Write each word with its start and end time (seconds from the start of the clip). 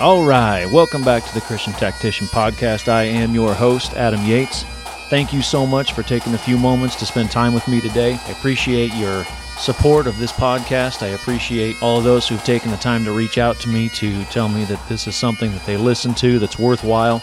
All 0.00 0.24
right, 0.24 0.64
welcome 0.64 1.02
back 1.02 1.26
to 1.26 1.34
the 1.34 1.42
Christian 1.42 1.74
Tactician 1.74 2.26
Podcast. 2.28 2.88
I 2.88 3.02
am 3.02 3.34
your 3.34 3.52
host, 3.52 3.92
Adam 3.92 4.24
Yates. 4.24 4.62
Thank 5.10 5.30
you 5.30 5.42
so 5.42 5.66
much 5.66 5.92
for 5.92 6.02
taking 6.02 6.32
a 6.32 6.38
few 6.38 6.56
moments 6.56 6.96
to 6.96 7.04
spend 7.04 7.30
time 7.30 7.52
with 7.52 7.68
me 7.68 7.82
today. 7.82 8.14
I 8.14 8.30
appreciate 8.30 8.94
your 8.94 9.26
support 9.58 10.06
of 10.06 10.18
this 10.18 10.32
podcast. 10.32 11.02
I 11.02 11.08
appreciate 11.08 11.82
all 11.82 11.98
of 11.98 12.04
those 12.04 12.26
who've 12.26 12.42
taken 12.44 12.70
the 12.70 12.78
time 12.78 13.04
to 13.04 13.12
reach 13.12 13.36
out 13.36 13.60
to 13.60 13.68
me 13.68 13.90
to 13.90 14.24
tell 14.24 14.48
me 14.48 14.64
that 14.64 14.80
this 14.88 15.06
is 15.06 15.16
something 15.16 15.52
that 15.52 15.66
they 15.66 15.76
listen 15.76 16.14
to 16.14 16.38
that's 16.38 16.58
worthwhile. 16.58 17.22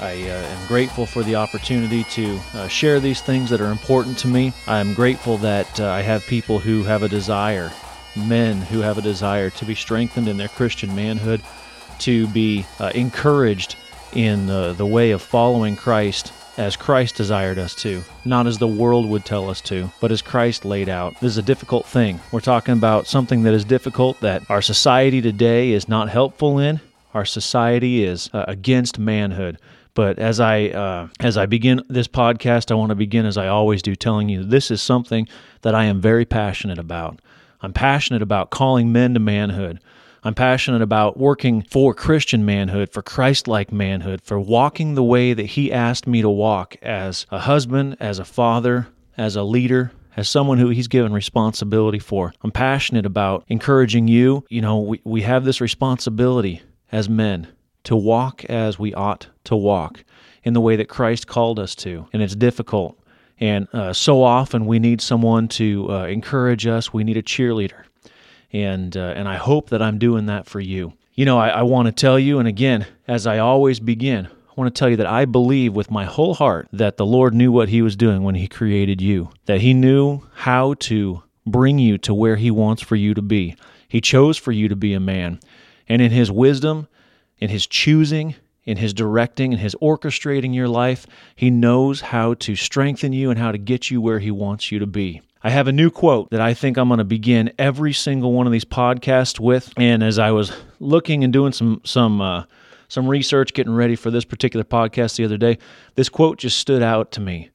I 0.00 0.14
uh, 0.14 0.34
am 0.34 0.66
grateful 0.66 1.06
for 1.06 1.22
the 1.22 1.36
opportunity 1.36 2.02
to 2.02 2.40
uh, 2.54 2.66
share 2.66 2.98
these 2.98 3.20
things 3.20 3.50
that 3.50 3.60
are 3.60 3.70
important 3.70 4.18
to 4.18 4.26
me. 4.26 4.52
I 4.66 4.80
am 4.80 4.94
grateful 4.94 5.36
that 5.38 5.78
uh, 5.78 5.86
I 5.86 6.00
have 6.00 6.26
people 6.26 6.58
who 6.58 6.82
have 6.82 7.04
a 7.04 7.08
desire, 7.08 7.70
men 8.16 8.62
who 8.62 8.80
have 8.80 8.98
a 8.98 9.02
desire 9.02 9.50
to 9.50 9.64
be 9.64 9.76
strengthened 9.76 10.26
in 10.26 10.38
their 10.38 10.48
Christian 10.48 10.92
manhood 10.96 11.40
to 12.00 12.26
be 12.28 12.66
uh, 12.78 12.90
encouraged 12.94 13.76
in 14.12 14.46
the, 14.46 14.72
the 14.72 14.86
way 14.86 15.12
of 15.12 15.22
following 15.22 15.76
Christ 15.76 16.32
as 16.56 16.76
Christ 16.76 17.14
desired 17.14 17.58
us 17.58 17.74
to, 17.76 18.02
not 18.24 18.46
as 18.46 18.58
the 18.58 18.66
world 18.66 19.08
would 19.08 19.24
tell 19.24 19.48
us 19.48 19.60
to, 19.62 19.90
but 20.00 20.12
as 20.12 20.20
Christ 20.20 20.64
laid 20.64 20.88
out. 20.88 21.14
This 21.20 21.32
is 21.32 21.38
a 21.38 21.42
difficult 21.42 21.86
thing. 21.86 22.20
We're 22.32 22.40
talking 22.40 22.74
about 22.74 23.06
something 23.06 23.44
that 23.44 23.54
is 23.54 23.64
difficult 23.64 24.20
that 24.20 24.42
our 24.50 24.60
society 24.60 25.22
today 25.22 25.70
is 25.70 25.88
not 25.88 26.10
helpful 26.10 26.58
in. 26.58 26.80
Our 27.14 27.24
society 27.24 28.04
is 28.04 28.28
uh, 28.32 28.44
against 28.46 28.98
manhood. 28.98 29.58
But 29.94 30.18
as 30.18 30.38
I 30.38 30.66
uh, 30.66 31.08
as 31.18 31.36
I 31.36 31.46
begin 31.46 31.82
this 31.88 32.08
podcast, 32.08 32.70
I 32.70 32.74
want 32.74 32.90
to 32.90 32.94
begin 32.94 33.26
as 33.26 33.36
I 33.36 33.48
always 33.48 33.82
do, 33.82 33.96
telling 33.96 34.28
you 34.28 34.44
this 34.44 34.70
is 34.70 34.80
something 34.80 35.26
that 35.62 35.74
I 35.74 35.84
am 35.84 36.00
very 36.00 36.24
passionate 36.24 36.78
about. 36.78 37.20
I'm 37.60 37.72
passionate 37.72 38.22
about 38.22 38.50
calling 38.50 38.92
men 38.92 39.14
to 39.14 39.20
manhood. 39.20 39.80
I'm 40.22 40.34
passionate 40.34 40.82
about 40.82 41.16
working 41.18 41.62
for 41.62 41.94
Christian 41.94 42.44
manhood, 42.44 42.90
for 42.92 43.02
Christ 43.02 43.48
like 43.48 43.72
manhood, 43.72 44.20
for 44.22 44.38
walking 44.38 44.94
the 44.94 45.02
way 45.02 45.32
that 45.32 45.46
He 45.46 45.72
asked 45.72 46.06
me 46.06 46.20
to 46.20 46.28
walk 46.28 46.76
as 46.82 47.26
a 47.30 47.38
husband, 47.38 47.96
as 48.00 48.18
a 48.18 48.24
father, 48.24 48.88
as 49.16 49.34
a 49.36 49.42
leader, 49.42 49.92
as 50.16 50.28
someone 50.28 50.58
who 50.58 50.68
he's 50.68 50.88
given 50.88 51.12
responsibility 51.12 51.98
for. 51.98 52.34
I'm 52.42 52.50
passionate 52.50 53.06
about 53.06 53.44
encouraging 53.48 54.08
you. 54.08 54.44
You 54.48 54.60
know, 54.60 54.78
we, 54.78 55.00
we 55.04 55.22
have 55.22 55.44
this 55.44 55.60
responsibility 55.60 56.62
as 56.92 57.08
men 57.08 57.48
to 57.84 57.96
walk 57.96 58.44
as 58.44 58.78
we 58.78 58.92
ought 58.92 59.28
to 59.44 59.56
walk 59.56 60.04
in 60.42 60.52
the 60.52 60.60
way 60.60 60.76
that 60.76 60.88
Christ 60.88 61.26
called 61.26 61.58
us 61.58 61.74
to. 61.76 62.08
And 62.12 62.22
it's 62.22 62.34
difficult. 62.34 62.98
And 63.38 63.68
uh, 63.72 63.94
so 63.94 64.22
often 64.22 64.66
we 64.66 64.78
need 64.78 65.00
someone 65.00 65.48
to 65.48 65.90
uh, 65.90 66.04
encourage 66.06 66.66
us, 66.66 66.92
we 66.92 67.04
need 67.04 67.16
a 67.16 67.22
cheerleader 67.22 67.84
and 68.52 68.96
uh, 68.96 69.14
and 69.16 69.28
I 69.28 69.36
hope 69.36 69.70
that 69.70 69.82
I'm 69.82 69.98
doing 69.98 70.26
that 70.26 70.46
for 70.46 70.60
you. 70.60 70.92
You 71.14 71.24
know, 71.24 71.38
I, 71.38 71.48
I 71.48 71.62
want 71.62 71.86
to 71.86 71.92
tell 71.92 72.18
you, 72.18 72.38
and 72.38 72.48
again, 72.48 72.86
as 73.06 73.26
I 73.26 73.38
always 73.38 73.80
begin, 73.80 74.26
I 74.26 74.52
want 74.56 74.74
to 74.74 74.78
tell 74.78 74.88
you 74.88 74.96
that 74.96 75.06
I 75.06 75.24
believe 75.24 75.74
with 75.74 75.90
my 75.90 76.04
whole 76.04 76.34
heart 76.34 76.68
that 76.72 76.96
the 76.96 77.06
Lord 77.06 77.34
knew 77.34 77.52
what 77.52 77.68
He 77.68 77.82
was 77.82 77.96
doing 77.96 78.22
when 78.22 78.34
He 78.34 78.48
created 78.48 79.00
you, 79.00 79.30
that 79.46 79.60
He 79.60 79.74
knew 79.74 80.22
how 80.34 80.74
to 80.74 81.22
bring 81.46 81.78
you 81.78 81.98
to 81.98 82.14
where 82.14 82.36
He 82.36 82.50
wants 82.50 82.82
for 82.82 82.96
you 82.96 83.14
to 83.14 83.22
be. 83.22 83.56
He 83.88 84.00
chose 84.00 84.36
for 84.36 84.52
you 84.52 84.68
to 84.68 84.76
be 84.76 84.94
a 84.94 85.00
man, 85.00 85.40
and 85.88 86.00
in 86.00 86.10
His 86.10 86.30
wisdom, 86.30 86.88
in 87.38 87.50
His 87.50 87.66
choosing, 87.66 88.34
in 88.64 88.76
His 88.76 88.94
directing, 88.94 89.52
and 89.52 89.60
His 89.60 89.74
orchestrating 89.76 90.54
your 90.54 90.68
life, 90.68 91.06
He 91.34 91.50
knows 91.50 92.00
how 92.00 92.34
to 92.34 92.56
strengthen 92.56 93.12
you 93.12 93.30
and 93.30 93.38
how 93.38 93.52
to 93.52 93.58
get 93.58 93.90
you 93.90 94.00
where 94.00 94.20
He 94.20 94.30
wants 94.30 94.70
you 94.70 94.78
to 94.78 94.86
be. 94.86 95.22
I 95.42 95.50
have 95.50 95.68
a 95.68 95.72
new 95.72 95.90
quote 95.90 96.30
that 96.30 96.40
I 96.40 96.52
think 96.52 96.76
I'm 96.76 96.88
going 96.88 96.98
to 96.98 97.04
begin 97.04 97.52
every 97.58 97.94
single 97.94 98.32
one 98.32 98.46
of 98.46 98.52
these 98.52 98.64
podcasts 98.64 99.40
with. 99.40 99.72
And 99.76 100.02
as 100.02 100.18
I 100.18 100.32
was 100.32 100.52
looking 100.80 101.24
and 101.24 101.32
doing 101.32 101.52
some 101.52 101.80
some 101.84 102.20
uh, 102.20 102.44
some 102.88 103.08
research, 103.08 103.54
getting 103.54 103.74
ready 103.74 103.96
for 103.96 104.10
this 104.10 104.24
particular 104.24 104.64
podcast 104.64 105.16
the 105.16 105.24
other 105.24 105.38
day, 105.38 105.58
this 105.94 106.10
quote 106.10 106.38
just 106.38 106.58
stood 106.58 106.82
out 106.82 107.10
to 107.12 107.20
me. 107.20 107.50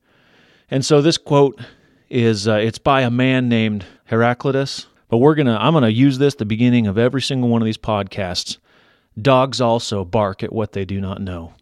And 0.71 0.83
so 0.83 1.01
this 1.01 1.19
quote 1.19 1.61
is 2.09 2.47
uh, 2.47 2.53
it's 2.53 2.79
by 2.79 3.01
a 3.01 3.11
man 3.11 3.49
named 3.49 3.85
Heraclitus. 4.05 4.87
But 5.07 5.17
we're 5.17 5.35
gonna 5.35 5.57
I'm 5.61 5.73
gonna 5.73 5.89
use 5.89 6.17
this 6.17 6.35
the 6.35 6.45
beginning 6.45 6.87
of 6.87 6.97
every 6.97 7.21
single 7.21 7.49
one 7.49 7.61
of 7.61 7.65
these 7.67 7.77
podcasts. 7.77 8.57
Dogs 9.21 9.61
also 9.61 10.03
bark 10.03 10.41
at 10.41 10.51
what 10.51 10.71
they 10.71 10.85
do 10.85 10.99
not 10.99 11.21
know. 11.21 11.53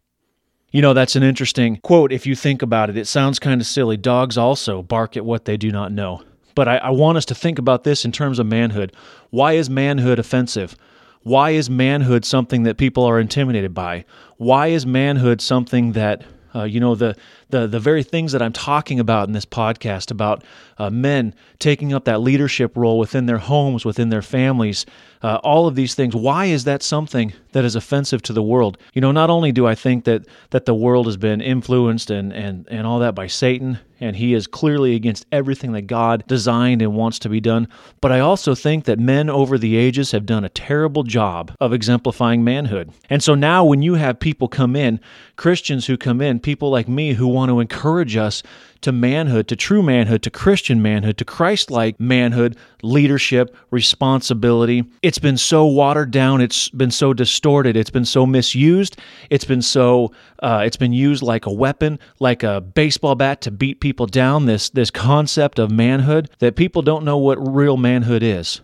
You 0.74 0.82
know, 0.82 0.96
that's 0.96 1.16
an 1.16 1.22
interesting 1.22 1.78
quote 1.78 2.12
if 2.12 2.26
you 2.26 2.36
think 2.36 2.64
about 2.64 2.90
it. 2.90 2.98
It 2.98 3.06
sounds 3.06 3.38
kind 3.38 3.62
of 3.62 3.68
silly. 3.68 3.96
Dogs 3.96 4.40
also 4.40 4.82
bark 4.82 5.16
at 5.16 5.24
what 5.24 5.46
they 5.46 5.56
do 5.56 5.72
not 5.72 5.92
know. 5.92 6.24
But 6.56 6.68
I, 6.68 6.78
I, 6.78 6.90
want 6.90 7.16
us 7.16 7.26
to 7.26 7.36
think 7.36 7.60
about 7.60 7.84
this 7.84 8.06
in 8.06 8.12
terms 8.12 8.40
of 8.40 8.48
manhood. 8.48 8.92
Why 9.30 9.54
is 9.54 9.70
manhood 9.70 10.18
offensive? 10.18 10.76
Why 11.22 11.52
is 11.52 11.70
manhood 11.70 12.26
something 12.26 12.64
that 12.64 12.78
people 12.78 13.04
are 13.06 13.20
intimidated 13.20 13.76
by? 13.76 14.06
Why 14.38 14.68
is 14.68 14.84
manhood 14.84 15.42
something 15.42 15.92
that 15.92 16.24
uh, 16.56 16.64
you 16.64 16.80
know 16.80 16.96
the 16.96 17.16
the 17.50 17.68
the 17.68 17.80
very 17.80 18.04
things 18.04 18.32
that 18.32 18.42
I'm 18.42 18.54
talking 18.54 19.00
about 19.00 19.28
in 19.28 19.34
this 19.34 19.46
podcast 19.46 20.10
about 20.10 20.44
uh, 20.80 20.90
men 20.90 21.36
taking 21.60 21.94
up 21.94 22.06
that 22.06 22.22
leadership 22.22 22.76
role 22.76 22.98
within 22.98 23.28
their 23.28 23.38
homes, 23.38 23.86
within 23.86 24.10
their 24.10 24.22
families, 24.24 24.86
uh, 25.24 25.40
all 25.44 25.68
of 25.68 25.76
these 25.76 25.96
things. 25.96 26.16
Why 26.16 26.46
is 26.46 26.66
that 26.66 26.84
something 26.84 27.34
that 27.54 27.66
is 27.66 27.76
offensive 27.76 28.22
to 28.24 28.34
the 28.34 28.44
world? 28.44 28.78
You 28.94 29.02
know, 29.02 29.12
not 29.12 29.30
only 29.30 29.52
do 29.52 29.66
I 29.66 29.74
think 29.76 30.04
that 30.04 30.26
that 30.52 30.66
the 30.66 30.76
world 30.76 31.06
has 31.08 31.18
been 31.18 31.42
influenced 31.42 32.12
and 32.12 32.32
and 32.34 32.68
and 32.70 32.86
all 32.86 33.00
that 33.00 33.16
by 33.16 33.28
Satan, 33.28 33.80
and 34.04 34.18
he 34.18 34.34
is 34.34 34.48
clearly 34.48 34.96
against 34.96 35.26
everything 35.32 35.72
that 35.72 35.84
God 35.84 36.26
designed 36.28 36.82
and 36.82 36.94
wants 36.94 37.20
to 37.20 37.30
be 37.30 37.40
done, 37.40 37.70
but 38.02 38.12
I 38.12 38.20
also 38.20 38.54
think 38.54 38.84
that 38.84 39.00
men 39.00 39.30
over 39.30 39.58
the 39.58 39.78
ages 39.78 40.12
have 40.12 40.26
done 40.26 40.44
a 40.44 40.50
terrible 40.50 41.04
job 41.04 41.56
of 41.62 41.72
exemplifying 41.72 42.44
manhood. 42.44 42.92
And 43.10 43.24
so 43.24 43.34
now 43.34 43.64
when 43.64 43.82
you 43.82 43.94
have 43.94 44.20
people 44.20 44.50
come 44.50 44.76
in, 44.76 45.00
Christians 45.38 45.88
who 45.88 45.96
come 45.96 46.20
in, 46.20 46.42
people 46.42 46.70
like 46.70 46.90
me 46.90 47.14
who 47.14 47.28
want 47.28 47.50
to 47.50 47.62
encourage 47.62 48.18
us 48.18 48.44
to 48.82 48.92
manhood, 48.92 49.48
to 49.48 49.56
true 49.56 49.82
manhood, 49.82 50.22
to 50.24 50.30
Christian 50.30 50.82
manhood, 50.82 51.18
to 51.18 51.26
Christ 51.26 51.72
like 51.72 51.98
manhood, 52.00 52.58
leadership, 52.82 53.56
responsibility. 53.72 54.84
It's 55.02 55.13
been 55.20 55.38
so 55.38 55.66
watered 55.66 56.12
down. 56.12 56.42
It's 56.42 56.70
been 56.70 56.92
so 56.92 57.14
distorted. 57.14 57.78
It's 57.78 57.90
been 57.90 58.06
so 58.06 58.26
misused. 58.26 58.98
It's 59.30 59.46
been 59.46 59.62
so, 59.62 60.12
uh, 60.40 60.64
it's 60.66 60.78
been 60.78 60.94
used 60.94 61.24
like 61.24 61.46
a 61.46 61.54
weapon, 61.54 62.00
like 62.20 62.44
a 62.44 62.62
baseball 62.62 63.16
bat 63.16 63.42
to 63.42 63.52
beat 63.52 63.80
people 63.80 64.06
down. 64.06 64.46
This, 64.46 64.70
this 64.70 64.92
concept 64.92 65.60
of 65.60 65.72
manhood 65.72 66.30
that 66.40 66.56
people 66.56 66.82
don't 66.82 67.06
know 67.06 67.18
what 67.18 67.36
real 67.36 67.78
manhood 67.78 68.24
is. 68.24 68.62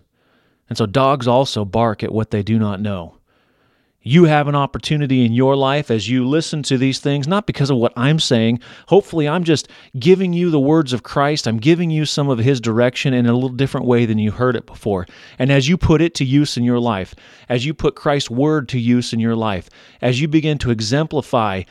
And 0.69 0.77
so 0.77 0.85
dogs 0.85 1.27
also 1.27 1.65
bark 1.65 2.03
at 2.03 2.11
what 2.11 2.31
they 2.31 2.43
do 2.43 2.59
not 2.59 2.79
know 2.79 3.18
you 4.01 4.23
have 4.25 4.47
an 4.47 4.55
opportunity 4.55 5.25
in 5.25 5.33
your 5.33 5.57
life 5.57 5.91
as 5.91 6.07
you 6.07 6.25
listen 6.25 6.63
to 6.63 6.77
these 6.77 6.99
things, 6.99 7.27
not 7.27 7.45
because 7.45 7.69
of 7.69 7.77
what 7.77 7.91
I'm 7.97 8.19
saying. 8.19 8.61
Hopefully, 8.87 9.27
I'm 9.27 9.43
just 9.43 9.67
giving 9.97 10.31
you 10.31 10.49
the 10.49 10.59
words 10.59 10.93
of 10.93 11.03
Christ. 11.03 11.47
I'm 11.47 11.57
giving 11.57 11.89
you 11.89 12.05
some 12.05 12.29
of 12.29 12.39
His 12.39 12.61
direction 12.61 13.13
in 13.13 13.25
a 13.25 13.33
little 13.33 13.49
different 13.49 13.87
way 13.87 14.05
than 14.05 14.17
you 14.17 14.31
heard 14.31 14.55
it 14.55 14.65
before. 14.65 15.05
And 15.37 15.51
as 15.51 15.67
you 15.67 15.77
put 15.77 16.01
it 16.01 16.15
to 16.15 16.25
use 16.25 16.55
in 16.55 16.63
your 16.63 16.79
life, 16.79 17.13
as 17.49 17.65
you 17.65 17.73
put 17.73 17.95
Christ's 17.95 18.29
word 18.29 18.69
to 18.69 18.79
use 18.79 19.11
in 19.11 19.19
your 19.19 19.35
life, 19.35 19.69
as 20.01 20.21
you 20.21 20.29
begin 20.29 20.57
to 20.59 20.71
exemplify 20.71 21.63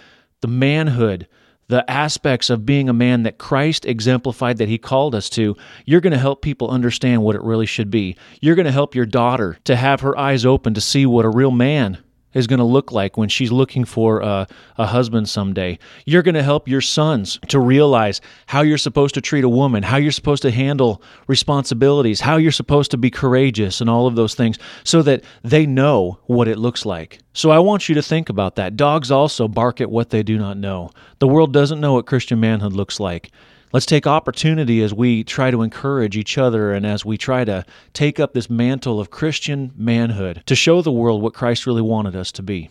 the 0.42 0.48
manhood, 0.48 1.26
the 1.68 1.90
aspects 1.90 2.50
of 2.50 2.66
being 2.66 2.90
a 2.90 2.94
man 2.94 3.22
that 3.22 3.38
Christ 3.38 3.86
exemplified 3.86 4.58
that 4.58 4.68
he 4.68 4.76
called 4.76 5.14
us 5.14 5.30
to, 5.30 5.56
you're 5.86 6.00
going 6.00 6.12
to 6.12 6.18
help 6.18 6.42
people 6.42 6.70
understand 6.70 7.22
what 7.22 7.36
it 7.36 7.42
really 7.42 7.66
should 7.66 7.90
be. 7.90 8.16
You're 8.40 8.54
going 8.54 8.66
to 8.66 8.72
help 8.72 8.94
your 8.94 9.06
daughter 9.06 9.58
to 9.64 9.76
have 9.76 10.00
her 10.00 10.16
eyes 10.18 10.44
open 10.44 10.74
to 10.74 10.80
see 10.80 11.06
what 11.06 11.24
a 11.24 11.30
real 11.30 11.50
man 11.50 11.98
is 12.34 12.46
going 12.46 12.58
to 12.58 12.64
look 12.64 12.92
like 12.92 13.16
when 13.16 13.28
she's 13.28 13.50
looking 13.50 13.84
for 13.84 14.20
a, 14.20 14.46
a 14.76 14.86
husband 14.86 15.28
someday. 15.28 15.78
You're 16.04 16.22
going 16.22 16.34
to 16.34 16.42
help 16.42 16.68
your 16.68 16.80
sons 16.80 17.38
to 17.48 17.58
realize 17.58 18.20
how 18.46 18.62
you're 18.62 18.78
supposed 18.78 19.14
to 19.14 19.20
treat 19.20 19.44
a 19.44 19.48
woman, 19.48 19.82
how 19.82 19.96
you're 19.96 20.12
supposed 20.12 20.42
to 20.42 20.50
handle 20.50 21.02
responsibilities, 21.26 22.20
how 22.20 22.36
you're 22.36 22.52
supposed 22.52 22.90
to 22.90 22.96
be 22.96 23.10
courageous, 23.10 23.80
and 23.80 23.88
all 23.88 24.06
of 24.06 24.16
those 24.16 24.34
things 24.34 24.58
so 24.84 25.02
that 25.02 25.24
they 25.42 25.66
know 25.66 26.18
what 26.26 26.48
it 26.48 26.58
looks 26.58 26.84
like. 26.84 27.20
So 27.32 27.50
I 27.50 27.58
want 27.58 27.88
you 27.88 27.94
to 27.94 28.02
think 28.02 28.28
about 28.28 28.56
that. 28.56 28.76
Dogs 28.76 29.10
also 29.10 29.48
bark 29.48 29.80
at 29.80 29.90
what 29.90 30.10
they 30.10 30.22
do 30.22 30.38
not 30.38 30.56
know. 30.56 30.90
The 31.20 31.28
world 31.28 31.52
doesn't 31.52 31.80
know 31.80 31.94
what 31.94 32.06
Christian 32.06 32.40
manhood 32.40 32.72
looks 32.72 33.00
like. 33.00 33.30
Let's 33.70 33.86
take 33.86 34.06
opportunity 34.06 34.82
as 34.82 34.94
we 34.94 35.24
try 35.24 35.50
to 35.50 35.60
encourage 35.60 36.16
each 36.16 36.38
other 36.38 36.72
and 36.72 36.86
as 36.86 37.04
we 37.04 37.18
try 37.18 37.44
to 37.44 37.66
take 37.92 38.18
up 38.18 38.32
this 38.32 38.48
mantle 38.48 38.98
of 38.98 39.10
Christian 39.10 39.72
manhood 39.76 40.42
to 40.46 40.54
show 40.54 40.80
the 40.80 40.92
world 40.92 41.20
what 41.20 41.34
Christ 41.34 41.66
really 41.66 41.82
wanted 41.82 42.16
us 42.16 42.32
to 42.32 42.42
be. 42.42 42.70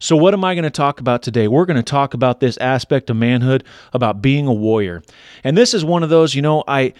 So, 0.00 0.16
what 0.16 0.34
am 0.34 0.44
I 0.44 0.56
going 0.56 0.64
to 0.64 0.70
talk 0.70 0.98
about 0.98 1.22
today? 1.22 1.46
We're 1.46 1.64
going 1.64 1.76
to 1.76 1.82
talk 1.84 2.12
about 2.12 2.40
this 2.40 2.56
aspect 2.56 3.08
of 3.08 3.16
manhood, 3.16 3.62
about 3.92 4.20
being 4.20 4.48
a 4.48 4.52
warrior. 4.52 5.04
And 5.44 5.56
this 5.56 5.74
is 5.74 5.84
one 5.84 6.02
of 6.02 6.10
those, 6.10 6.34
you 6.34 6.42
know, 6.42 6.64
I 6.66 6.94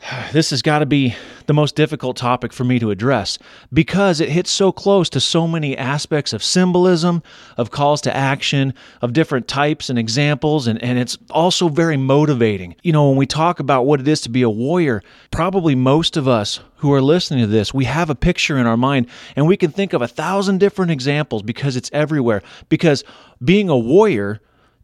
this 0.32 0.50
has 0.50 0.62
got 0.62 0.80
to 0.80 0.86
be 0.86 1.14
the 1.46 1.52
most 1.52 1.74
difficult 1.74 2.16
topic 2.16 2.52
for 2.52 2.64
me 2.64 2.78
to 2.78 2.90
address 2.90 3.38
because 3.72 4.20
it 4.20 4.28
hits 4.28 4.50
so 4.50 4.70
close 4.70 5.08
to 5.10 5.20
so 5.20 5.46
many 5.46 5.76
aspects 5.76 6.32
of 6.32 6.44
symbolism, 6.44 7.22
of 7.56 7.70
calls 7.70 8.00
to 8.02 8.16
action, 8.16 8.72
of 9.02 9.12
different 9.12 9.48
types 9.48 9.90
and 9.90 9.98
examples, 9.98 10.66
and, 10.66 10.82
and 10.82 10.98
it's 10.98 11.18
also 11.30 11.68
very 11.68 11.96
motivating. 11.96 12.76
You 12.82 12.92
know, 12.92 13.08
when 13.08 13.16
we 13.16 13.26
talk 13.26 13.60
about 13.60 13.86
what 13.86 14.00
it 14.00 14.08
is 14.08 14.20
to 14.22 14.28
be 14.28 14.42
a 14.42 14.50
warrior, 14.50 15.02
probably 15.30 15.74
most 15.74 16.16
of 16.16 16.28
us 16.28 16.60
who 16.76 16.92
are 16.92 17.02
listening 17.02 17.40
to 17.40 17.46
this, 17.46 17.74
we 17.74 17.84
have 17.84 18.10
a 18.10 18.14
picture 18.14 18.58
in 18.58 18.66
our 18.66 18.76
mind 18.76 19.06
and 19.36 19.46
we 19.46 19.56
can 19.56 19.70
think 19.70 19.92
of 19.92 20.02
a 20.02 20.08
thousand 20.08 20.58
different 20.58 20.90
examples 20.90 21.42
because 21.42 21.76
it's 21.76 21.90
everywhere. 21.92 22.42
Because 22.68 23.04
being 23.44 23.68
a 23.68 23.78
warrior, 23.78 24.40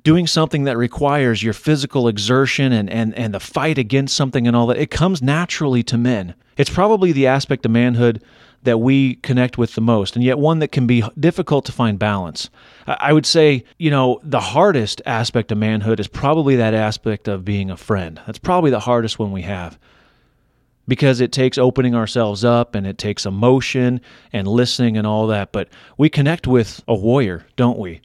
doing 0.06 0.28
something 0.28 0.62
that 0.62 0.76
requires 0.76 1.42
your 1.42 1.52
physical 1.52 2.06
exertion 2.06 2.72
and, 2.72 2.88
and, 2.88 3.12
and 3.16 3.34
the 3.34 3.40
fight 3.40 3.76
against 3.76 4.14
something 4.14 4.46
and 4.46 4.54
all 4.54 4.68
that, 4.68 4.76
it 4.76 4.88
comes 4.88 5.20
naturally 5.20 5.82
to 5.82 5.98
men. 5.98 6.32
It's 6.56 6.70
probably 6.70 7.10
the 7.10 7.26
aspect 7.26 7.66
of 7.66 7.72
manhood 7.72 8.22
that 8.62 8.78
we 8.78 9.16
connect 9.16 9.58
with 9.58 9.74
the 9.74 9.80
most, 9.80 10.14
and 10.14 10.24
yet 10.24 10.38
one 10.38 10.60
that 10.60 10.70
can 10.70 10.86
be 10.86 11.02
difficult 11.18 11.64
to 11.64 11.72
find 11.72 11.98
balance. 11.98 12.50
I 12.86 13.12
would 13.12 13.26
say, 13.26 13.64
you 13.78 13.90
know, 13.90 14.20
the 14.22 14.38
hardest 14.38 15.02
aspect 15.06 15.50
of 15.50 15.58
manhood 15.58 15.98
is 15.98 16.06
probably 16.06 16.54
that 16.54 16.72
aspect 16.72 17.26
of 17.26 17.44
being 17.44 17.68
a 17.68 17.76
friend. 17.76 18.20
That's 18.26 18.38
probably 18.38 18.70
the 18.70 18.78
hardest 18.78 19.18
one 19.18 19.32
we 19.32 19.42
have 19.42 19.76
because 20.86 21.20
it 21.20 21.32
takes 21.32 21.58
opening 21.58 21.96
ourselves 21.96 22.44
up 22.44 22.76
and 22.76 22.86
it 22.86 22.96
takes 22.96 23.26
emotion 23.26 24.00
and 24.32 24.46
listening 24.46 24.96
and 24.96 25.04
all 25.04 25.26
that. 25.26 25.50
But 25.50 25.68
we 25.98 26.08
connect 26.08 26.46
with 26.46 26.80
a 26.86 26.94
warrior, 26.94 27.44
don't 27.56 27.76
we? 27.76 28.02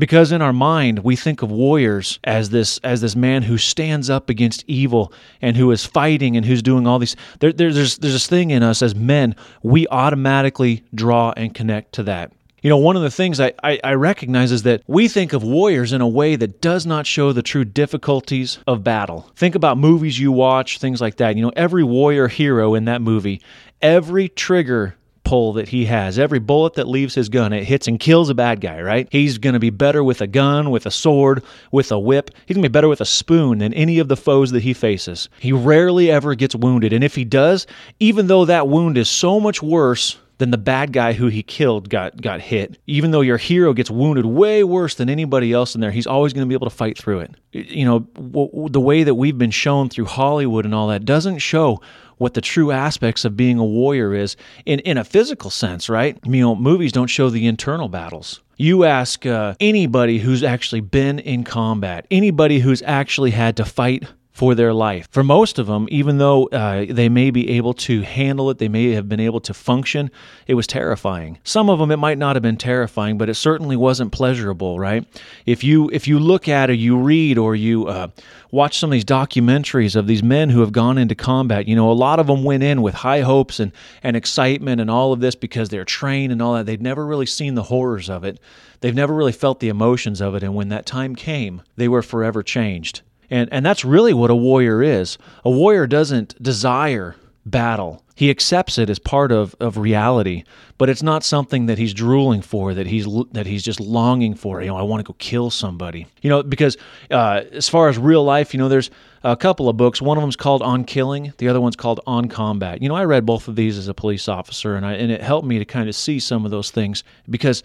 Because 0.00 0.32
in 0.32 0.40
our 0.40 0.52
mind 0.52 1.00
we 1.00 1.14
think 1.14 1.42
of 1.42 1.52
warriors 1.52 2.18
as 2.24 2.50
this 2.50 2.78
as 2.78 3.02
this 3.02 3.14
man 3.14 3.42
who 3.42 3.58
stands 3.58 4.08
up 4.08 4.30
against 4.30 4.64
evil 4.66 5.12
and 5.42 5.56
who 5.56 5.70
is 5.70 5.84
fighting 5.84 6.36
and 6.36 6.46
who's 6.46 6.62
doing 6.62 6.86
all 6.86 6.98
these 6.98 7.14
there, 7.38 7.52
there's 7.52 7.74
there's 7.74 7.98
this 7.98 8.26
thing 8.26 8.50
in 8.50 8.62
us 8.62 8.82
as 8.82 8.94
men 8.94 9.36
we 9.62 9.86
automatically 9.88 10.82
draw 10.94 11.32
and 11.36 11.54
connect 11.54 11.92
to 11.92 12.02
that 12.02 12.32
you 12.62 12.68
know, 12.68 12.76
one 12.76 12.94
of 12.94 13.00
the 13.00 13.10
things 13.10 13.40
I, 13.40 13.54
I, 13.62 13.80
I, 13.82 13.94
recognize 13.94 14.52
is 14.52 14.64
that 14.64 14.82
we 14.86 15.08
think 15.08 15.32
of 15.32 15.42
warriors 15.42 15.94
in 15.94 16.02
a 16.02 16.08
way 16.08 16.36
that 16.36 16.60
does 16.60 16.84
not 16.84 17.06
show 17.06 17.32
the 17.32 17.42
true 17.42 17.64
difficulties 17.64 18.58
of 18.66 18.84
battle. 18.84 19.30
Think 19.34 19.54
about 19.54 19.78
movies 19.78 20.18
you 20.18 20.30
watch, 20.30 20.78
things 20.78 21.00
like 21.00 21.16
that. 21.16 21.36
You 21.36 21.42
know, 21.42 21.52
every 21.56 21.84
warrior 21.84 22.28
hero 22.28 22.74
in 22.74 22.84
that 22.84 23.00
movie, 23.00 23.40
every 23.80 24.28
trigger 24.28 24.94
pull 25.30 25.52
that 25.52 25.68
he 25.68 25.84
has. 25.84 26.18
Every 26.18 26.40
bullet 26.40 26.74
that 26.74 26.88
leaves 26.88 27.14
his 27.14 27.28
gun, 27.28 27.52
it 27.52 27.62
hits 27.62 27.86
and 27.86 28.00
kills 28.00 28.30
a 28.30 28.34
bad 28.34 28.60
guy, 28.60 28.82
right? 28.82 29.06
He's 29.12 29.38
going 29.38 29.52
to 29.52 29.60
be 29.60 29.70
better 29.70 30.02
with 30.02 30.20
a 30.20 30.26
gun, 30.26 30.72
with 30.72 30.86
a 30.86 30.90
sword, 30.90 31.44
with 31.70 31.92
a 31.92 32.00
whip. 32.00 32.32
He's 32.46 32.56
going 32.56 32.64
to 32.64 32.68
be 32.68 32.72
better 32.72 32.88
with 32.88 33.00
a 33.00 33.06
spoon 33.06 33.58
than 33.58 33.72
any 33.74 34.00
of 34.00 34.08
the 34.08 34.16
foes 34.16 34.50
that 34.50 34.64
he 34.64 34.74
faces. 34.74 35.28
He 35.38 35.52
rarely 35.52 36.10
ever 36.10 36.34
gets 36.34 36.56
wounded. 36.56 36.92
And 36.92 37.04
if 37.04 37.14
he 37.14 37.24
does, 37.24 37.68
even 38.00 38.26
though 38.26 38.44
that 38.46 38.66
wound 38.66 38.98
is 38.98 39.08
so 39.08 39.38
much 39.38 39.62
worse 39.62 40.18
than 40.40 40.50
the 40.50 40.58
bad 40.58 40.92
guy 40.92 41.12
who 41.12 41.28
he 41.28 41.42
killed 41.42 41.88
got 41.88 42.20
got 42.20 42.40
hit. 42.40 42.78
Even 42.86 43.12
though 43.12 43.20
your 43.20 43.36
hero 43.36 43.72
gets 43.72 43.90
wounded 43.90 44.24
way 44.26 44.64
worse 44.64 44.96
than 44.96 45.08
anybody 45.08 45.52
else 45.52 45.74
in 45.74 45.80
there, 45.80 45.92
he's 45.92 46.06
always 46.06 46.32
going 46.32 46.44
to 46.44 46.48
be 46.48 46.54
able 46.54 46.68
to 46.68 46.74
fight 46.74 46.98
through 46.98 47.20
it. 47.20 47.30
You 47.52 47.84
know, 47.84 48.00
w- 48.00 48.68
the 48.68 48.80
way 48.80 49.04
that 49.04 49.14
we've 49.14 49.38
been 49.38 49.50
shown 49.50 49.90
through 49.90 50.06
Hollywood 50.06 50.64
and 50.64 50.74
all 50.74 50.88
that 50.88 51.04
doesn't 51.04 51.38
show 51.38 51.80
what 52.16 52.34
the 52.34 52.40
true 52.40 52.70
aspects 52.70 53.24
of 53.24 53.36
being 53.36 53.58
a 53.58 53.64
warrior 53.64 54.14
is 54.14 54.36
in, 54.66 54.80
in 54.80 54.98
a 54.98 55.04
physical 55.04 55.50
sense, 55.50 55.88
right? 55.88 56.18
You 56.24 56.40
know, 56.40 56.56
movies 56.56 56.92
don't 56.92 57.06
show 57.06 57.30
the 57.30 57.46
internal 57.46 57.88
battles. 57.88 58.40
You 58.56 58.84
ask 58.84 59.24
uh, 59.24 59.54
anybody 59.60 60.18
who's 60.18 60.42
actually 60.42 60.82
been 60.82 61.18
in 61.18 61.44
combat, 61.44 62.06
anybody 62.10 62.58
who's 62.58 62.82
actually 62.82 63.30
had 63.30 63.56
to 63.58 63.64
fight 63.64 64.04
for 64.40 64.54
their 64.54 64.72
life. 64.72 65.06
For 65.10 65.22
most 65.22 65.58
of 65.58 65.66
them, 65.66 65.86
even 65.90 66.16
though 66.16 66.46
uh, 66.46 66.86
they 66.88 67.10
may 67.10 67.30
be 67.30 67.50
able 67.50 67.74
to 67.74 68.00
handle 68.00 68.48
it, 68.48 68.56
they 68.56 68.70
may 68.70 68.92
have 68.92 69.06
been 69.06 69.20
able 69.20 69.40
to 69.40 69.52
function, 69.52 70.10
it 70.46 70.54
was 70.54 70.66
terrifying. 70.66 71.36
Some 71.44 71.68
of 71.68 71.78
them, 71.78 71.90
it 71.90 71.98
might 71.98 72.16
not 72.16 72.36
have 72.36 72.42
been 72.42 72.56
terrifying, 72.56 73.18
but 73.18 73.28
it 73.28 73.34
certainly 73.34 73.76
wasn't 73.76 74.12
pleasurable, 74.12 74.78
right? 74.78 75.06
If 75.44 75.62
you 75.62 75.90
if 75.92 76.08
you 76.08 76.18
look 76.18 76.48
at 76.48 76.70
or 76.70 76.72
you 76.72 76.96
read 76.96 77.36
or 77.36 77.54
you 77.54 77.86
uh, 77.88 78.08
watch 78.50 78.78
some 78.78 78.88
of 78.88 78.92
these 78.92 79.04
documentaries 79.04 79.94
of 79.94 80.06
these 80.06 80.22
men 80.22 80.48
who 80.48 80.60
have 80.60 80.72
gone 80.72 80.96
into 80.96 81.14
combat, 81.14 81.68
you 81.68 81.76
know, 81.76 81.90
a 81.90 81.92
lot 81.92 82.18
of 82.18 82.26
them 82.26 82.42
went 82.42 82.62
in 82.62 82.80
with 82.80 82.94
high 82.94 83.20
hopes 83.20 83.60
and, 83.60 83.72
and 84.02 84.16
excitement 84.16 84.80
and 84.80 84.90
all 84.90 85.12
of 85.12 85.20
this 85.20 85.34
because 85.34 85.68
they're 85.68 85.84
trained 85.84 86.32
and 86.32 86.40
all 86.40 86.54
that. 86.54 86.64
They'd 86.64 86.80
never 86.80 87.04
really 87.04 87.26
seen 87.26 87.56
the 87.56 87.64
horrors 87.64 88.08
of 88.08 88.24
it. 88.24 88.40
They've 88.80 88.94
never 88.94 89.12
really 89.12 89.32
felt 89.32 89.60
the 89.60 89.68
emotions 89.68 90.22
of 90.22 90.34
it. 90.34 90.42
And 90.42 90.54
when 90.54 90.70
that 90.70 90.86
time 90.86 91.14
came, 91.14 91.60
they 91.76 91.88
were 91.88 92.00
forever 92.00 92.42
changed. 92.42 93.02
And, 93.30 93.48
and 93.52 93.64
that's 93.64 93.84
really 93.84 94.12
what 94.12 94.30
a 94.30 94.34
warrior 94.34 94.82
is. 94.82 95.16
A 95.44 95.50
warrior 95.50 95.86
doesn't 95.86 96.40
desire 96.42 97.14
battle. 97.50 98.04
He 98.14 98.28
accepts 98.30 98.76
it 98.76 98.90
as 98.90 98.98
part 98.98 99.32
of, 99.32 99.56
of 99.60 99.78
reality, 99.78 100.44
but 100.76 100.90
it's 100.90 101.02
not 101.02 101.24
something 101.24 101.66
that 101.66 101.78
he's 101.78 101.94
drooling 101.94 102.42
for, 102.42 102.74
that 102.74 102.86
he's 102.86 103.06
that 103.32 103.46
he's 103.46 103.62
just 103.62 103.80
longing 103.80 104.34
for. 104.34 104.60
You 104.60 104.68
know, 104.68 104.76
I 104.76 104.82
want 104.82 105.00
to 105.00 105.10
go 105.10 105.16
kill 105.18 105.50
somebody. 105.50 106.06
You 106.20 106.28
know, 106.28 106.42
because 106.42 106.76
uh, 107.10 107.42
as 107.52 107.68
far 107.68 107.88
as 107.88 107.96
real 107.96 108.22
life, 108.22 108.52
you 108.52 108.58
know, 108.58 108.68
there's 108.68 108.90
a 109.24 109.36
couple 109.36 109.68
of 109.68 109.76
books. 109.76 110.02
One 110.02 110.18
of 110.18 110.22
them's 110.22 110.36
called 110.36 110.62
On 110.62 110.84
Killing. 110.84 111.32
The 111.38 111.48
other 111.48 111.60
one's 111.60 111.76
called 111.76 112.00
On 112.06 112.28
Combat. 112.28 112.82
You 112.82 112.88
know, 112.90 112.94
I 112.94 113.04
read 113.04 113.24
both 113.24 113.48
of 113.48 113.56
these 113.56 113.78
as 113.78 113.88
a 113.88 113.94
police 113.94 114.28
officer, 114.28 114.76
and 114.76 114.84
I 114.84 114.94
and 114.94 115.10
it 115.10 115.22
helped 115.22 115.46
me 115.46 115.58
to 115.58 115.64
kind 115.64 115.88
of 115.88 115.94
see 115.94 116.20
some 116.20 116.44
of 116.44 116.50
those 116.50 116.70
things 116.70 117.04
because 117.28 117.62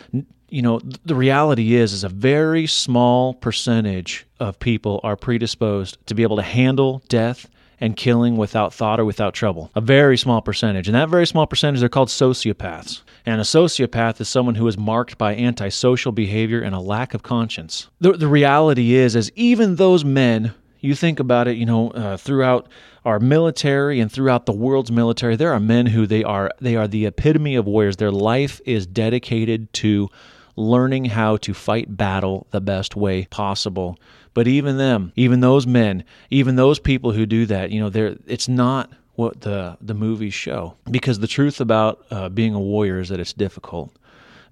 you 0.49 0.61
know 0.61 0.79
the 1.03 1.15
reality 1.15 1.75
is 1.75 1.91
is 1.91 2.03
a 2.03 2.09
very 2.09 2.65
small 2.67 3.33
percentage 3.33 4.25
of 4.39 4.59
people 4.59 5.01
are 5.03 5.15
predisposed 5.15 5.97
to 6.05 6.15
be 6.15 6.23
able 6.23 6.37
to 6.37 6.43
handle 6.43 7.03
death 7.09 7.49
and 7.79 7.95
killing 7.95 8.37
without 8.37 8.73
thought 8.73 8.99
or 8.99 9.05
without 9.05 9.33
trouble. 9.33 9.71
A 9.75 9.81
very 9.81 10.17
small 10.17 10.41
percentage. 10.41 10.87
And 10.87 10.95
that 10.95 11.09
very 11.09 11.27
small 11.27 11.47
percentage, 11.47 11.79
they're 11.79 11.89
called 11.89 12.09
sociopaths. 12.09 13.01
And 13.25 13.41
a 13.41 13.43
sociopath 13.43 14.21
is 14.21 14.29
someone 14.29 14.55
who 14.55 14.67
is 14.67 14.77
marked 14.77 15.17
by 15.17 15.35
antisocial 15.35 16.11
behavior 16.11 16.61
and 16.61 16.75
a 16.75 16.79
lack 16.79 17.13
of 17.13 17.23
conscience. 17.23 17.89
The, 17.99 18.13
the 18.13 18.27
reality 18.27 18.93
is, 18.93 19.15
is 19.15 19.31
even 19.35 19.75
those 19.75 20.05
men, 20.05 20.53
you 20.79 20.95
think 20.95 21.19
about 21.19 21.47
it, 21.47 21.57
you 21.57 21.65
know, 21.65 21.89
uh, 21.91 22.17
throughout 22.17 22.67
our 23.03 23.19
military 23.19 23.99
and 23.99 24.11
throughout 24.11 24.45
the 24.45 24.53
world's 24.53 24.91
military, 24.91 25.35
there 25.35 25.53
are 25.53 25.59
men 25.59 25.85
who 25.85 26.07
they 26.07 26.23
are 26.23 26.51
they 26.59 26.75
are 26.75 26.87
the 26.87 27.05
epitome 27.05 27.55
of 27.55 27.65
warriors. 27.65 27.97
Their 27.97 28.11
life 28.11 28.59
is 28.65 28.87
dedicated 28.87 29.71
to 29.73 30.09
learning 30.55 31.05
how 31.05 31.37
to 31.37 31.53
fight 31.53 31.97
battle 31.97 32.47
the 32.51 32.61
best 32.61 32.95
way 32.95 33.25
possible. 33.25 33.99
But 34.33 34.47
even 34.47 34.77
them, 34.77 35.11
even 35.15 35.39
those 35.39 35.65
men, 35.65 36.03
even 36.29 36.55
those 36.55 36.79
people 36.79 37.11
who 37.11 37.25
do 37.25 37.45
that, 37.45 37.71
you 37.71 37.79
know, 37.79 37.89
they're 37.89 38.17
it's 38.27 38.47
not 38.47 38.91
what 39.15 39.41
the 39.41 39.77
the 39.81 39.93
movies 39.93 40.33
show. 40.33 40.75
Because 40.89 41.19
the 41.19 41.27
truth 41.27 41.61
about 41.61 42.05
uh, 42.11 42.29
being 42.29 42.53
a 42.53 42.59
warrior 42.59 42.99
is 42.99 43.09
that 43.09 43.19
it's 43.19 43.33
difficult. 43.33 43.95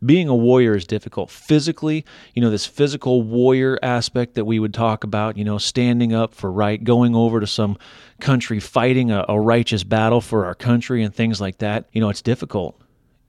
Being 0.06 0.28
a 0.28 0.36
warrior 0.36 0.76
is 0.76 0.86
difficult 0.86 1.30
physically. 1.30 2.06
You 2.34 2.42
know 2.42 2.50
this 2.50 2.66
physical 2.66 3.22
warrior 3.22 3.80
aspect 3.82 4.36
that 4.36 4.46
we 4.46 4.60
would 4.60 4.74
talk 4.74 5.04
about 5.04 5.38
you 5.38 5.44
know 5.44 5.58
standing 5.58 6.14
up 6.14 6.34
for 6.34 6.52
right 6.52 6.82
going 6.82 7.16
over 7.16 7.40
to 7.40 7.48
some 7.48 7.78
country 8.20 8.60
fighting 8.60 9.12
a, 9.12 9.26
a 9.30 9.40
righteous 9.40 9.84
battle 9.84 10.22
for 10.22 10.46
our 10.46 10.56
country 10.56 11.04
and 11.04 11.14
things 11.14 11.40
like 11.40 11.60
that. 11.60 11.86
You 11.92 12.02
know 12.02 12.10
it's 12.10 12.22
difficult. 12.22 12.80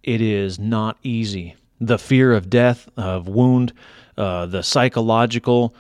It 0.03 0.21
is 0.21 0.59
not 0.59 0.99
easy 1.03 1.57
the 1.87 1.99
fear 1.99 2.33
of 2.33 2.49
death 2.49 2.89
of 2.97 3.29
wound 3.29 3.73
uh, 4.17 4.47
the 4.47 4.63
psychological 4.63 5.75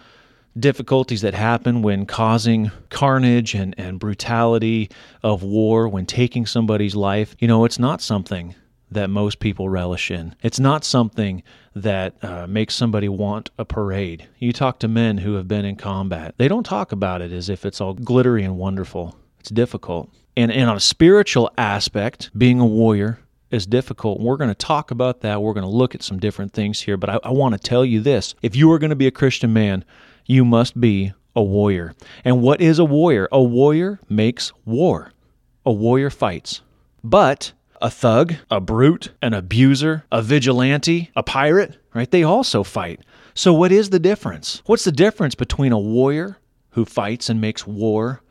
difficulties 0.58 1.22
that 1.22 1.34
happen 1.34 1.82
when 1.82 2.06
causing 2.06 2.70
carnage 2.90 3.54
and, 3.54 3.74
and 3.78 3.98
brutality 3.98 4.90
of 5.22 5.42
war, 5.42 5.88
when 5.88 6.06
taking 6.06 6.46
somebody's 6.46 6.94
life, 6.94 7.34
you 7.38 7.48
know, 7.48 7.64
it's 7.64 7.78
not 7.78 8.00
something 8.00 8.54
that 8.90 9.10
most 9.10 9.40
people 9.40 9.68
relish 9.68 10.10
in. 10.10 10.34
It's 10.42 10.60
not 10.60 10.84
something 10.84 11.42
that 11.74 12.22
uh, 12.22 12.46
makes 12.46 12.74
somebody 12.74 13.08
want 13.08 13.50
a 13.58 13.64
parade. 13.64 14.28
You 14.38 14.52
talk 14.52 14.78
to 14.80 14.88
men 14.88 15.18
who 15.18 15.34
have 15.34 15.48
been 15.48 15.64
in 15.64 15.74
combat, 15.76 16.34
they 16.36 16.46
don't 16.46 16.64
talk 16.64 16.92
about 16.92 17.20
it 17.20 17.32
as 17.32 17.48
if 17.48 17.64
it's 17.64 17.80
all 17.80 17.94
glittery 17.94 18.44
and 18.44 18.56
wonderful. 18.56 19.16
It's 19.40 19.50
difficult. 19.50 20.10
And, 20.36 20.52
and 20.52 20.70
on 20.70 20.76
a 20.76 20.80
spiritual 20.80 21.50
aspect, 21.58 22.30
being 22.36 22.60
a 22.60 22.66
warrior, 22.66 23.18
is 23.50 23.66
difficult. 23.66 24.20
We're 24.20 24.36
going 24.36 24.50
to 24.50 24.54
talk 24.54 24.90
about 24.90 25.20
that. 25.20 25.42
We're 25.42 25.52
going 25.52 25.64
to 25.64 25.70
look 25.70 25.94
at 25.94 26.02
some 26.02 26.18
different 26.18 26.52
things 26.52 26.80
here. 26.80 26.96
But 26.96 27.10
I, 27.10 27.18
I 27.24 27.30
want 27.30 27.54
to 27.54 27.58
tell 27.58 27.84
you 27.84 28.00
this 28.00 28.34
if 28.42 28.56
you 28.56 28.70
are 28.72 28.78
going 28.78 28.90
to 28.90 28.96
be 28.96 29.06
a 29.06 29.12
Christian 29.12 29.52
man, 29.52 29.84
you 30.26 30.44
must 30.44 30.80
be 30.80 31.12
a 31.36 31.42
warrior. 31.42 31.94
And 32.24 32.42
what 32.42 32.60
is 32.60 32.78
a 32.78 32.84
warrior? 32.84 33.28
A 33.32 33.42
warrior 33.42 34.00
makes 34.08 34.52
war. 34.64 35.12
A 35.66 35.72
warrior 35.72 36.10
fights. 36.10 36.62
But 37.02 37.52
a 37.80 37.90
thug, 37.90 38.34
a 38.50 38.60
brute, 38.60 39.12
an 39.20 39.34
abuser, 39.34 40.04
a 40.10 40.22
vigilante, 40.22 41.10
a 41.16 41.22
pirate, 41.22 41.76
right? 41.92 42.10
They 42.10 42.22
also 42.22 42.62
fight. 42.62 43.00
So, 43.34 43.52
what 43.52 43.72
is 43.72 43.90
the 43.90 43.98
difference? 43.98 44.62
What's 44.66 44.84
the 44.84 44.92
difference 44.92 45.34
between 45.34 45.72
a 45.72 45.78
warrior 45.78 46.38
who 46.70 46.84
fights 46.84 47.28
and 47.28 47.40
makes 47.40 47.66
war 47.66 48.22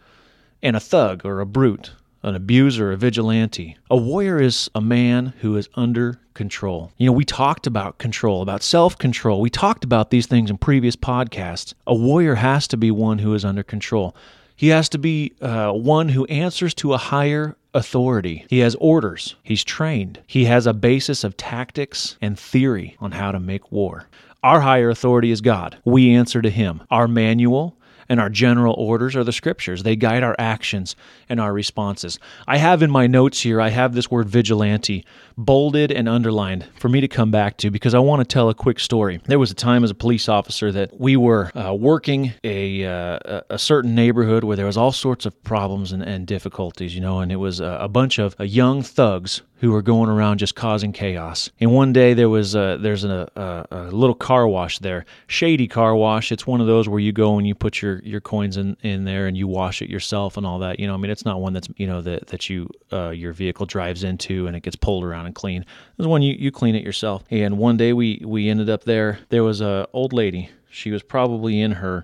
and 0.62 0.76
a 0.76 0.80
thug 0.80 1.26
or 1.26 1.40
a 1.40 1.46
brute 1.46 1.92
an 2.24 2.36
abuser, 2.36 2.92
a 2.92 2.98
vigilante. 2.98 3.78
A 3.90 3.98
warrior 3.98 4.42
is 4.42 4.70
a 4.74 4.82
man 4.82 5.34
who 5.42 5.56
is 5.58 5.70
under 5.76 6.20
control. 6.34 6.92
You 6.98 7.08
know, 7.08 7.12
we 7.12 7.26
talked 7.26 7.68
about 7.68 7.98
control, 7.98 8.42
about 8.42 8.64
self 8.64 8.98
control. 8.98 9.42
We 9.42 9.50
talked 9.50 9.84
about 9.84 10.10
these 10.10 10.26
things 10.26 10.50
in 10.50 10.58
previous 10.58 10.96
podcasts. 10.96 11.74
A 11.86 11.94
warrior 11.94 12.36
has 12.36 12.68
to 12.70 12.78
be 12.78 12.92
one 12.92 13.20
who 13.20 13.34
is 13.34 13.46
under 13.46 13.64
control. 13.64 14.16
He 14.56 14.70
has 14.70 14.88
to 14.90 14.98
be 14.98 15.34
uh, 15.42 15.72
one 15.72 16.10
who 16.10 16.26
answers 16.26 16.74
to 16.76 16.94
a 16.94 16.98
higher 16.98 17.56
authority. 17.74 18.46
He 18.50 18.60
has 18.60 18.76
orders. 18.76 19.36
He's 19.44 19.64
trained. 19.64 20.20
He 20.28 20.46
has 20.46 20.68
a 20.68 20.74
basis 20.74 21.24
of 21.24 21.38
tactics 21.38 22.18
and 22.22 22.40
theory 22.40 22.96
on 23.00 23.12
how 23.12 23.32
to 23.32 23.40
make 23.40 23.72
war. 23.72 24.08
Our 24.44 24.62
higher 24.62 24.90
authority 24.90 25.32
is 25.32 25.42
God. 25.42 25.78
We 25.86 26.14
answer 26.14 26.42
to 26.42 26.50
Him. 26.50 26.84
Our 26.92 27.08
manual 27.08 27.78
and 28.10 28.20
our 28.20 28.30
general 28.30 28.74
orders 28.78 29.16
are 29.16 29.24
the 29.24 29.32
scriptures. 29.32 29.84
They 29.84 29.96
guide 29.96 30.24
our 30.24 30.36
actions 30.38 30.96
and 31.30 31.40
our 31.40 31.54
responses. 31.54 32.20
I 32.48 32.58
have 32.58 32.82
in 32.82 32.92
my 32.92 33.08
notes 33.08 33.42
here, 33.42 33.62
I 33.62 33.70
have 33.70 33.94
this 33.94 34.10
word 34.10 34.30
vigilante 34.30 35.06
bolded 35.38 35.92
and 35.92 36.08
underlined 36.08 36.66
for 36.80 36.90
me 36.90 37.02
to 37.02 37.08
come 37.08 37.32
back 37.32 37.58
to 37.58 37.72
because 37.72 37.94
I 37.94 38.00
want 38.00 38.20
to 38.20 38.26
tell 38.26 38.50
a 38.50 38.54
quick 38.54 38.80
story. 38.80 39.20
There 39.26 39.40
was 39.40 39.52
a 39.52 39.56
time 39.56 39.84
as 39.84 39.92
a 39.92 39.96
police 39.96 40.30
officer 40.30 40.72
that 40.72 41.00
we 41.00 41.16
were 41.16 41.52
uh, 41.58 41.74
working 41.74 42.34
a, 42.44 42.86
uh, 42.86 43.42
a 43.50 43.58
certain 43.58 43.96
neighborhood 43.96 44.44
where 44.44 44.56
there 44.56 44.66
was 44.66 44.78
all 44.78 44.92
sorts 44.92 45.26
of 45.26 45.44
problems 45.44 45.92
and, 45.92 46.04
and 46.04 46.28
difficulties, 46.28 46.94
you 46.94 47.02
know, 47.02 47.20
and 47.20 47.32
it 47.32 47.38
was 47.38 47.60
a, 47.60 47.78
a 47.82 47.88
bunch 47.88 48.20
of 48.20 48.36
uh, 48.40 48.44
young 48.44 48.82
thugs 48.82 49.42
who 49.64 49.72
were 49.72 49.82
going 49.82 50.10
around 50.10 50.40
just 50.40 50.56
causing 50.56 50.92
chaos. 50.92 51.50
And 51.62 51.72
one 51.72 51.94
day 51.94 52.14
there 52.14 52.28
was 52.28 52.54
a, 52.54 52.78
there's 52.82 53.06
a, 53.06 53.30
a, 53.36 53.66
a, 53.72 53.82
little 53.92 54.14
car 54.14 54.46
wash 54.46 54.80
there, 54.80 55.06
shady 55.28 55.70
car 55.70 55.96
wash. 55.96 56.34
It's 56.34 56.46
one 56.46 56.60
of 56.60 56.68
those 56.68 56.90
where 56.90 57.00
you 57.00 57.14
go 57.14 57.38
and 57.38 57.48
you 57.48 57.56
put 57.56 57.82
your, 57.82 57.93
your 58.04 58.22
coins 58.22 58.58
in, 58.58 58.78
in 58.82 59.06
there 59.06 59.28
and 59.28 59.38
you 59.38 59.48
wash 59.48 59.82
it 59.82 59.90
yourself 59.90 60.38
and 60.38 60.46
all 60.46 60.60
that. 60.60 60.80
You 60.80 60.88
know, 60.88 60.94
I 60.94 60.98
mean, 60.98 61.12
it's 61.12 61.26
not 61.26 61.42
one 61.42 61.54
that's 61.54 61.68
you 61.78 61.88
know 61.88 62.02
that 62.02 62.28
that 62.28 62.50
you 62.50 62.70
uh, 62.92 63.10
your 63.10 63.34
vehicle 63.34 63.66
drives 63.66 64.04
into 64.04 64.48
and 64.48 64.56
it 64.56 64.62
gets 64.62 64.76
pulled 64.76 65.04
around 65.04 65.26
and 65.26 65.36
clean. 65.36 65.66
This 65.98 66.08
one 66.08 66.22
you 66.22 66.34
you 66.34 66.52
clean 66.52 66.76
it 66.76 66.84
yourself. 66.84 67.24
And 67.30 67.58
one 67.58 67.78
day 67.78 67.94
we 67.94 68.22
we 68.26 68.50
ended 68.50 68.70
up 68.70 68.84
there. 68.84 69.20
There 69.30 69.44
was 69.44 69.62
a 69.62 69.88
old 69.94 70.14
lady. 70.14 70.50
She 70.70 70.90
was 70.90 71.04
probably 71.04 71.62
in 71.62 71.74
her 71.74 72.04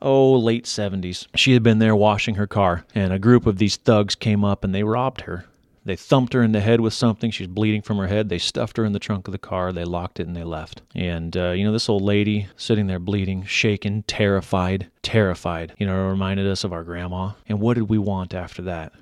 oh, 0.00 0.32
late 0.34 0.64
70s. 0.64 1.26
She 1.34 1.52
had 1.52 1.62
been 1.62 1.78
there 1.78 1.96
washing 1.96 2.36
her 2.36 2.46
car, 2.46 2.84
and 2.94 3.12
a 3.12 3.18
group 3.18 3.46
of 3.46 3.58
these 3.58 3.76
thugs 3.76 4.14
came 4.14 4.44
up 4.44 4.64
and 4.64 4.74
they 4.74 4.82
robbed 4.82 5.22
her. 5.22 5.46
They 5.86 5.94
thumped 5.94 6.32
her 6.32 6.42
in 6.42 6.50
the 6.50 6.60
head 6.60 6.80
with 6.80 6.92
something. 6.92 7.30
She's 7.30 7.46
bleeding 7.46 7.80
from 7.80 7.98
her 7.98 8.08
head. 8.08 8.28
They 8.28 8.38
stuffed 8.38 8.76
her 8.76 8.84
in 8.84 8.92
the 8.92 8.98
trunk 8.98 9.28
of 9.28 9.32
the 9.32 9.38
car. 9.38 9.72
They 9.72 9.84
locked 9.84 10.18
it 10.18 10.26
and 10.26 10.34
they 10.34 10.42
left. 10.42 10.82
And, 10.96 11.36
uh, 11.36 11.50
you 11.50 11.64
know, 11.64 11.70
this 11.70 11.88
old 11.88 12.02
lady 12.02 12.48
sitting 12.56 12.88
there 12.88 12.98
bleeding, 12.98 13.44
shaken, 13.44 14.02
terrified, 14.02 14.90
terrified, 15.02 15.74
you 15.78 15.86
know, 15.86 15.94
it 15.94 16.10
reminded 16.10 16.48
us 16.48 16.64
of 16.64 16.72
our 16.72 16.82
grandma. 16.82 17.32
And 17.48 17.60
what 17.60 17.74
did 17.74 17.88
we 17.88 17.98
want 17.98 18.34
after 18.34 18.62
that? 18.62 18.94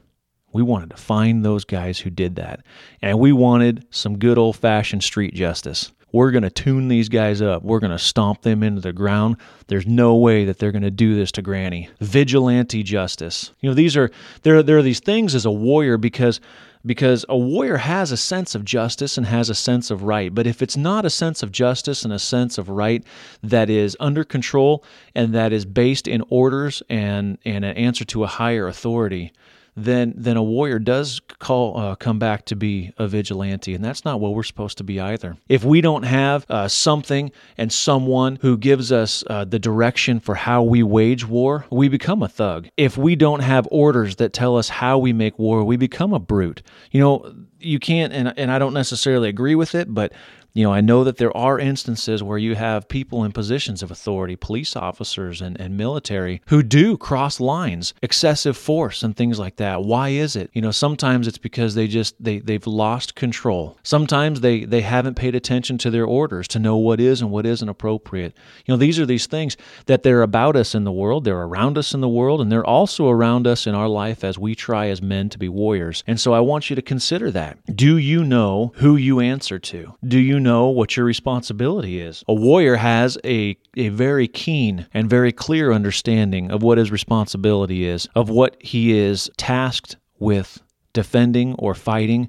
We 0.53 0.63
wanted 0.63 0.91
to 0.91 0.99
find 0.99 1.43
those 1.43 1.65
guys 1.65 1.99
who 1.99 2.11
did 2.11 2.37
that. 2.37 2.61
And 3.01 3.19
we 3.19 3.33
wanted 3.33 3.87
some 3.91 4.19
good 4.19 4.37
old 4.37 4.57
fashioned 4.57 5.03
street 5.03 5.33
justice. 5.33 5.91
We're 6.13 6.31
going 6.31 6.43
to 6.45 6.51
tune 6.51 6.87
these 6.87 7.09
guys 7.09 7.43
up. 7.43 7.65
We're 7.65 7.81
going 7.81 7.91
to 7.91 7.99
stomp 7.99 8.43
them 8.43 8.63
into 8.63 8.81
the 8.81 8.93
ground. 8.93 9.37
There's 9.67 9.87
no 9.87 10.15
way 10.15 10.45
that 10.45 10.59
they're 10.59 10.71
going 10.71 10.83
to 10.83 10.91
do 10.93 11.17
this 11.17 11.33
to 11.33 11.43
Granny. 11.43 11.89
Vigilante 12.01 12.85
justice. 12.85 13.53
You 13.61 13.71
know, 13.71 13.75
these 13.75 13.97
are 13.97 14.13
there 14.43 14.63
there 14.63 14.79
are 14.79 14.83
these 14.83 15.01
things 15.01 15.35
as 15.35 15.45
a 15.45 15.51
warrior 15.51 15.99
because 15.99 16.41
because 16.87 17.25
a 17.29 17.37
warrior 17.37 17.79
has 17.79 18.13
a 18.13 18.17
sense 18.17 18.55
of 18.55 18.65
justice 18.65 19.17
and 19.17 19.27
has 19.27 19.49
a 19.49 19.55
sense 19.55 19.91
of 19.91 20.03
right. 20.03 20.35
But 20.35 20.47
if 20.47 20.61
it's 20.61 20.77
not 20.77 21.05
a 21.05 21.11
sense 21.11 21.43
of 21.43 21.53
justice 21.53 22.05
and 22.05 22.13
a 22.13 22.19
sense 22.19 22.59
of 22.59 22.69
right 22.69 23.03
that 23.43 23.71
is 23.71 23.97
under 24.01 24.25
control 24.25 24.85
and 25.15 25.35
that 25.35 25.53
is 25.53 25.65
based 25.65 26.07
in 26.07 26.23
orders 26.29 26.83
and, 26.89 27.39
and 27.45 27.65
an 27.65 27.77
answer 27.77 28.05
to 28.07 28.25
a 28.25 28.29
higher 28.29 28.67
authority, 28.67 29.33
then 29.77 30.15
then 30.17 30.37
a 30.37 30.43
warrior 30.43 30.79
does 30.79 31.21
call 31.39 31.77
uh, 31.79 31.95
come 31.97 32.19
back 32.19 32.45
to 32.47 32.57
be 32.57 32.93
a 32.99 33.09
vigilante, 33.09 33.75
and 33.75 33.85
that's 33.85 34.05
not 34.05 34.21
what 34.21 34.35
we're 34.35 34.43
supposed 34.43 34.79
to 34.79 34.85
be 34.85 35.01
either. 35.01 35.37
If 35.49 35.65
we 35.65 35.81
don't 35.81 36.05
have 36.05 36.47
uh, 36.49 36.69
something 36.69 37.33
and 37.59 37.73
someone 37.73 38.37
who 38.37 38.57
gives 38.57 38.93
us 38.93 39.25
uh, 39.29 39.45
the 39.45 39.59
direction 39.59 40.21
for 40.21 40.35
how 40.35 40.63
we 40.63 40.83
wage 40.83 41.27
war, 41.27 41.67
we 41.71 41.89
become 41.89 42.23
a 42.23 42.29
thug. 42.29 42.69
If 42.77 42.97
we 42.97 43.17
don't 43.17 43.41
have 43.41 43.67
orders 43.71 44.17
that 44.17 44.33
tell 44.33 44.57
us 44.57 44.69
how 44.69 44.99
we 44.99 45.13
make 45.13 45.39
war, 45.39 45.65
we 45.65 45.77
become 45.77 46.13
a 46.13 46.21
brute. 46.21 46.63
You 46.91 47.01
know, 47.01 47.35
you 47.59 47.79
can't, 47.79 48.13
and 48.13 48.33
and 48.37 48.51
I 48.51 48.59
don't 48.59 48.75
necessarily 48.75 49.29
agree 49.29 49.55
with 49.55 49.75
it, 49.75 49.93
but 49.93 50.13
you 50.55 50.63
know, 50.63 50.73
I 50.73 50.81
know 50.81 51.03
that 51.03 51.17
there 51.17 51.37
are 51.37 51.59
instances 51.59 52.23
where 52.23 52.39
you 52.39 52.55
have 52.55 52.89
people 52.89 53.25
in 53.25 53.33
positions 53.33 53.83
of 53.83 53.91
authority, 53.91 54.37
police 54.37 54.77
officers 54.77 55.41
and, 55.41 55.61
and 55.61 55.77
military, 55.77 56.43
who 56.47 56.63
do 56.63 56.97
cross 56.97 57.41
lines, 57.41 57.93
excessive 58.03 58.57
force 58.57 59.03
and 59.03 59.17
things 59.17 59.41
like 59.41 59.57
that. 59.57 59.83
Why 59.83 60.11
is 60.11 60.37
it? 60.37 60.51
You 60.53 60.63
know, 60.63 60.71
sometimes 60.71 61.27
it's 61.27 61.39
because 61.39 61.75
they 61.75 61.89
just 61.89 62.23
they 62.23 62.39
they've 62.39 62.67
lost 62.69 63.17
control. 63.17 63.77
Sometimes 63.83 64.43
they 64.43 64.65
they 64.65 64.83
haven't 64.83 65.17
paid 65.17 65.35
attention 65.35 65.77
to 65.79 65.91
their 65.91 66.05
orders 66.05 66.47
to 66.49 66.61
know 66.61 66.77
what 66.77 67.01
is 67.01 67.21
and 67.21 67.33
what 67.33 67.47
isn't 67.47 67.69
appropriate. 67.69 68.37
You 68.65 68.75
know, 68.75 68.79
these 68.79 69.01
are 69.01 69.07
these 69.07 69.27
things 69.27 69.57
that 69.87 70.05
they're 70.05 70.23
about 70.23 70.55
us 70.55 70.73
in 70.73 70.85
the 70.85 70.93
world, 70.93 71.25
they're 71.25 71.43
around 71.43 71.77
us 71.77 71.95
in 71.95 72.01
the 72.01 72.09
world, 72.09 72.41
and 72.41 72.53
they're 72.53 72.65
also 72.65 73.09
around 73.09 73.49
us 73.49 73.67
in 73.67 73.75
our 73.75 73.89
life 73.89 74.23
as 74.23 74.39
we 74.39 74.55
try 74.55 74.87
as 74.87 75.03
men 75.03 75.29
to 75.31 75.39
be 75.39 75.49
warriors. 75.49 76.05
And 76.07 76.21
so 76.21 76.33
I 76.33 76.39
want 76.39 76.71
you 76.71 76.77
to 76.77 76.83
consider 76.83 77.33
that. 77.33 77.59
Do 77.75 77.97
you 77.97 78.23
know 78.23 78.73
who 78.77 78.95
you 78.95 79.19
answer 79.19 79.59
to? 79.59 79.95
Do 80.07 80.19
you 80.21 80.44
know 80.45 80.69
what 80.69 80.97
your 80.97 81.05
responsibility 81.05 82.01
is. 82.01 82.23
A 82.29 82.35
warrior 82.35 82.77
has 82.77 83.19
a, 83.25 83.57
a 83.77 83.89
very 83.89 84.29
keen 84.29 84.87
and 84.95 85.11
very 85.11 85.33
clear 85.33 85.73
understanding 85.73 86.53
of 86.53 86.63
what 86.63 86.79
his 86.79 86.93
responsibility 86.93 87.85
is, 87.85 88.07
of 88.15 88.29
what 88.29 88.57
he 88.63 88.97
is 88.97 89.29
tasked 89.37 89.97
with 90.21 90.63
defending 90.93 91.55
or 91.55 91.75
fighting, 91.75 92.29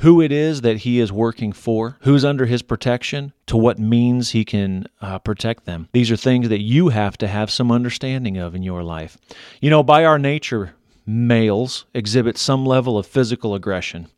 who 0.00 0.20
it 0.20 0.30
is 0.30 0.60
that 0.60 0.78
he 0.78 1.00
is 1.00 1.10
working 1.10 1.52
for, 1.52 1.96
who's 2.02 2.24
under 2.24 2.46
his 2.46 2.62
protection, 2.62 3.32
to 3.46 3.56
what 3.56 3.78
means 3.78 4.30
he 4.30 4.44
can 4.44 4.86
uh, 5.00 5.18
protect 5.18 5.64
them. 5.64 5.88
These 5.92 6.10
are 6.10 6.16
things 6.16 6.48
that 6.50 6.60
you 6.60 6.90
have 6.90 7.16
to 7.18 7.26
have 7.26 7.50
some 7.50 7.72
understanding 7.72 8.36
of 8.36 8.54
in 8.54 8.62
your 8.62 8.82
life. 8.82 9.16
You 9.60 9.70
know, 9.70 9.82
by 9.82 10.04
our 10.04 10.18
nature, 10.18 10.74
males 11.06 11.86
exhibit 11.94 12.36
some 12.36 12.66
level 12.66 12.98
of 12.98 13.06
physical 13.06 13.54
aggression 13.54 14.08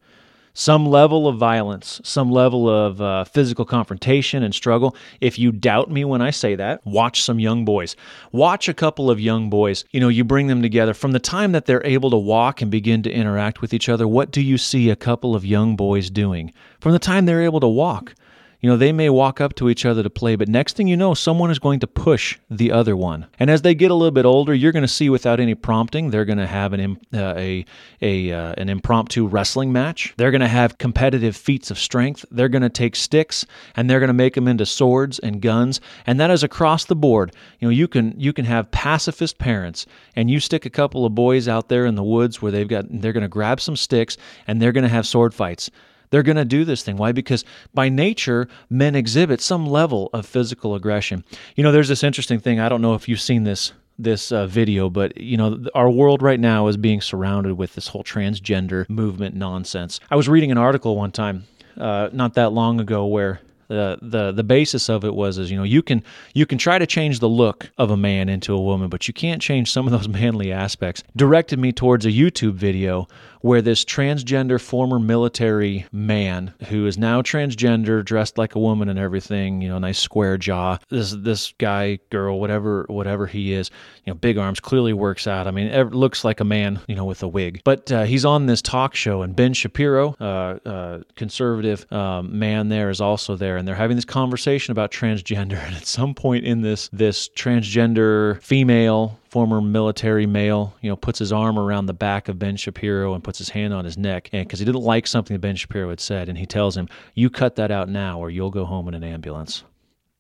some 0.54 0.86
level 0.86 1.28
of 1.28 1.36
violence, 1.36 2.00
some 2.04 2.30
level 2.30 2.68
of 2.68 3.00
uh, 3.00 3.24
physical 3.24 3.64
confrontation 3.64 4.42
and 4.42 4.54
struggle. 4.54 4.96
If 5.20 5.38
you 5.38 5.52
doubt 5.52 5.90
me 5.90 6.04
when 6.04 6.20
I 6.20 6.30
say 6.30 6.54
that, 6.56 6.84
watch 6.84 7.22
some 7.22 7.38
young 7.38 7.64
boys. 7.64 7.96
Watch 8.32 8.68
a 8.68 8.74
couple 8.74 9.10
of 9.10 9.20
young 9.20 9.50
boys. 9.50 9.84
You 9.90 10.00
know, 10.00 10.08
you 10.08 10.24
bring 10.24 10.46
them 10.46 10.62
together. 10.62 10.94
From 10.94 11.12
the 11.12 11.18
time 11.18 11.52
that 11.52 11.66
they're 11.66 11.86
able 11.86 12.10
to 12.10 12.16
walk 12.16 12.62
and 12.62 12.70
begin 12.70 13.02
to 13.02 13.10
interact 13.10 13.60
with 13.60 13.72
each 13.72 13.88
other, 13.88 14.08
what 14.08 14.30
do 14.30 14.40
you 14.40 14.58
see 14.58 14.90
a 14.90 14.96
couple 14.96 15.34
of 15.34 15.44
young 15.44 15.76
boys 15.76 16.10
doing? 16.10 16.52
From 16.80 16.92
the 16.92 16.98
time 16.98 17.26
they're 17.26 17.42
able 17.42 17.60
to 17.60 17.68
walk, 17.68 18.14
you 18.60 18.68
know, 18.68 18.76
they 18.76 18.90
may 18.90 19.08
walk 19.08 19.40
up 19.40 19.54
to 19.54 19.68
each 19.68 19.86
other 19.86 20.02
to 20.02 20.10
play, 20.10 20.34
but 20.34 20.48
next 20.48 20.74
thing 20.74 20.88
you 20.88 20.96
know, 20.96 21.14
someone 21.14 21.50
is 21.50 21.60
going 21.60 21.78
to 21.78 21.86
push 21.86 22.38
the 22.50 22.72
other 22.72 22.96
one. 22.96 23.26
And 23.38 23.50
as 23.50 23.62
they 23.62 23.74
get 23.74 23.92
a 23.92 23.94
little 23.94 24.10
bit 24.10 24.24
older, 24.24 24.52
you're 24.52 24.72
going 24.72 24.82
to 24.82 24.88
see 24.88 25.08
without 25.08 25.38
any 25.38 25.54
prompting, 25.54 26.10
they're 26.10 26.24
going 26.24 26.38
to 26.38 26.46
have 26.46 26.72
an 26.72 26.98
uh, 27.14 27.34
a 27.36 27.64
a 28.02 28.32
uh, 28.32 28.54
an 28.58 28.68
impromptu 28.68 29.28
wrestling 29.28 29.72
match. 29.72 30.12
They're 30.16 30.32
going 30.32 30.40
to 30.40 30.48
have 30.48 30.78
competitive 30.78 31.36
feats 31.36 31.70
of 31.70 31.78
strength. 31.78 32.24
They're 32.32 32.48
going 32.48 32.62
to 32.62 32.68
take 32.68 32.96
sticks 32.96 33.46
and 33.76 33.88
they're 33.88 34.00
going 34.00 34.08
to 34.08 34.14
make 34.14 34.34
them 34.34 34.48
into 34.48 34.66
swords 34.66 35.20
and 35.20 35.40
guns, 35.40 35.80
and 36.04 36.18
that 36.18 36.30
is 36.30 36.42
across 36.42 36.84
the 36.84 36.96
board. 36.96 37.32
You 37.60 37.68
know, 37.68 37.72
you 37.72 37.86
can 37.86 38.18
you 38.18 38.32
can 38.32 38.44
have 38.44 38.72
pacifist 38.72 39.38
parents, 39.38 39.86
and 40.16 40.28
you 40.28 40.40
stick 40.40 40.66
a 40.66 40.70
couple 40.70 41.06
of 41.06 41.14
boys 41.14 41.46
out 41.46 41.68
there 41.68 41.86
in 41.86 41.94
the 41.94 42.02
woods 42.02 42.42
where 42.42 42.50
they've 42.50 42.66
got 42.66 42.86
they're 42.90 43.12
going 43.12 43.22
to 43.22 43.28
grab 43.28 43.60
some 43.60 43.76
sticks 43.76 44.16
and 44.48 44.60
they're 44.60 44.72
going 44.72 44.82
to 44.82 44.88
have 44.88 45.06
sword 45.06 45.32
fights. 45.32 45.70
They're 46.10 46.22
going 46.22 46.36
to 46.36 46.44
do 46.44 46.64
this 46.64 46.82
thing. 46.82 46.96
Why? 46.96 47.12
Because 47.12 47.44
by 47.74 47.88
nature, 47.88 48.48
men 48.70 48.94
exhibit 48.94 49.40
some 49.40 49.66
level 49.66 50.10
of 50.12 50.26
physical 50.26 50.74
aggression. 50.74 51.24
You 51.56 51.64
know, 51.64 51.72
there's 51.72 51.88
this 51.88 52.04
interesting 52.04 52.40
thing. 52.40 52.60
I 52.60 52.68
don't 52.68 52.82
know 52.82 52.94
if 52.94 53.08
you've 53.08 53.20
seen 53.20 53.44
this 53.44 53.72
this 54.00 54.30
uh, 54.30 54.46
video, 54.46 54.88
but 54.88 55.16
you 55.20 55.36
know, 55.36 55.64
our 55.74 55.90
world 55.90 56.22
right 56.22 56.38
now 56.38 56.68
is 56.68 56.76
being 56.76 57.00
surrounded 57.00 57.54
with 57.54 57.74
this 57.74 57.88
whole 57.88 58.04
transgender 58.04 58.88
movement 58.88 59.34
nonsense. 59.34 59.98
I 60.10 60.14
was 60.14 60.28
reading 60.28 60.52
an 60.52 60.58
article 60.58 60.96
one 60.96 61.10
time, 61.10 61.46
uh, 61.76 62.08
not 62.12 62.34
that 62.34 62.52
long 62.52 62.78
ago, 62.78 63.06
where 63.06 63.40
the 63.68 63.98
the 64.00 64.32
the 64.32 64.42
basis 64.42 64.88
of 64.88 65.04
it 65.04 65.14
was 65.14 65.38
is 65.38 65.50
you 65.50 65.56
know 65.56 65.62
you 65.62 65.82
can 65.82 66.02
you 66.34 66.46
can 66.46 66.58
try 66.58 66.78
to 66.78 66.86
change 66.86 67.20
the 67.20 67.28
look 67.28 67.70
of 67.78 67.90
a 67.90 67.96
man 67.96 68.28
into 68.28 68.54
a 68.54 68.60
woman 68.60 68.88
but 68.88 69.06
you 69.06 69.14
can't 69.14 69.40
change 69.40 69.70
some 69.70 69.86
of 69.86 69.92
those 69.92 70.08
manly 70.20 70.50
aspects 70.50 71.04
directed 71.14 71.58
me 71.58 71.70
towards 71.70 72.04
a 72.06 72.10
youtube 72.10 72.54
video 72.54 73.06
where 73.40 73.62
this 73.62 73.84
transgender 73.84 74.60
former 74.60 74.98
military 74.98 75.86
man 75.92 76.52
who 76.68 76.86
is 76.86 76.98
now 76.98 77.22
transgender, 77.22 78.04
dressed 78.04 78.38
like 78.38 78.54
a 78.54 78.58
woman 78.58 78.88
and 78.88 78.98
everything, 78.98 79.62
you 79.62 79.68
know, 79.68 79.78
nice 79.78 79.98
square 79.98 80.36
jaw. 80.36 80.78
This 80.88 81.12
this 81.12 81.52
guy, 81.58 81.98
girl, 82.10 82.40
whatever 82.40 82.84
whatever 82.88 83.26
he 83.26 83.52
is, 83.52 83.70
you 84.04 84.12
know, 84.12 84.14
big 84.14 84.38
arms, 84.38 84.60
clearly 84.60 84.92
works 84.92 85.26
out. 85.26 85.46
I 85.46 85.50
mean, 85.50 85.68
it 85.68 85.92
looks 85.92 86.24
like 86.24 86.40
a 86.40 86.44
man, 86.44 86.80
you 86.88 86.94
know, 86.94 87.04
with 87.04 87.22
a 87.22 87.28
wig. 87.28 87.60
But 87.64 87.90
uh, 87.92 88.04
he's 88.04 88.24
on 88.24 88.46
this 88.46 88.62
talk 88.62 88.94
show, 88.94 89.22
and 89.22 89.34
Ben 89.34 89.54
Shapiro, 89.54 90.16
uh, 90.20 90.58
uh, 90.68 91.00
conservative 91.16 91.90
um, 91.92 92.38
man, 92.38 92.68
there 92.68 92.90
is 92.90 93.00
also 93.00 93.36
there, 93.36 93.56
and 93.56 93.66
they're 93.66 93.74
having 93.74 93.96
this 93.96 94.04
conversation 94.04 94.72
about 94.72 94.90
transgender. 94.90 95.58
And 95.68 95.76
at 95.76 95.86
some 95.86 96.14
point 96.14 96.44
in 96.44 96.62
this 96.62 96.88
this 96.94 97.28
transgender 97.28 98.40
female 98.42 99.18
former 99.30 99.60
military 99.60 100.26
male, 100.26 100.74
you 100.80 100.88
know, 100.90 100.96
puts 100.96 101.18
his 101.18 101.32
arm 101.32 101.58
around 101.58 101.86
the 101.86 101.92
back 101.92 102.28
of 102.28 102.38
Ben 102.38 102.56
Shapiro 102.56 103.14
and 103.14 103.22
puts 103.22 103.38
his 103.38 103.50
hand 103.50 103.74
on 103.74 103.84
his 103.84 103.98
neck, 103.98 104.30
and 104.32 104.46
because 104.46 104.58
he 104.58 104.64
didn't 104.64 104.82
like 104.82 105.06
something 105.06 105.34
that 105.34 105.40
Ben 105.40 105.56
Shapiro 105.56 105.90
had 105.90 106.00
said, 106.00 106.28
and 106.28 106.38
he 106.38 106.46
tells 106.46 106.76
him, 106.76 106.88
"You 107.14 107.30
cut 107.30 107.56
that 107.56 107.70
out 107.70 107.88
now, 107.88 108.18
or 108.18 108.30
you'll 108.30 108.50
go 108.50 108.64
home 108.64 108.88
in 108.88 108.94
an 108.94 109.04
ambulance." 109.04 109.64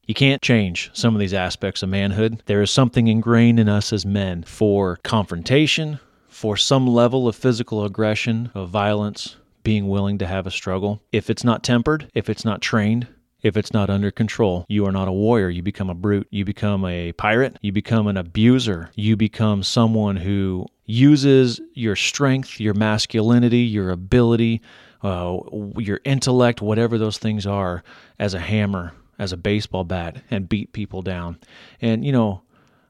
You 0.06 0.14
can't 0.14 0.40
change 0.40 0.90
some 0.94 1.14
of 1.14 1.20
these 1.20 1.34
aspects 1.34 1.82
of 1.82 1.90
manhood. 1.90 2.42
There 2.46 2.62
is 2.62 2.70
something 2.70 3.08
ingrained 3.08 3.60
in 3.60 3.68
us 3.68 3.92
as 3.92 4.06
men 4.06 4.42
for 4.42 4.96
confrontation, 5.02 6.00
for 6.28 6.56
some 6.56 6.86
level 6.86 7.28
of 7.28 7.36
physical 7.36 7.84
aggression, 7.84 8.50
of 8.54 8.70
violence, 8.70 9.36
being 9.62 9.88
willing 9.88 10.16
to 10.18 10.26
have 10.26 10.46
a 10.46 10.50
struggle. 10.50 11.02
If 11.12 11.28
it's 11.28 11.44
not 11.44 11.62
tempered, 11.62 12.08
if 12.14 12.30
it's 12.30 12.44
not 12.44 12.62
trained, 12.62 13.06
if 13.42 13.56
it's 13.56 13.72
not 13.72 13.90
under 13.90 14.10
control, 14.10 14.64
you 14.68 14.86
are 14.86 14.92
not 14.92 15.08
a 15.08 15.12
warrior. 15.12 15.48
You 15.48 15.62
become 15.62 15.90
a 15.90 15.94
brute. 15.94 16.26
You 16.30 16.44
become 16.44 16.84
a 16.84 17.12
pirate. 17.12 17.58
You 17.62 17.72
become 17.72 18.06
an 18.06 18.16
abuser. 18.16 18.90
You 18.94 19.16
become 19.16 19.62
someone 19.62 20.16
who 20.16 20.66
uses 20.86 21.60
your 21.74 21.96
strength, 21.96 22.58
your 22.58 22.74
masculinity, 22.74 23.60
your 23.60 23.90
ability, 23.90 24.62
uh, 25.02 25.38
your 25.76 26.00
intellect, 26.04 26.60
whatever 26.60 26.98
those 26.98 27.18
things 27.18 27.46
are, 27.46 27.84
as 28.18 28.34
a 28.34 28.40
hammer 28.40 28.92
as 29.18 29.32
a 29.32 29.36
baseball 29.36 29.84
bat 29.84 30.22
and 30.30 30.48
beat 30.48 30.72
people 30.72 31.02
down. 31.02 31.38
And, 31.80 32.04
you 32.04 32.12
know, 32.12 32.42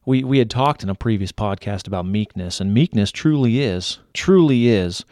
we, 0.05 0.25
we 0.25 0.39
had 0.39 0.51
talked 0.51 0.83
in 0.83 0.91
a 0.91 0.95
previous 0.95 1.33
podcast 1.33 1.87
about 1.87 2.07
meekness, 2.07 2.61
and 2.61 2.73
meekness 2.73 3.11
truly 3.11 3.61
is, 3.61 3.99
truly 4.13 4.69
is 4.69 5.05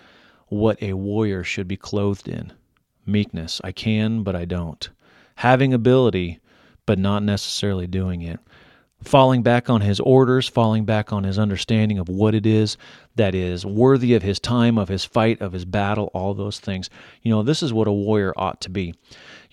what 0.49 0.81
a 0.83 0.93
warrior 0.93 1.43
should 1.43 1.69
be 1.69 1.77
clothed 1.77 2.29
in. 2.29 2.53
Meekness. 3.05 3.61
I 3.65 3.73
can, 3.73 4.23
but 4.23 4.37
I 4.37 4.45
don't. 4.45 4.89
Having 5.37 5.75
ability, 5.75 6.41
but 6.87 6.99
not 6.99 7.23
necessarily 7.23 7.87
doing 7.87 8.23
it. 8.23 8.41
Falling 9.03 9.43
back 9.43 9.69
on 9.69 9.83
his 9.83 10.01
orders, 10.01 10.49
falling 10.49 10.85
back 10.85 11.13
on 11.13 11.25
his 11.25 11.39
understanding 11.39 11.99
of 11.99 12.09
what 12.09 12.35
it 12.35 12.47
is 12.47 12.77
that 13.17 13.35
is 13.35 13.65
worthy 13.65 14.15
of 14.15 14.23
his 14.23 14.41
time, 14.41 14.79
of 14.79 14.89
his 14.89 15.05
fight, 15.05 15.41
of 15.41 15.53
his 15.53 15.65
battle, 15.65 16.11
all 16.15 16.33
those 16.33 16.59
things. 16.59 16.89
You 17.23 17.31
know, 17.31 17.43
this 17.43 17.63
is 17.63 17.73
what 17.73 17.89
a 17.89 17.93
warrior 17.93 18.33
ought 18.37 18.61
to 18.63 18.71
be. 18.71 18.95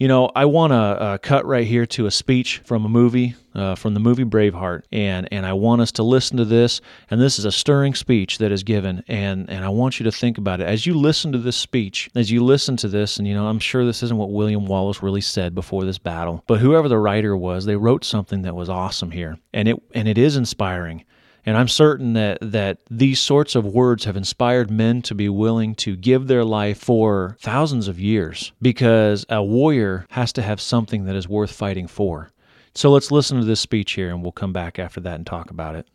You 0.03 0.09
know, 0.09 0.29
I 0.35 0.43
want 0.43 0.71
to 0.71 0.75
uh, 0.75 1.17
cut 1.19 1.45
right 1.45 1.65
here 1.65 1.85
to 1.85 2.07
a 2.07 2.11
speech 2.11 2.61
from 2.65 2.83
a 2.83 2.89
movie, 2.89 3.35
uh, 3.55 3.75
from 3.75 3.93
the 3.93 4.01
movie 4.01 4.25
Braveheart, 4.25 4.81
and 4.91 5.29
and 5.31 5.45
I 5.45 5.53
want 5.53 5.79
us 5.79 5.93
to 5.93 6.03
listen 6.03 6.35
to 6.35 6.43
this. 6.43 6.81
And 7.09 7.21
this 7.21 7.39
is 7.39 7.45
a 7.45 7.53
stirring 7.53 7.95
speech 7.95 8.39
that 8.39 8.51
is 8.51 8.63
given, 8.63 9.05
and 9.07 9.49
and 9.49 9.63
I 9.63 9.69
want 9.69 10.01
you 10.01 10.03
to 10.03 10.11
think 10.11 10.37
about 10.37 10.59
it 10.59 10.67
as 10.67 10.85
you 10.85 10.93
listen 10.93 11.31
to 11.31 11.37
this 11.37 11.55
speech, 11.55 12.09
as 12.15 12.29
you 12.29 12.43
listen 12.43 12.75
to 12.75 12.89
this. 12.89 13.15
And 13.15 13.25
you 13.25 13.33
know, 13.33 13.47
I'm 13.47 13.59
sure 13.59 13.85
this 13.85 14.03
isn't 14.03 14.17
what 14.17 14.33
William 14.33 14.65
Wallace 14.65 15.01
really 15.01 15.21
said 15.21 15.55
before 15.55 15.85
this 15.85 15.99
battle, 15.99 16.43
but 16.47 16.59
whoever 16.59 16.89
the 16.89 16.97
writer 16.97 17.37
was, 17.37 17.63
they 17.63 17.77
wrote 17.77 18.03
something 18.03 18.41
that 18.41 18.57
was 18.57 18.67
awesome 18.67 19.11
here, 19.11 19.37
and 19.53 19.69
it 19.69 19.81
and 19.95 20.09
it 20.09 20.17
is 20.17 20.35
inspiring. 20.35 21.05
And 21.45 21.57
I'm 21.57 21.67
certain 21.67 22.13
that, 22.13 22.37
that 22.41 22.77
these 22.89 23.19
sorts 23.19 23.55
of 23.55 23.65
words 23.65 24.05
have 24.05 24.15
inspired 24.15 24.71
men 24.71 25.01
to 25.03 25.15
be 25.15 25.27
willing 25.27 25.75
to 25.75 25.97
give 25.97 26.27
their 26.27 26.45
life 26.45 26.77
for 26.77 27.35
thousands 27.41 27.89
of 27.89 27.99
years 27.99 28.53
because 28.61 29.25
a 29.27 29.43
warrior 29.43 30.05
has 30.11 30.31
to 30.33 30.41
have 30.41 30.61
something 30.61 31.03
that 31.05 31.15
is 31.15 31.27
worth 31.27 31.51
fighting 31.51 31.87
for. 31.87 32.31
So 32.75 32.89
let's 32.89 33.11
listen 33.11 33.39
to 33.39 33.45
this 33.45 33.59
speech 33.59 33.91
here 33.91 34.09
and 34.09 34.23
we'll 34.23 34.31
come 34.31 34.53
back 34.53 34.79
after 34.79 35.01
that 35.01 35.15
and 35.15 35.27
talk 35.27 35.51
about 35.51 35.75
it. 35.75 35.85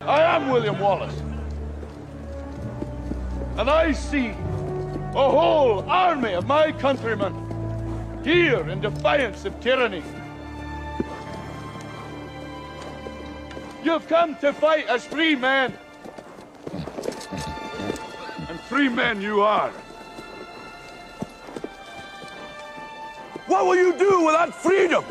I 0.00 0.22
am 0.22 0.48
William 0.48 0.78
Wallace. 0.80 1.14
And 3.58 3.68
I 3.68 3.92
see 3.92 4.28
a 4.28 5.30
whole 5.30 5.80
army 5.88 6.32
of 6.32 6.46
my 6.46 6.72
countrymen 6.72 8.22
here 8.24 8.66
in 8.68 8.80
defiance 8.80 9.44
of 9.44 9.60
tyranny. 9.60 10.02
You've 13.92 14.08
come 14.08 14.36
to 14.36 14.54
fight 14.54 14.88
as 14.88 15.04
free 15.04 15.36
men. 15.36 15.74
And 18.48 18.58
free 18.60 18.88
men 18.88 19.20
you 19.20 19.42
are. 19.42 19.68
What 23.46 23.66
will 23.66 23.76
you 23.76 23.92
do 23.98 24.24
without 24.24 24.54
freedom? 24.54 25.04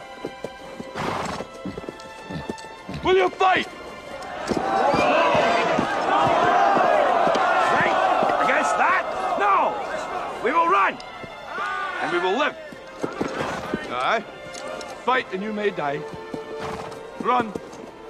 Will 3.04 3.18
you 3.18 3.30
fight? 3.30 3.68
Fight 3.68 4.66
against 8.46 8.78
that? 8.82 9.06
No! 9.38 9.76
We 10.44 10.52
will 10.52 10.68
run! 10.68 10.98
And 12.02 12.12
we 12.12 12.18
will 12.18 12.36
live. 12.36 12.56
Aye. 13.92 14.24
Fight 15.06 15.32
and 15.34 15.44
you 15.44 15.54
may 15.54 15.70
die. 15.70 16.02
Run 17.20 17.54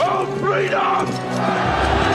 our 0.00 0.26
freedom! 0.38 2.09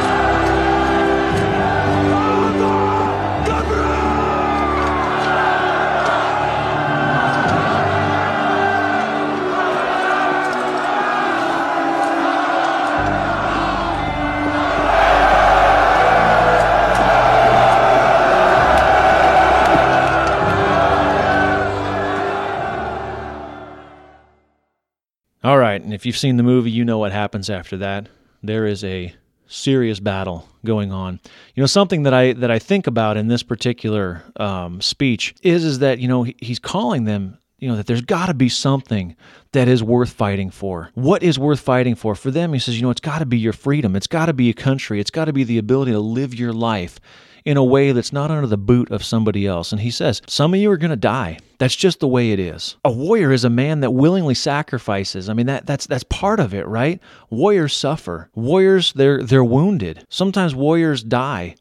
If 26.06 26.08
you've 26.08 26.18
seen 26.20 26.38
the 26.38 26.44
movie, 26.44 26.70
you 26.70 26.86
know 26.86 27.00
what 27.00 27.12
happens 27.12 27.50
after 27.50 27.78
that. 27.78 28.10
There 28.44 28.68
is 28.68 28.84
a 28.84 29.12
serious 29.48 30.00
battle 30.00 30.48
going 30.64 30.92
on. 30.92 31.20
You 31.56 31.64
know, 31.64 31.66
something 31.66 32.04
that 32.04 32.14
I 32.14 32.34
that 32.34 32.52
I 32.52 32.60
think 32.60 32.86
about 32.86 33.18
in 33.18 33.28
this 33.28 33.42
particular 33.42 34.22
um, 34.36 34.82
speech 34.82 35.34
is 35.42 35.66
is 35.66 35.80
that 35.80 35.98
you 35.98 36.08
know 36.08 36.22
he, 36.22 36.36
he's 36.38 36.60
calling 36.60 37.06
them. 37.06 37.40
You 37.58 37.70
know 37.70 37.76
that 37.78 37.88
there's 37.88 38.04
got 38.04 38.28
to 38.28 38.36
be 38.36 38.50
something 38.50 39.16
that 39.54 39.68
is 39.68 39.82
worth 39.82 40.12
fighting 40.12 40.52
for. 40.52 40.92
What 40.94 41.24
is 41.24 41.40
worth 41.40 41.60
fighting 41.60 41.96
for? 41.96 42.14
For 42.14 42.30
them, 42.30 42.54
he 42.54 42.60
says, 42.60 42.76
you 42.76 42.84
know, 42.84 42.92
it's 42.92 43.02
got 43.02 43.18
to 43.18 43.26
be 43.26 43.40
your 43.40 43.54
freedom. 43.54 43.96
It's 43.96 44.06
got 44.06 44.28
to 44.28 44.34
be 44.34 44.52
a 44.52 44.54
country. 44.54 45.00
It's 45.00 45.10
got 45.10 45.26
to 45.26 45.34
be 45.34 45.44
the 45.44 45.58
ability 45.58 45.92
to 45.94 46.00
live 46.00 46.36
your 46.36 46.54
life 46.54 47.00
in 47.46 47.58
a 47.58 47.64
way 47.64 47.92
that's 47.92 48.12
not 48.12 48.32
under 48.32 48.48
the 48.48 48.58
boot 48.58 48.92
of 48.92 49.04
somebody 49.04 49.46
else. 49.46 49.72
And 49.72 49.80
he 49.80 49.92
says, 49.92 50.22
Some 50.28 50.54
of 50.54 50.60
you 50.60 50.72
are 50.72 50.78
going 50.78 50.90
to 50.90 50.96
die. 50.96 51.38
That's 51.58 51.76
just 51.76 52.00
the 52.00 52.08
way 52.08 52.32
it 52.32 52.40
is. 52.40 52.76
A 52.84 52.92
warrior 52.92 53.32
is 53.32 53.46
a 53.46 53.50
man 53.50 53.80
that 53.80 53.92
willingly 53.92 54.34
sacrifices. 54.34 55.30
I 55.30 55.34
mean 55.34 55.46
that 55.46 55.66
that's 55.66 55.88
that's 55.88 56.04
part 56.04 56.40
of 56.40 56.54
it, 56.54 56.68
right? 56.68 57.00
Warriors 57.30 57.74
suffer. 57.74 58.30
Warriors 58.36 58.92
they're 58.94 59.24
they're 59.24 59.44
wounded. 59.44 60.06
Sometimes 60.10 60.54
warriors 60.54 61.04
die. 61.04 61.56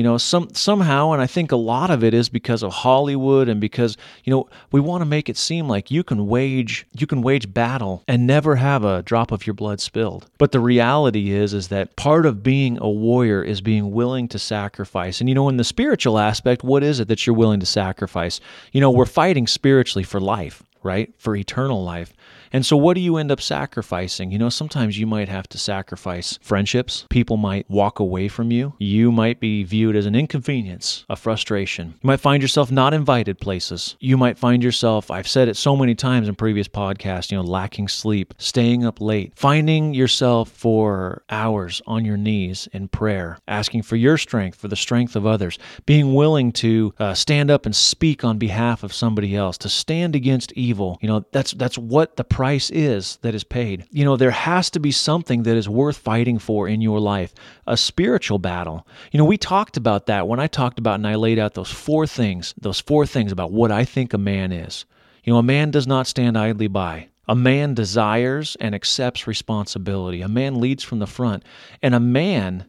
You 0.00 0.04
know, 0.04 0.16
some 0.16 0.48
somehow, 0.54 1.12
and 1.12 1.20
I 1.20 1.26
think 1.26 1.52
a 1.52 1.56
lot 1.56 1.90
of 1.90 2.02
it 2.02 2.14
is 2.14 2.30
because 2.30 2.62
of 2.62 2.72
Hollywood 2.72 3.50
and 3.50 3.60
because 3.60 3.98
you 4.24 4.30
know 4.30 4.48
we 4.72 4.80
want 4.80 5.02
to 5.02 5.04
make 5.04 5.28
it 5.28 5.36
seem 5.36 5.68
like 5.68 5.90
you 5.90 6.02
can 6.02 6.26
wage 6.26 6.86
you 6.96 7.06
can 7.06 7.20
wage 7.20 7.52
battle 7.52 8.02
and 8.08 8.26
never 8.26 8.56
have 8.56 8.82
a 8.82 9.02
drop 9.02 9.30
of 9.30 9.46
your 9.46 9.52
blood 9.52 9.78
spilled. 9.78 10.30
But 10.38 10.52
the 10.52 10.58
reality 10.58 11.32
is 11.32 11.52
is 11.52 11.68
that 11.68 11.96
part 11.96 12.24
of 12.24 12.42
being 12.42 12.78
a 12.80 12.88
warrior 12.88 13.42
is 13.42 13.60
being 13.60 13.90
willing 13.90 14.26
to 14.28 14.38
sacrifice. 14.38 15.20
And 15.20 15.28
you 15.28 15.34
know, 15.34 15.50
in 15.50 15.58
the 15.58 15.64
spiritual 15.64 16.18
aspect, 16.18 16.64
what 16.64 16.82
is 16.82 16.98
it 16.98 17.08
that 17.08 17.26
you're 17.26 17.36
willing 17.36 17.60
to 17.60 17.66
sacrifice? 17.66 18.40
You 18.72 18.80
know, 18.80 18.90
we're 18.90 19.04
fighting 19.04 19.46
spiritually 19.46 20.04
for 20.04 20.18
life 20.18 20.62
right? 20.82 21.12
For 21.18 21.36
eternal 21.36 21.84
life. 21.84 22.14
And 22.52 22.66
so, 22.66 22.76
what 22.76 22.94
do 22.94 23.00
you 23.00 23.16
end 23.16 23.30
up 23.30 23.40
sacrificing? 23.40 24.32
You 24.32 24.38
know, 24.38 24.48
sometimes 24.48 24.98
you 24.98 25.06
might 25.06 25.28
have 25.28 25.48
to 25.50 25.58
sacrifice 25.58 26.38
friendships. 26.42 27.06
People 27.08 27.36
might 27.36 27.68
walk 27.70 27.98
away 27.98 28.28
from 28.28 28.50
you. 28.50 28.74
You 28.78 29.12
might 29.12 29.40
be 29.40 29.62
viewed 29.62 29.96
as 29.96 30.06
an 30.06 30.14
inconvenience, 30.14 31.04
a 31.08 31.16
frustration. 31.16 31.94
You 32.02 32.06
might 32.06 32.20
find 32.20 32.42
yourself 32.42 32.70
not 32.70 32.94
invited 32.94 33.40
places. 33.40 33.96
You 34.00 34.16
might 34.16 34.38
find 34.38 34.62
yourself, 34.62 35.10
I've 35.10 35.28
said 35.28 35.48
it 35.48 35.56
so 35.56 35.76
many 35.76 35.94
times 35.94 36.28
in 36.28 36.34
previous 36.34 36.68
podcasts, 36.68 37.30
you 37.30 37.36
know, 37.36 37.44
lacking 37.44 37.88
sleep, 37.88 38.34
staying 38.38 38.84
up 38.84 39.00
late, 39.00 39.32
finding 39.36 39.94
yourself 39.94 40.50
for 40.50 41.22
hours 41.30 41.80
on 41.86 42.04
your 42.04 42.16
knees 42.16 42.68
in 42.72 42.88
prayer, 42.88 43.38
asking 43.46 43.82
for 43.82 43.96
your 43.96 44.18
strength, 44.18 44.58
for 44.58 44.68
the 44.68 44.76
strength 44.76 45.14
of 45.14 45.26
others, 45.26 45.58
being 45.86 46.14
willing 46.14 46.52
to 46.52 46.94
uh, 46.98 47.14
stand 47.14 47.50
up 47.50 47.66
and 47.66 47.76
speak 47.76 48.24
on 48.24 48.38
behalf 48.38 48.82
of 48.82 48.92
somebody 48.92 49.36
else, 49.36 49.56
to 49.58 49.68
stand 49.68 50.16
against 50.16 50.52
evil. 50.52 50.98
You 51.00 51.08
know, 51.08 51.24
that's 51.32 51.52
that's 51.52 51.78
what 51.78 52.16
the 52.16 52.24
price 52.40 52.70
is 52.70 53.18
that 53.20 53.34
is 53.34 53.44
paid. 53.44 53.84
You 53.90 54.02
know, 54.02 54.16
there 54.16 54.30
has 54.30 54.70
to 54.70 54.80
be 54.80 54.92
something 54.92 55.42
that 55.42 55.58
is 55.58 55.68
worth 55.68 55.98
fighting 55.98 56.38
for 56.38 56.66
in 56.66 56.80
your 56.80 56.98
life, 56.98 57.34
a 57.66 57.76
spiritual 57.76 58.38
battle. 58.38 58.86
You 59.12 59.18
know, 59.18 59.26
we 59.26 59.36
talked 59.36 59.76
about 59.76 60.06
that 60.06 60.26
when 60.26 60.40
I 60.40 60.46
talked 60.46 60.78
about 60.78 60.94
and 60.94 61.06
I 61.06 61.16
laid 61.16 61.38
out 61.38 61.52
those 61.52 61.70
four 61.70 62.06
things, 62.06 62.54
those 62.58 62.80
four 62.80 63.04
things 63.04 63.30
about 63.30 63.52
what 63.52 63.70
I 63.70 63.84
think 63.84 64.14
a 64.14 64.18
man 64.18 64.52
is. 64.52 64.86
You 65.22 65.34
know, 65.34 65.38
a 65.38 65.42
man 65.42 65.70
does 65.70 65.86
not 65.86 66.06
stand 66.06 66.38
idly 66.38 66.66
by. 66.66 67.08
A 67.28 67.34
man 67.34 67.74
desires 67.74 68.56
and 68.58 68.74
accepts 68.74 69.26
responsibility. 69.26 70.22
A 70.22 70.26
man 70.28 70.62
leads 70.62 70.82
from 70.82 70.98
the 70.98 71.06
front. 71.06 71.42
And 71.82 71.94
a 71.94 72.00
man 72.00 72.64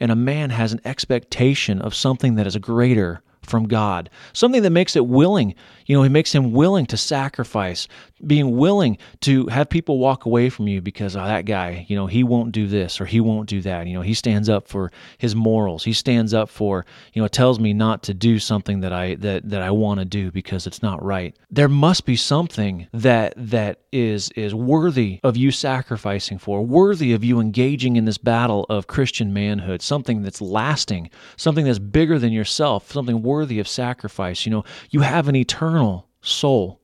and 0.00 0.10
a 0.10 0.16
man 0.16 0.50
has 0.50 0.72
an 0.72 0.80
expectation 0.84 1.80
of 1.80 1.94
something 1.94 2.34
that 2.34 2.48
is 2.48 2.56
greater 2.56 3.22
from 3.46 3.68
God, 3.68 4.10
something 4.32 4.62
that 4.62 4.70
makes 4.70 4.96
it 4.96 5.06
willing. 5.06 5.54
You 5.86 5.96
know, 5.96 6.02
it 6.02 6.10
makes 6.10 6.34
him 6.34 6.52
willing 6.52 6.86
to 6.86 6.96
sacrifice, 6.96 7.88
being 8.26 8.56
willing 8.56 8.98
to 9.20 9.46
have 9.46 9.68
people 9.68 9.98
walk 9.98 10.24
away 10.24 10.50
from 10.50 10.68
you 10.68 10.80
because 10.80 11.16
oh, 11.16 11.24
that 11.24 11.44
guy, 11.44 11.86
you 11.88 11.96
know, 11.96 12.06
he 12.06 12.24
won't 12.24 12.52
do 12.52 12.66
this 12.66 13.00
or 13.00 13.06
he 13.06 13.20
won't 13.20 13.48
do 13.48 13.60
that. 13.62 13.86
You 13.86 13.94
know, 13.94 14.02
he 14.02 14.14
stands 14.14 14.48
up 14.48 14.68
for 14.68 14.92
his 15.18 15.34
morals. 15.34 15.84
He 15.84 15.92
stands 15.92 16.34
up 16.34 16.48
for, 16.48 16.84
you 17.12 17.22
know, 17.22 17.28
tells 17.28 17.58
me 17.58 17.72
not 17.72 18.02
to 18.04 18.14
do 18.14 18.38
something 18.38 18.80
that 18.80 18.92
I 18.92 19.16
that 19.16 19.48
that 19.48 19.62
I 19.62 19.70
want 19.70 20.00
to 20.00 20.04
do 20.04 20.30
because 20.30 20.66
it's 20.66 20.82
not 20.82 21.02
right. 21.02 21.36
There 21.50 21.68
must 21.68 22.04
be 22.04 22.16
something 22.16 22.86
that 22.92 23.34
that 23.36 23.80
is 23.92 24.30
is 24.30 24.54
worthy 24.54 25.20
of 25.22 25.36
you 25.36 25.50
sacrificing 25.50 26.38
for, 26.38 26.64
worthy 26.64 27.12
of 27.12 27.24
you 27.24 27.40
engaging 27.40 27.96
in 27.96 28.04
this 28.04 28.18
battle 28.18 28.66
of 28.68 28.86
Christian 28.86 29.32
manhood, 29.32 29.82
something 29.82 30.22
that's 30.22 30.40
lasting, 30.40 31.10
something 31.36 31.64
that's 31.64 31.78
bigger 31.78 32.18
than 32.18 32.32
yourself, 32.32 32.90
something 32.90 33.22
worthy 33.22 33.58
of 33.58 33.68
sacrifice. 33.68 34.44
You 34.44 34.52
know, 34.52 34.64
you 34.90 35.00
have 35.00 35.28
an 35.28 35.36
eternal 35.36 36.08
soul 36.20 36.80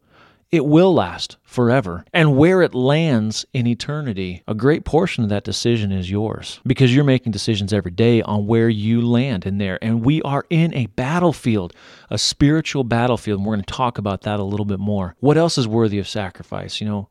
it 0.52 0.66
will 0.66 0.92
last 0.92 1.36
forever. 1.44 2.04
And 2.12 2.36
where 2.36 2.62
it 2.62 2.74
lands 2.74 3.44
in 3.52 3.66
eternity, 3.66 4.42
a 4.48 4.54
great 4.54 4.84
portion 4.84 5.22
of 5.22 5.30
that 5.30 5.44
decision 5.44 5.92
is 5.92 6.10
yours 6.10 6.60
because 6.66 6.94
you're 6.94 7.04
making 7.04 7.32
decisions 7.32 7.72
every 7.72 7.92
day 7.92 8.20
on 8.22 8.46
where 8.46 8.68
you 8.68 9.00
land 9.00 9.46
in 9.46 9.58
there. 9.58 9.78
And 9.82 10.04
we 10.04 10.20
are 10.22 10.44
in 10.50 10.74
a 10.74 10.86
battlefield, 10.86 11.72
a 12.10 12.18
spiritual 12.18 12.84
battlefield. 12.84 13.38
And 13.38 13.46
we're 13.46 13.54
going 13.54 13.64
to 13.64 13.72
talk 13.72 13.98
about 13.98 14.22
that 14.22 14.40
a 14.40 14.44
little 14.44 14.66
bit 14.66 14.80
more. 14.80 15.14
What 15.20 15.36
else 15.36 15.56
is 15.56 15.68
worthy 15.68 15.98
of 15.98 16.08
sacrifice? 16.08 16.80
You 16.80 16.88
know, 16.88 17.08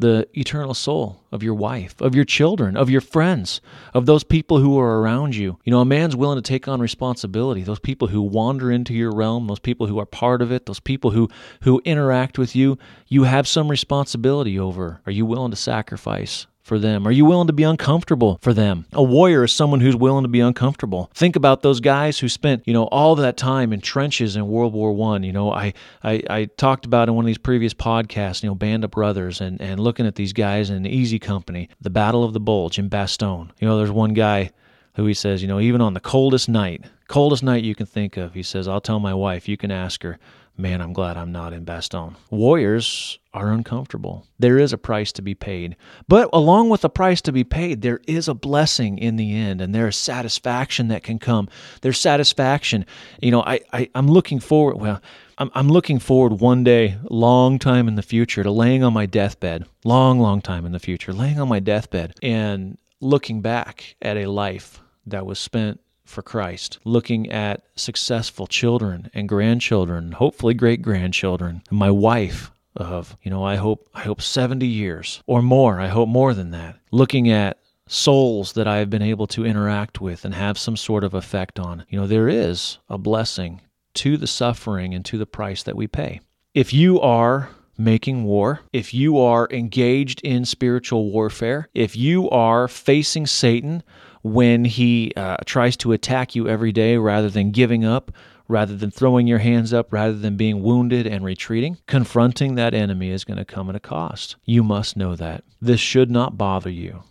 the 0.00 0.26
eternal 0.32 0.74
soul 0.74 1.22
of 1.30 1.42
your 1.42 1.54
wife, 1.54 2.00
of 2.00 2.14
your 2.14 2.24
children, 2.24 2.76
of 2.76 2.90
your 2.90 3.00
friends, 3.00 3.60
of 3.94 4.06
those 4.06 4.24
people 4.24 4.58
who 4.58 4.78
are 4.78 5.00
around 5.00 5.36
you. 5.36 5.58
You 5.64 5.70
know, 5.70 5.80
a 5.80 5.84
man's 5.84 6.16
willing 6.16 6.38
to 6.38 6.42
take 6.42 6.66
on 6.66 6.80
responsibility. 6.80 7.62
Those 7.62 7.78
people 7.78 8.08
who 8.08 8.22
wander 8.22 8.70
into 8.70 8.94
your 8.94 9.12
realm, 9.12 9.46
those 9.46 9.60
people 9.60 9.86
who 9.86 9.98
are 9.98 10.06
part 10.06 10.42
of 10.42 10.50
it, 10.50 10.66
those 10.66 10.80
people 10.80 11.10
who 11.10 11.28
who 11.62 11.82
interact 11.84 12.38
with 12.38 12.56
you, 12.56 12.78
you 13.08 13.24
have 13.24 13.46
some 13.46 13.70
responsibility 13.70 14.58
over. 14.58 15.00
Are 15.06 15.12
you 15.12 15.26
willing 15.26 15.50
to 15.50 15.56
sacrifice? 15.56 16.46
For 16.70 16.78
them? 16.78 17.04
Are 17.04 17.10
you 17.10 17.24
willing 17.24 17.48
to 17.48 17.52
be 17.52 17.64
uncomfortable 17.64 18.38
for 18.42 18.54
them? 18.54 18.86
A 18.92 19.02
warrior 19.02 19.42
is 19.42 19.52
someone 19.52 19.80
who's 19.80 19.96
willing 19.96 20.22
to 20.22 20.28
be 20.28 20.38
uncomfortable. 20.38 21.10
Think 21.12 21.34
about 21.34 21.62
those 21.62 21.80
guys 21.80 22.20
who 22.20 22.28
spent, 22.28 22.62
you 22.64 22.72
know, 22.72 22.84
all 22.84 23.16
that 23.16 23.36
time 23.36 23.72
in 23.72 23.80
trenches 23.80 24.36
in 24.36 24.46
World 24.46 24.72
War 24.72 24.92
One. 24.92 25.24
You 25.24 25.32
know, 25.32 25.52
I, 25.52 25.74
I 26.04 26.22
I 26.30 26.44
talked 26.44 26.86
about 26.86 27.08
in 27.08 27.16
one 27.16 27.24
of 27.24 27.26
these 27.26 27.38
previous 27.38 27.74
podcasts, 27.74 28.44
you 28.44 28.48
know, 28.48 28.54
Band 28.54 28.84
of 28.84 28.92
Brothers 28.92 29.40
and, 29.40 29.60
and 29.60 29.80
looking 29.80 30.06
at 30.06 30.14
these 30.14 30.32
guys 30.32 30.70
in 30.70 30.86
Easy 30.86 31.18
Company, 31.18 31.68
the 31.80 31.90
Battle 31.90 32.22
of 32.22 32.34
the 32.34 32.40
Bulge 32.40 32.78
in 32.78 32.88
Bastogne. 32.88 33.50
You 33.58 33.66
know, 33.66 33.76
there's 33.76 33.90
one 33.90 34.14
guy 34.14 34.52
who 34.94 35.06
he 35.06 35.14
says, 35.14 35.42
you 35.42 35.48
know, 35.48 35.58
even 35.58 35.80
on 35.80 35.94
the 35.94 36.00
coldest 36.00 36.48
night, 36.48 36.84
coldest 37.08 37.42
night 37.42 37.64
you 37.64 37.74
can 37.74 37.86
think 37.86 38.16
of, 38.16 38.34
he 38.34 38.44
says, 38.44 38.68
I'll 38.68 38.80
tell 38.80 39.00
my 39.00 39.14
wife, 39.14 39.48
you 39.48 39.56
can 39.56 39.72
ask 39.72 40.04
her, 40.04 40.20
man, 40.56 40.80
I'm 40.80 40.92
glad 40.92 41.16
I'm 41.16 41.32
not 41.32 41.52
in 41.52 41.64
Bastogne. 41.64 42.16
Warriors 42.30 43.18
are 43.32 43.50
uncomfortable. 43.50 44.26
There 44.38 44.58
is 44.58 44.72
a 44.72 44.78
price 44.78 45.12
to 45.12 45.22
be 45.22 45.34
paid. 45.34 45.76
But 46.08 46.28
along 46.32 46.68
with 46.68 46.82
the 46.82 46.90
price 46.90 47.20
to 47.22 47.32
be 47.32 47.44
paid, 47.44 47.82
there 47.82 48.00
is 48.06 48.28
a 48.28 48.34
blessing 48.34 48.98
in 48.98 49.16
the 49.16 49.34
end, 49.34 49.60
and 49.60 49.74
there 49.74 49.88
is 49.88 49.96
satisfaction 49.96 50.88
that 50.88 51.02
can 51.02 51.18
come. 51.18 51.48
There's 51.82 51.98
satisfaction. 51.98 52.84
You 53.20 53.30
know, 53.30 53.42
I, 53.42 53.60
I, 53.72 53.88
I'm 53.94 54.08
looking 54.08 54.40
forward, 54.40 54.76
well, 54.76 55.00
I'm, 55.38 55.50
I'm 55.54 55.68
looking 55.68 55.98
forward 55.98 56.40
one 56.40 56.64
day, 56.64 56.98
long 57.04 57.58
time 57.58 57.88
in 57.88 57.94
the 57.94 58.02
future, 58.02 58.42
to 58.42 58.50
laying 58.50 58.82
on 58.82 58.92
my 58.92 59.06
deathbed, 59.06 59.64
long, 59.84 60.18
long 60.18 60.40
time 60.40 60.66
in 60.66 60.72
the 60.72 60.78
future, 60.78 61.12
laying 61.12 61.40
on 61.40 61.48
my 61.48 61.60
deathbed 61.60 62.14
and 62.22 62.76
looking 63.00 63.40
back 63.40 63.96
at 64.02 64.16
a 64.16 64.26
life 64.26 64.80
that 65.06 65.24
was 65.24 65.38
spent 65.38 65.80
for 66.10 66.22
Christ, 66.22 66.78
looking 66.84 67.30
at 67.30 67.62
successful 67.76 68.46
children 68.46 69.10
and 69.14 69.28
grandchildren, 69.28 70.12
hopefully 70.12 70.54
great 70.54 70.82
grandchildren, 70.82 71.62
and 71.70 71.78
my 71.78 71.90
wife 71.90 72.50
of, 72.76 73.16
you 73.22 73.30
know, 73.30 73.42
I 73.44 73.56
hope 73.56 73.88
I 73.94 74.02
hope 74.02 74.20
70 74.20 74.66
years 74.66 75.22
or 75.26 75.42
more, 75.42 75.80
I 75.80 75.88
hope 75.88 76.08
more 76.08 76.34
than 76.34 76.50
that. 76.50 76.78
Looking 76.90 77.30
at 77.30 77.58
souls 77.86 78.52
that 78.52 78.68
I 78.68 78.76
have 78.76 78.90
been 78.90 79.02
able 79.02 79.26
to 79.28 79.44
interact 79.44 80.00
with 80.00 80.24
and 80.24 80.34
have 80.34 80.58
some 80.58 80.76
sort 80.76 81.02
of 81.02 81.14
effect 81.14 81.58
on. 81.58 81.84
You 81.88 82.00
know, 82.00 82.06
there 82.06 82.28
is 82.28 82.78
a 82.88 82.96
blessing 82.96 83.62
to 83.94 84.16
the 84.16 84.28
suffering 84.28 84.94
and 84.94 85.04
to 85.06 85.18
the 85.18 85.26
price 85.26 85.64
that 85.64 85.76
we 85.76 85.88
pay. 85.88 86.20
If 86.54 86.72
you 86.72 87.00
are 87.00 87.50
making 87.76 88.24
war, 88.24 88.60
if 88.72 88.94
you 88.94 89.18
are 89.18 89.48
engaged 89.50 90.20
in 90.22 90.44
spiritual 90.44 91.10
warfare, 91.10 91.68
if 91.74 91.96
you 91.96 92.30
are 92.30 92.68
facing 92.68 93.26
Satan 93.26 93.82
when 94.22 94.64
he 94.64 95.12
uh, 95.16 95.38
tries 95.46 95.76
to 95.78 95.92
attack 95.92 96.34
you 96.34 96.48
every 96.48 96.72
day 96.72 96.96
rather 96.96 97.30
than 97.30 97.50
giving 97.50 97.84
up, 97.84 98.12
rather 98.48 98.76
than 98.76 98.90
throwing 98.90 99.26
your 99.26 99.38
hands 99.38 99.72
up, 99.72 99.92
rather 99.92 100.14
than 100.14 100.36
being 100.36 100.62
wounded 100.62 101.06
and 101.06 101.24
retreating, 101.24 101.78
confronting 101.86 102.56
that 102.56 102.74
enemy 102.74 103.10
is 103.10 103.24
going 103.24 103.38
to 103.38 103.44
come 103.44 103.68
at 103.70 103.76
a 103.76 103.80
cost. 103.80 104.36
You 104.44 104.62
must 104.62 104.96
know 104.96 105.16
that. 105.16 105.44
This 105.60 105.80
should 105.80 106.10
not 106.10 106.36
bother 106.36 106.70
you 106.70 107.02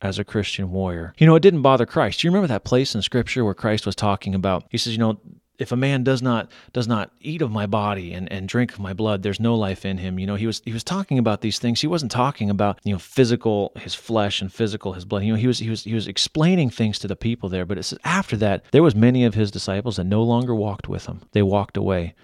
as 0.00 0.18
a 0.18 0.24
Christian 0.24 0.70
warrior. 0.70 1.14
You 1.18 1.26
know, 1.26 1.36
it 1.36 1.42
didn't 1.42 1.62
bother 1.62 1.86
Christ. 1.86 2.22
You 2.22 2.30
remember 2.30 2.48
that 2.48 2.64
place 2.64 2.94
in 2.94 3.02
Scripture 3.02 3.44
where 3.44 3.54
Christ 3.54 3.86
was 3.86 3.96
talking 3.96 4.34
about, 4.34 4.64
he 4.70 4.78
says, 4.78 4.92
you 4.92 4.98
know, 4.98 5.20
if 5.58 5.72
a 5.72 5.76
man 5.76 6.04
does 6.04 6.22
not 6.22 6.50
does 6.72 6.86
not 6.86 7.10
eat 7.20 7.42
of 7.42 7.50
my 7.50 7.66
body 7.66 8.12
and, 8.12 8.30
and 8.30 8.48
drink 8.48 8.72
of 8.72 8.80
my 8.80 8.92
blood 8.92 9.22
there's 9.22 9.40
no 9.40 9.54
life 9.54 9.84
in 9.84 9.98
him. 9.98 10.18
You 10.18 10.26
know 10.26 10.34
he 10.34 10.46
was 10.46 10.62
he 10.64 10.72
was 10.72 10.84
talking 10.84 11.18
about 11.18 11.40
these 11.40 11.58
things. 11.58 11.80
He 11.80 11.86
wasn't 11.86 12.12
talking 12.12 12.50
about 12.50 12.78
you 12.84 12.92
know 12.92 12.98
physical 12.98 13.72
his 13.76 13.94
flesh 13.94 14.40
and 14.40 14.52
physical 14.52 14.92
his 14.92 15.04
blood. 15.04 15.24
You 15.24 15.32
know 15.32 15.38
he 15.38 15.46
was 15.46 15.58
he 15.58 15.70
was 15.70 15.84
he 15.84 15.94
was 15.94 16.08
explaining 16.08 16.70
things 16.70 16.98
to 17.00 17.08
the 17.08 17.16
people 17.16 17.48
there. 17.48 17.64
But 17.64 17.78
it 17.78 17.84
says 17.84 17.98
after 18.04 18.36
that 18.38 18.64
there 18.70 18.82
was 18.82 18.94
many 18.94 19.24
of 19.24 19.34
his 19.34 19.50
disciples 19.50 19.96
that 19.96 20.04
no 20.04 20.22
longer 20.22 20.54
walked 20.54 20.88
with 20.88 21.06
him. 21.06 21.22
They 21.32 21.42
walked 21.42 21.76
away. 21.76 22.14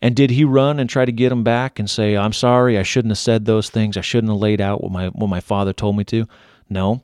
And 0.00 0.16
did 0.16 0.30
he 0.30 0.44
run 0.44 0.80
and 0.80 0.90
try 0.90 1.04
to 1.04 1.12
get 1.12 1.30
him 1.30 1.44
back 1.44 1.78
and 1.78 1.88
say 1.88 2.16
i'm 2.16 2.32
sorry 2.32 2.76
i 2.76 2.82
shouldn't 2.82 3.12
have 3.12 3.18
said 3.18 3.44
those 3.44 3.70
things. 3.70 3.96
I 3.96 4.00
shouldn't 4.00 4.32
have 4.32 4.40
laid 4.40 4.60
out 4.60 4.82
what 4.82 4.92
my 4.92 5.08
what 5.08 5.28
my 5.28 5.40
father 5.40 5.72
told 5.72 5.96
me 5.96 6.04
to 6.04 6.26
no. 6.68 7.02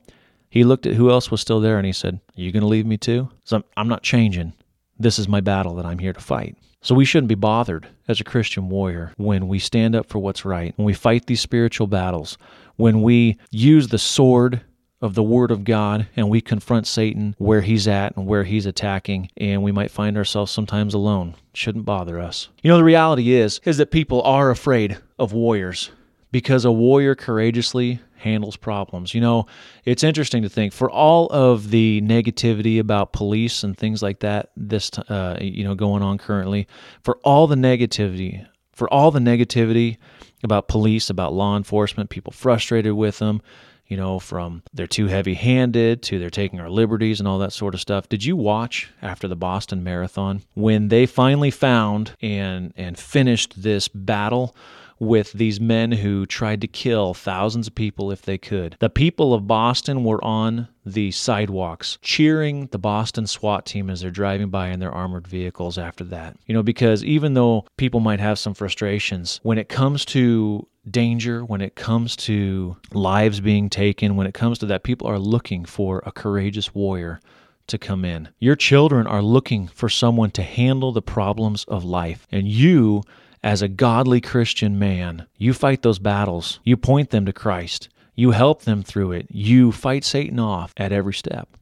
He 0.50 0.64
looked 0.64 0.86
at 0.86 0.94
who 0.94 1.10
else 1.10 1.30
was 1.30 1.42
still 1.42 1.60
there 1.60 1.76
and 1.76 1.86
he 1.86 1.92
said 1.92 2.14
are 2.36 2.40
you 2.40 2.52
going 2.52 2.62
to 2.62 2.68
leave 2.68 2.86
me 2.86 2.96
too? 2.96 3.30
So 3.44 3.56
I'm, 3.56 3.64
I'm 3.76 3.88
not 3.88 4.02
changing 4.02 4.52
this 4.98 5.18
is 5.18 5.28
my 5.28 5.40
battle 5.40 5.74
that 5.76 5.86
I'm 5.86 5.98
here 5.98 6.12
to 6.12 6.20
fight. 6.20 6.56
So 6.80 6.94
we 6.94 7.04
shouldn't 7.04 7.28
be 7.28 7.34
bothered 7.34 7.88
as 8.06 8.20
a 8.20 8.24
Christian 8.24 8.68
warrior 8.68 9.12
when 9.16 9.48
we 9.48 9.58
stand 9.58 9.96
up 9.96 10.06
for 10.06 10.18
what's 10.18 10.44
right, 10.44 10.72
when 10.76 10.86
we 10.86 10.94
fight 10.94 11.26
these 11.26 11.40
spiritual 11.40 11.86
battles, 11.86 12.38
when 12.76 13.02
we 13.02 13.36
use 13.50 13.88
the 13.88 13.98
sword 13.98 14.60
of 15.00 15.14
the 15.14 15.22
Word 15.22 15.50
of 15.50 15.64
God 15.64 16.08
and 16.16 16.28
we 16.28 16.40
confront 16.40 16.86
Satan 16.86 17.34
where 17.38 17.60
he's 17.60 17.86
at 17.86 18.16
and 18.16 18.26
where 18.26 18.44
he's 18.44 18.66
attacking, 18.66 19.30
and 19.36 19.62
we 19.62 19.72
might 19.72 19.90
find 19.90 20.16
ourselves 20.16 20.52
sometimes 20.52 20.94
alone. 20.94 21.34
shouldn't 21.52 21.84
bother 21.84 22.20
us. 22.20 22.48
You 22.62 22.70
know, 22.70 22.76
the 22.76 22.84
reality 22.84 23.32
is, 23.32 23.60
is 23.64 23.78
that 23.78 23.90
people 23.90 24.22
are 24.22 24.50
afraid 24.50 24.98
of 25.18 25.32
warriors 25.32 25.90
because 26.30 26.64
a 26.64 26.72
warrior 26.72 27.14
courageously 27.14 28.00
handles 28.16 28.56
problems. 28.56 29.14
You 29.14 29.20
know, 29.20 29.46
it's 29.84 30.02
interesting 30.02 30.42
to 30.42 30.48
think 30.48 30.72
for 30.72 30.90
all 30.90 31.28
of 31.28 31.70
the 31.70 32.00
negativity 32.02 32.78
about 32.78 33.12
police 33.12 33.62
and 33.62 33.76
things 33.76 34.02
like 34.02 34.20
that, 34.20 34.50
this, 34.56 34.90
uh, 34.98 35.38
you 35.40 35.64
know, 35.64 35.74
going 35.74 36.02
on 36.02 36.18
currently, 36.18 36.66
for 37.02 37.18
all 37.24 37.46
the 37.46 37.54
negativity, 37.54 38.46
for 38.72 38.92
all 38.92 39.10
the 39.10 39.20
negativity 39.20 39.96
about 40.44 40.68
police, 40.68 41.10
about 41.10 41.32
law 41.32 41.56
enforcement, 41.56 42.10
people 42.10 42.32
frustrated 42.32 42.92
with 42.92 43.18
them, 43.18 43.40
you 43.86 43.96
know, 43.96 44.18
from 44.18 44.62
they're 44.72 44.86
too 44.86 45.06
heavy 45.06 45.34
handed 45.34 46.02
to 46.02 46.18
they're 46.18 46.30
taking 46.30 46.60
our 46.60 46.70
liberties 46.70 47.20
and 47.20 47.28
all 47.28 47.38
that 47.38 47.52
sort 47.52 47.74
of 47.74 47.80
stuff. 47.80 48.08
Did 48.08 48.24
you 48.24 48.36
watch 48.36 48.90
after 49.00 49.26
the 49.26 49.36
Boston 49.36 49.82
Marathon 49.82 50.42
when 50.54 50.88
they 50.88 51.06
finally 51.06 51.50
found 51.50 52.14
and 52.20 52.72
and 52.76 52.98
finished 52.98 53.62
this 53.62 53.88
battle 53.88 54.54
with 54.98 55.32
these 55.32 55.60
men 55.60 55.92
who 55.92 56.26
tried 56.26 56.60
to 56.60 56.66
kill 56.66 57.14
thousands 57.14 57.66
of 57.66 57.74
people 57.74 58.10
if 58.10 58.22
they 58.22 58.38
could. 58.38 58.76
The 58.80 58.90
people 58.90 59.34
of 59.34 59.46
Boston 59.46 60.04
were 60.04 60.22
on 60.24 60.68
the 60.84 61.10
sidewalks 61.10 61.98
cheering 62.02 62.66
the 62.68 62.78
Boston 62.78 63.26
SWAT 63.26 63.66
team 63.66 63.90
as 63.90 64.00
they're 64.00 64.10
driving 64.10 64.48
by 64.48 64.68
in 64.68 64.80
their 64.80 64.92
armored 64.92 65.26
vehicles 65.26 65.78
after 65.78 66.04
that. 66.04 66.36
You 66.46 66.54
know, 66.54 66.62
because 66.62 67.04
even 67.04 67.34
though 67.34 67.66
people 67.76 68.00
might 68.00 68.20
have 68.20 68.38
some 68.38 68.54
frustrations, 68.54 69.40
when 69.42 69.58
it 69.58 69.68
comes 69.68 70.04
to 70.06 70.66
danger, 70.90 71.44
when 71.44 71.60
it 71.60 71.74
comes 71.74 72.16
to 72.16 72.76
lives 72.92 73.40
being 73.40 73.68
taken, 73.68 74.16
when 74.16 74.26
it 74.26 74.34
comes 74.34 74.58
to 74.58 74.66
that, 74.66 74.84
people 74.84 75.06
are 75.06 75.18
looking 75.18 75.64
for 75.64 76.02
a 76.06 76.12
courageous 76.12 76.74
warrior 76.74 77.20
to 77.66 77.78
come 77.78 78.04
in. 78.04 78.28
Your 78.38 78.56
children 78.56 79.06
are 79.06 79.22
looking 79.22 79.68
for 79.68 79.88
someone 79.90 80.30
to 80.32 80.42
handle 80.42 80.90
the 80.92 81.02
problems 81.02 81.64
of 81.64 81.84
life, 81.84 82.26
and 82.32 82.48
you 82.48 83.02
as 83.42 83.62
a 83.62 83.68
godly 83.68 84.20
Christian 84.20 84.78
man, 84.78 85.26
you 85.36 85.52
fight 85.52 85.82
those 85.82 85.98
battles. 85.98 86.60
You 86.64 86.76
point 86.76 87.10
them 87.10 87.26
to 87.26 87.32
Christ. 87.32 87.88
You 88.14 88.32
help 88.32 88.62
them 88.62 88.82
through 88.82 89.12
it. 89.12 89.26
You 89.30 89.70
fight 89.70 90.04
Satan 90.04 90.40
off 90.40 90.72
at 90.76 90.92
every 90.92 91.14
step. 91.14 91.56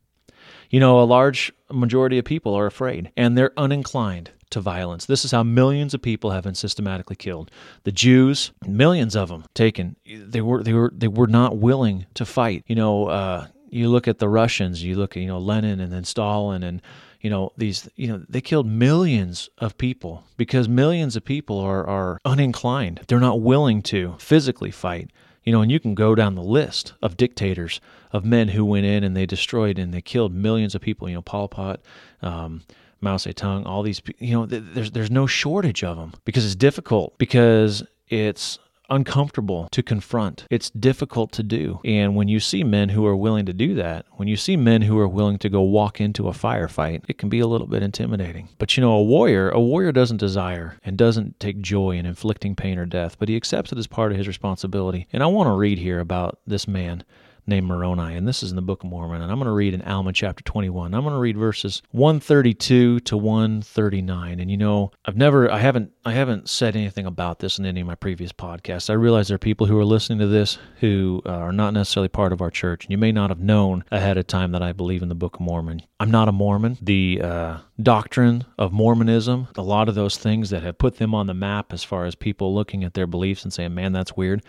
You 0.71 0.81
know, 0.81 1.01
a 1.01 1.05
large 1.05 1.53
majority 1.71 2.19
of 2.19 2.25
people 2.25 2.55
are 2.55 2.67
afraid 2.67 3.13
and 3.17 3.37
they're 3.37 3.51
uninclined 3.51 4.29
to 4.51 4.61
violence. 4.61 5.07
This 5.07 5.25
is 5.25 5.33
how 5.33 5.43
millions 5.43 5.95
of 5.95 6.03
people 6.03 6.31
have 6.31 6.45
been 6.45 6.55
systematically 6.55 7.17
killed. 7.17 7.51
The 7.85 7.93
Jews, 7.93 8.53
millions 8.67 9.17
of 9.17 9.29
them 9.29 9.45
taken. 9.55 9.97
They 10.07 10.41
were 10.41 10.63
they 10.63 10.73
were 10.73 10.93
they 10.95 11.09
were 11.09 11.27
not 11.27 11.59
willing 11.59 12.07
to 12.15 12.25
fight. 12.25 12.65
You 12.67 12.77
know, 12.77 13.07
uh, 13.07 13.47
you 13.71 13.89
look 13.89 14.09
at 14.09 14.19
the 14.19 14.29
Russians. 14.29 14.83
You 14.83 14.97
look 14.97 15.17
at 15.17 15.21
you 15.21 15.29
know 15.29 15.39
Lenin 15.39 15.81
and 15.81 15.93
then 15.93 16.05
Stalin 16.05 16.63
and 16.63 16.81
you 17.21 17.31
know 17.31 17.53
these 17.57 17.89
you 17.97 18.09
know 18.09 18.23
they 18.29 18.41
killed 18.41 18.67
millions 18.67 19.49
of 19.59 19.77
people 19.79 20.25
because 20.37 20.69
millions 20.69 21.17
of 21.17 21.25
people 21.25 21.59
are 21.59 21.87
are 21.87 22.21
uninclined. 22.25 23.07
They're 23.07 23.21
not 23.21 23.41
willing 23.41 23.83
to 23.83 24.15
physically 24.19 24.71
fight. 24.71 25.11
You 25.45 25.53
know, 25.53 25.61
and 25.61 25.71
you 25.71 25.79
can 25.79 25.95
go 25.95 26.17
down 26.17 26.35
the 26.35 26.43
list 26.43 26.95
of 27.01 27.17
dictators, 27.17 27.81
of 28.13 28.25
men 28.25 28.49
who 28.49 28.65
went 28.65 28.85
in 28.85 29.05
and 29.05 29.17
they 29.17 29.27
destroyed 29.27 29.79
and 29.79 29.95
they 29.95 30.03
killed 30.03 30.35
millions 30.35 30.75
of 30.75 30.81
people. 30.81 31.09
You 31.09 31.15
know, 31.15 31.23
Pol 31.23 31.47
Pot, 31.47 31.81
um, 32.21 32.65
Mao 33.01 33.17
Zedong, 33.17 33.65
all 33.65 33.85
these. 33.85 34.03
You 34.19 34.33
know, 34.33 34.47
there's 34.47 34.91
there's 34.91 35.11
no 35.11 35.27
shortage 35.27 35.85
of 35.85 35.97
them 35.97 36.15
because 36.25 36.45
it's 36.45 36.57
difficult 36.57 37.17
because 37.17 37.85
it's 38.09 38.59
uncomfortable 38.91 39.69
to 39.73 39.83
confront. 39.83 40.47
It's 40.51 40.71
difficult 40.71 41.33
to 41.33 41.43
do. 41.43 41.81
And 41.85 42.15
when 42.15 42.29
you 42.29 42.41
see 42.41 42.65
men 42.65 42.91
who 42.91 43.07
are 43.07 43.17
willing 43.17 43.47
to 43.47 43.53
do 43.53 43.75
that, 43.75 44.07
when 44.13 44.29
you 44.29 44.37
see 44.37 44.57
men 44.57 44.83
who 44.83 44.99
are 44.99 45.09
willing 45.09 45.39
to 45.39 45.49
go 45.49 45.63
walk 45.63 46.01
into 46.01 46.29
a 46.29 46.33
firefight, 46.33 47.05
it 47.09 47.19
can 47.19 47.29
be 47.29 47.41
a 47.41 47.47
little 47.47 47.67
bit 47.67 47.83
intimidating. 47.83 48.49
But 48.59 48.77
you 48.77 48.81
know, 48.81 48.93
a 48.93 49.03
warrior, 49.03 49.51
a 49.51 49.61
warrior 49.61 49.93
doesn't 49.93 50.19
desire 50.19 50.79
and 50.85 50.97
doesn't 50.97 51.39
take 51.41 51.61
joy 51.61 51.97
in 51.97 52.07
inflicting 52.07 52.55
pain 52.55 52.79
or 52.79 52.87
death, 52.87 53.19
but 53.19 53.29
he 53.29 53.37
accepts 53.37 53.73
it 53.73 53.79
as 53.79 53.87
part 53.87 54.13
of 54.13 54.19
his 54.19 54.29
responsibility. 54.29 55.07
And 55.13 55.23
I 55.23 55.27
want 55.27 55.49
to 55.49 55.57
read 55.57 55.79
here 55.79 56.01
about 56.01 56.39
this 56.47 56.69
man 56.69 57.05
named 57.47 57.67
Moroni. 57.67 58.15
And 58.17 58.27
this 58.27 58.43
is 58.43 58.51
in 58.51 58.57
the 58.57 58.63
Book 58.63 58.83
of 58.83 58.91
Mormon. 58.91 59.23
And 59.23 59.31
I'm 59.31 59.39
going 59.39 59.47
to 59.47 59.53
read 59.53 59.75
in 59.75 59.83
Alma 59.83 60.13
chapter 60.13 60.43
21. 60.43 60.95
I'm 60.95 61.03
going 61.03 61.15
to 61.15 61.21
read 61.21 61.37
verses 61.37 61.83
132 61.93 63.01
to 63.01 63.17
139. 63.17 64.41
And 64.41 64.51
you 64.51 64.57
know, 64.57 64.91
I've 65.05 65.17
never, 65.17 65.51
I 65.51 65.59
haven't, 65.59 65.93
I 66.05 66.13
haven't 66.13 66.49
said 66.49 66.77
anything 66.77 67.07
about 67.07 67.39
this 67.39 67.59
in 67.59 67.67
any 67.67 67.81
of 67.81 67.87
my 67.87 67.95
previous 67.95 68.33
podcasts. 68.33 68.91
I 68.91 68.95
realize 68.95 69.29
there 69.29 69.37
are 69.37 69.39
people 69.39 69.67
who 69.67 69.79
are 69.79 69.85
listening 69.85 70.19
to 70.21 70.27
this 70.27 70.59
who 70.81 71.23
uh, 71.27 71.31
are 71.31 71.53
not 71.53 71.75
necessarily 71.75 72.09
part 72.09 72.33
of 72.33 72.41
our 72.41 72.51
church. 72.51 72.85
And 72.85 72.91
you 72.91 72.99
may 72.99 73.13
not 73.13 73.31
have 73.31 73.41
known 73.41 73.85
ahead 73.91 74.17
of 74.17 74.27
time 74.27 74.53
that 74.53 74.63
I 74.63 74.73
believe 74.73 75.03
in 75.03 75.09
the 75.09 75.15
Book 75.15 75.37
of 75.37 75.41
Mormon. 75.41 75.83
I'm 75.99 76.11
not 76.11 76.29
a 76.29 76.33
Mormon. 76.33 76.79
The 76.83 77.21
uh, 77.23 77.59
doctrine 77.81 78.45
of 78.59 78.73
Mormonism, 78.73 79.49
a 79.57 79.63
lot 79.63 79.89
of 79.89 79.95
those 79.95 80.17
things 80.17 80.51
that 80.51 80.63
have 80.63 80.79
put 80.79 80.97
them 80.97 81.15
on 81.15 81.27
the 81.27 81.35
map 81.35 81.73
as 81.73 81.85
far 81.85 82.05
as 82.05 82.15
people 82.15 82.55
looking 82.55 82.85
at 82.85 82.95
their 82.95 83.07
beliefs 83.07 83.45
and 83.45 83.53
saying, 83.53 83.75
man, 83.75 83.93
that's 83.93 84.17
weird. 84.17 84.43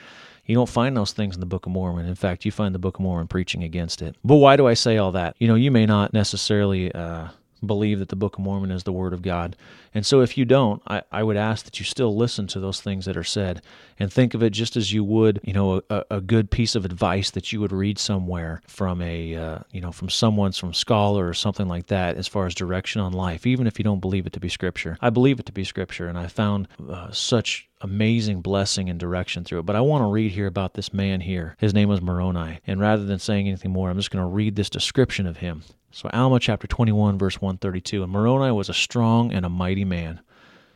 You 0.48 0.56
don't 0.56 0.70
find 0.70 0.96
those 0.96 1.12
things 1.12 1.36
in 1.36 1.42
the 1.42 1.46
Book 1.46 1.66
of 1.66 1.74
Mormon. 1.74 2.06
In 2.06 2.16
fact, 2.16 2.46
you 2.46 2.52
find 2.52 2.74
the 2.74 2.80
Book 2.80 2.96
of 2.96 3.02
Mormon 3.02 3.28
preaching 3.28 3.64
against 3.64 4.02
it. 4.02 4.16
But 4.24 4.38
why 4.38 4.56
do 4.56 4.66
I 4.66 4.74
say 4.74 4.98
all 4.98 5.12
that? 5.12 5.36
You 5.40 5.48
know, 5.48 5.56
you 5.56 5.72
may 5.72 5.86
not 5.86 6.14
necessarily 6.14 6.92
uh, 6.94 7.28
believe 7.65 8.00
that 8.00 8.10
the 8.10 8.15
Book 8.15 8.38
of 8.38 8.43
Mormon 8.43 8.72
is 8.72 8.84
the 8.84 8.91
Word 8.93 9.13
of 9.13 9.22
God. 9.22 9.56
And 9.93 10.06
so 10.06 10.22
if 10.22 10.38
you 10.38 10.46
don't, 10.46 10.82
I, 10.88 11.02
I 11.12 11.24
would 11.24 11.38
ask 11.38 11.65
that 11.65 11.80
you 11.80 11.86
still 11.86 12.15
listen 12.15 12.48
to 12.48 12.60
those 12.60 12.82
things 12.82 13.06
that 13.06 13.17
are 13.17 13.24
said 13.24 13.62
and 14.00 14.12
think 14.12 14.34
of 14.34 14.43
it 14.43 14.52
just 14.52 14.76
as 14.76 14.93
you 14.93 15.04
would, 15.04 15.39
you 15.43 15.54
know, 15.54 15.82
a, 15.89 16.04
a 16.12 16.22
good 16.22 16.52
piece 16.52 16.76
of 16.76 16.86
advice 16.86 17.32
that 17.32 17.52
you 17.52 17.60
would 17.60 17.72
read 17.72 17.98
somewhere 17.98 18.62
from 18.67 19.02
a, 19.02 19.36
uh, 19.36 19.60
you 19.72 19.82
know, 19.82 19.91
from 19.91 20.10
someone, 20.10 20.52
from 20.52 20.74
scholar 20.74 21.28
or 21.28 21.34
something 21.34 21.67
like 21.67 21.88
that 21.88 22.15
as 22.15 22.28
far 22.28 22.46
as 22.46 22.54
direction 22.54 23.02
on 23.02 23.13
life, 23.13 23.48
even 23.48 23.65
if 23.65 23.80
you 23.80 23.84
don't 23.84 24.00
believe 24.00 24.28
it 24.28 24.34
to 24.34 24.39
be 24.39 24.50
Scripture. 24.50 24.98
I 25.02 25.10
believe 25.10 25.39
it 25.39 25.46
to 25.48 25.52
be 25.52 25.63
Scripture, 25.63 26.08
and 26.08 26.17
I 26.17 26.28
found 26.28 26.67
uh, 26.88 27.12
such 27.12 27.67
amazing 27.82 28.41
blessing 28.41 28.89
and 28.89 29.00
direction 29.00 29.43
through 29.43 29.60
it. 29.60 29.65
But 29.65 29.76
I 29.76 29.82
want 29.82 30.02
to 30.02 30.12
read 30.12 30.32
here 30.32 30.48
about 30.48 30.74
this 30.74 30.93
man 30.93 31.22
here. 31.22 31.56
His 31.60 31.74
name 31.74 31.89
was 31.89 32.02
Moroni. 32.02 32.60
And 32.65 32.80
rather 32.80 33.06
than 33.06 33.20
saying 33.20 33.48
anything 33.48 33.72
more, 33.72 33.89
I'm 33.89 33.98
just 33.98 34.12
going 34.12 34.24
to 34.24 34.30
read 34.30 34.56
this 34.56 34.70
description 34.70 35.28
of 35.28 35.38
him. 35.38 35.63
So, 35.91 36.10
Alma 36.13 36.39
chapter 36.39 36.67
21, 36.67 37.17
verse 37.17 37.41
132. 37.41 38.04
And 38.04 38.12
Moroni 38.12 38.52
was 38.52 38.69
a 38.69 38.73
strong 38.73 39.32
and 39.32 39.45
a 39.45 39.50
mighty 39.50 39.86
man. 39.86 40.19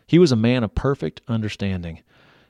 He 0.07 0.19
was 0.19 0.31
a 0.31 0.37
man 0.37 0.63
of 0.63 0.75
perfect 0.75 1.21
understanding. 1.27 2.01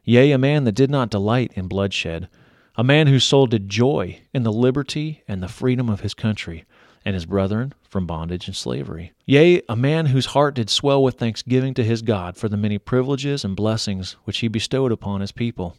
Yea, 0.03 0.31
a 0.31 0.37
man 0.37 0.63
that 0.63 0.71
did 0.71 0.89
not 0.89 1.09
delight 1.09 1.51
in 1.55 1.67
bloodshed, 1.67 2.27
a 2.75 2.83
man 2.83 3.07
whose 3.07 3.23
soul 3.23 3.45
did 3.45 3.69
joy 3.69 4.19
in 4.33 4.43
the 4.43 4.51
liberty 4.51 5.23
and 5.27 5.43
the 5.43 5.47
freedom 5.47 5.89
of 5.89 6.01
his 6.01 6.13
country 6.13 6.65
and 7.03 7.13
his 7.13 7.25
brethren 7.25 7.73
from 7.89 8.07
bondage 8.07 8.47
and 8.47 8.55
slavery. 8.55 9.11
Yea, 9.25 9.61
a 9.67 9.75
man 9.75 10.07
whose 10.07 10.27
heart 10.27 10.55
did 10.55 10.69
swell 10.69 11.03
with 11.03 11.15
thanksgiving 11.15 11.73
to 11.73 11.83
his 11.83 12.01
God 12.01 12.37
for 12.37 12.47
the 12.47 12.57
many 12.57 12.77
privileges 12.77 13.43
and 13.43 13.55
blessings 13.55 14.13
which 14.23 14.39
he 14.39 14.47
bestowed 14.47 14.91
upon 14.91 15.21
his 15.21 15.31
people. 15.31 15.75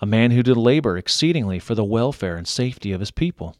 A 0.00 0.06
man 0.06 0.30
who 0.30 0.42
did 0.42 0.56
labor 0.56 0.96
exceedingly 0.96 1.58
for 1.58 1.74
the 1.74 1.84
welfare 1.84 2.36
and 2.36 2.46
safety 2.46 2.92
of 2.92 3.00
his 3.00 3.10
people. 3.10 3.56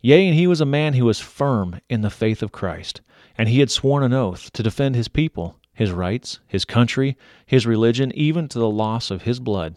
Yea, 0.00 0.26
and 0.26 0.36
he 0.36 0.46
was 0.46 0.60
a 0.60 0.66
man 0.66 0.94
who 0.94 1.04
was 1.04 1.20
firm 1.20 1.80
in 1.88 2.02
the 2.02 2.10
faith 2.10 2.42
of 2.42 2.52
Christ, 2.52 3.00
and 3.38 3.48
he 3.48 3.60
had 3.60 3.70
sworn 3.70 4.02
an 4.02 4.12
oath 4.12 4.52
to 4.52 4.62
defend 4.62 4.94
his 4.94 5.08
people, 5.08 5.56
his 5.72 5.90
rights, 5.90 6.40
his 6.46 6.64
country, 6.64 7.16
his 7.44 7.66
religion, 7.66 8.12
even 8.14 8.48
to 8.48 8.58
the 8.58 8.70
loss 8.70 9.10
of 9.10 9.22
his 9.22 9.40
blood. 9.40 9.76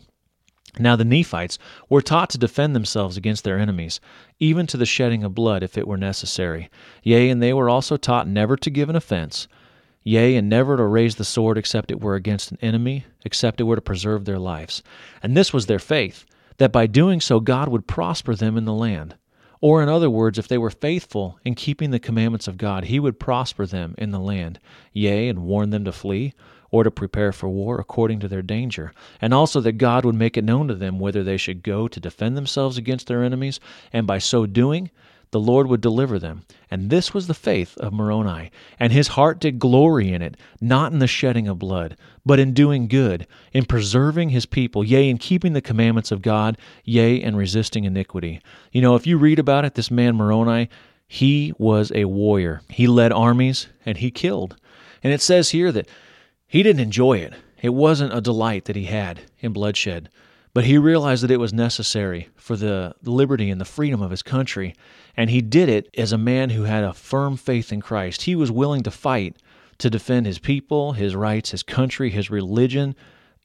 Now 0.77 0.95
the 0.95 1.03
Nephites 1.03 1.57
were 1.89 2.01
taught 2.01 2.29
to 2.31 2.37
defend 2.37 2.75
themselves 2.75 3.17
against 3.17 3.43
their 3.43 3.57
enemies, 3.57 3.99
even 4.39 4.67
to 4.67 4.77
the 4.77 4.85
shedding 4.85 5.23
of 5.23 5.33
blood 5.33 5.63
if 5.63 5.77
it 5.77 5.87
were 5.87 5.97
necessary. 5.97 6.69
Yea, 7.01 7.29
and 7.29 7.41
they 7.41 7.53
were 7.53 7.69
also 7.69 7.97
taught 7.97 8.27
never 8.27 8.55
to 8.57 8.69
give 8.69 8.89
an 8.89 8.95
offense, 8.95 9.47
yea, 10.03 10.35
and 10.35 10.47
never 10.47 10.77
to 10.77 10.83
raise 10.83 11.15
the 11.15 11.25
sword 11.25 11.57
except 11.57 11.91
it 11.91 12.01
were 12.01 12.15
against 12.15 12.51
an 12.51 12.59
enemy, 12.61 13.05
except 13.25 13.59
it 13.59 13.63
were 13.65 13.75
to 13.75 13.81
preserve 13.81 14.25
their 14.25 14.39
lives. 14.39 14.83
And 15.23 15.35
this 15.35 15.51
was 15.51 15.65
their 15.65 15.79
faith, 15.79 16.25
that 16.57 16.71
by 16.71 16.87
doing 16.87 17.19
so 17.19 17.39
God 17.39 17.67
would 17.69 17.87
prosper 17.87 18.35
them 18.35 18.57
in 18.57 18.65
the 18.65 18.73
land. 18.73 19.15
Or, 19.61 19.83
in 19.83 19.89
other 19.89 20.09
words, 20.09 20.37
if 20.37 20.47
they 20.47 20.57
were 20.57 20.69
faithful 20.69 21.37
in 21.43 21.55
keeping 21.55 21.91
the 21.91 21.99
commandments 21.99 22.47
of 22.47 22.57
God, 22.57 22.85
He 22.85 22.99
would 22.99 23.19
prosper 23.19 23.65
them 23.65 23.93
in 23.97 24.11
the 24.11 24.19
land, 24.19 24.59
yea, 24.93 25.27
and 25.27 25.43
warn 25.43 25.71
them 25.71 25.83
to 25.85 25.91
flee, 25.91 26.33
or 26.71 26.83
to 26.83 26.91
prepare 26.91 27.31
for 27.31 27.49
war 27.49 27.79
according 27.79 28.19
to 28.21 28.27
their 28.27 28.41
danger, 28.41 28.93
and 29.19 29.33
also 29.33 29.59
that 29.61 29.73
God 29.73 30.05
would 30.05 30.15
make 30.15 30.37
it 30.37 30.43
known 30.43 30.67
to 30.67 30.75
them 30.75 30.99
whether 30.99 31.23
they 31.23 31.37
should 31.37 31.63
go 31.63 31.87
to 31.87 31.99
defend 31.99 32.37
themselves 32.37 32.77
against 32.77 33.07
their 33.07 33.23
enemies, 33.23 33.59
and 33.91 34.07
by 34.07 34.17
so 34.17 34.45
doing, 34.45 34.91
the 35.31 35.39
Lord 35.39 35.67
would 35.67 35.81
deliver 35.81 36.17
them. 36.17 36.43
And 36.71 36.89
this 36.89 37.13
was 37.13 37.27
the 37.27 37.33
faith 37.33 37.77
of 37.77 37.93
Moroni. 37.93 38.51
And 38.79 38.91
his 38.91 39.09
heart 39.09 39.39
did 39.39 39.59
glory 39.59 40.11
in 40.11 40.21
it, 40.21 40.37
not 40.59 40.91
in 40.91 40.99
the 40.99 41.07
shedding 41.07 41.47
of 41.47 41.59
blood, 41.59 41.95
but 42.25 42.39
in 42.39 42.53
doing 42.53 42.87
good, 42.87 43.27
in 43.53 43.65
preserving 43.65 44.29
his 44.29 44.45
people, 44.45 44.83
yea, 44.83 45.09
in 45.09 45.17
keeping 45.17 45.53
the 45.53 45.61
commandments 45.61 46.11
of 46.11 46.21
God, 46.21 46.57
yea, 46.83 47.21
and 47.21 47.37
resisting 47.37 47.83
iniquity. 47.83 48.41
You 48.71 48.81
know, 48.81 48.95
if 48.95 49.05
you 49.05 49.17
read 49.17 49.39
about 49.39 49.65
it, 49.65 49.75
this 49.75 49.91
man 49.91 50.15
Moroni, 50.15 50.69
he 51.07 51.53
was 51.57 51.91
a 51.93 52.05
warrior. 52.05 52.61
He 52.69 52.87
led 52.87 53.11
armies 53.11 53.67
and 53.85 53.97
he 53.97 54.11
killed. 54.11 54.55
And 55.03 55.13
it 55.13 55.21
says 55.21 55.49
here 55.49 55.71
that 55.71 55.87
he 56.47 56.63
didn't 56.63 56.81
enjoy 56.81 57.17
it. 57.17 57.33
It 57.61 57.69
wasn't 57.69 58.13
a 58.13 58.21
delight 58.21 58.65
that 58.65 58.75
he 58.75 58.85
had 58.85 59.21
in 59.39 59.53
bloodshed, 59.53 60.09
but 60.59 60.65
he 60.65 60.77
realized 60.77 61.23
that 61.23 61.31
it 61.31 61.39
was 61.39 61.53
necessary 61.53 62.27
for 62.35 62.57
the 62.57 62.93
liberty 63.03 63.49
and 63.49 63.61
the 63.61 63.65
freedom 63.65 64.01
of 64.01 64.11
his 64.11 64.21
country, 64.21 64.75
and 65.15 65.29
he 65.29 65.39
did 65.39 65.69
it 65.69 65.89
as 65.97 66.11
a 66.11 66.17
man 66.17 66.49
who 66.49 66.63
had 66.63 66.83
a 66.83 66.91
firm 66.91 67.37
faith 67.37 67.71
in 67.71 67.79
Christ. 67.79 68.23
He 68.23 68.35
was 68.35 68.51
willing 68.51 68.83
to 68.83 68.91
fight 68.91 69.37
to 69.77 69.89
defend 69.89 70.25
his 70.25 70.37
people, 70.37 70.91
his 70.91 71.15
rights, 71.15 71.51
his 71.51 71.63
country, 71.63 72.09
his 72.09 72.29
religion, 72.29 72.93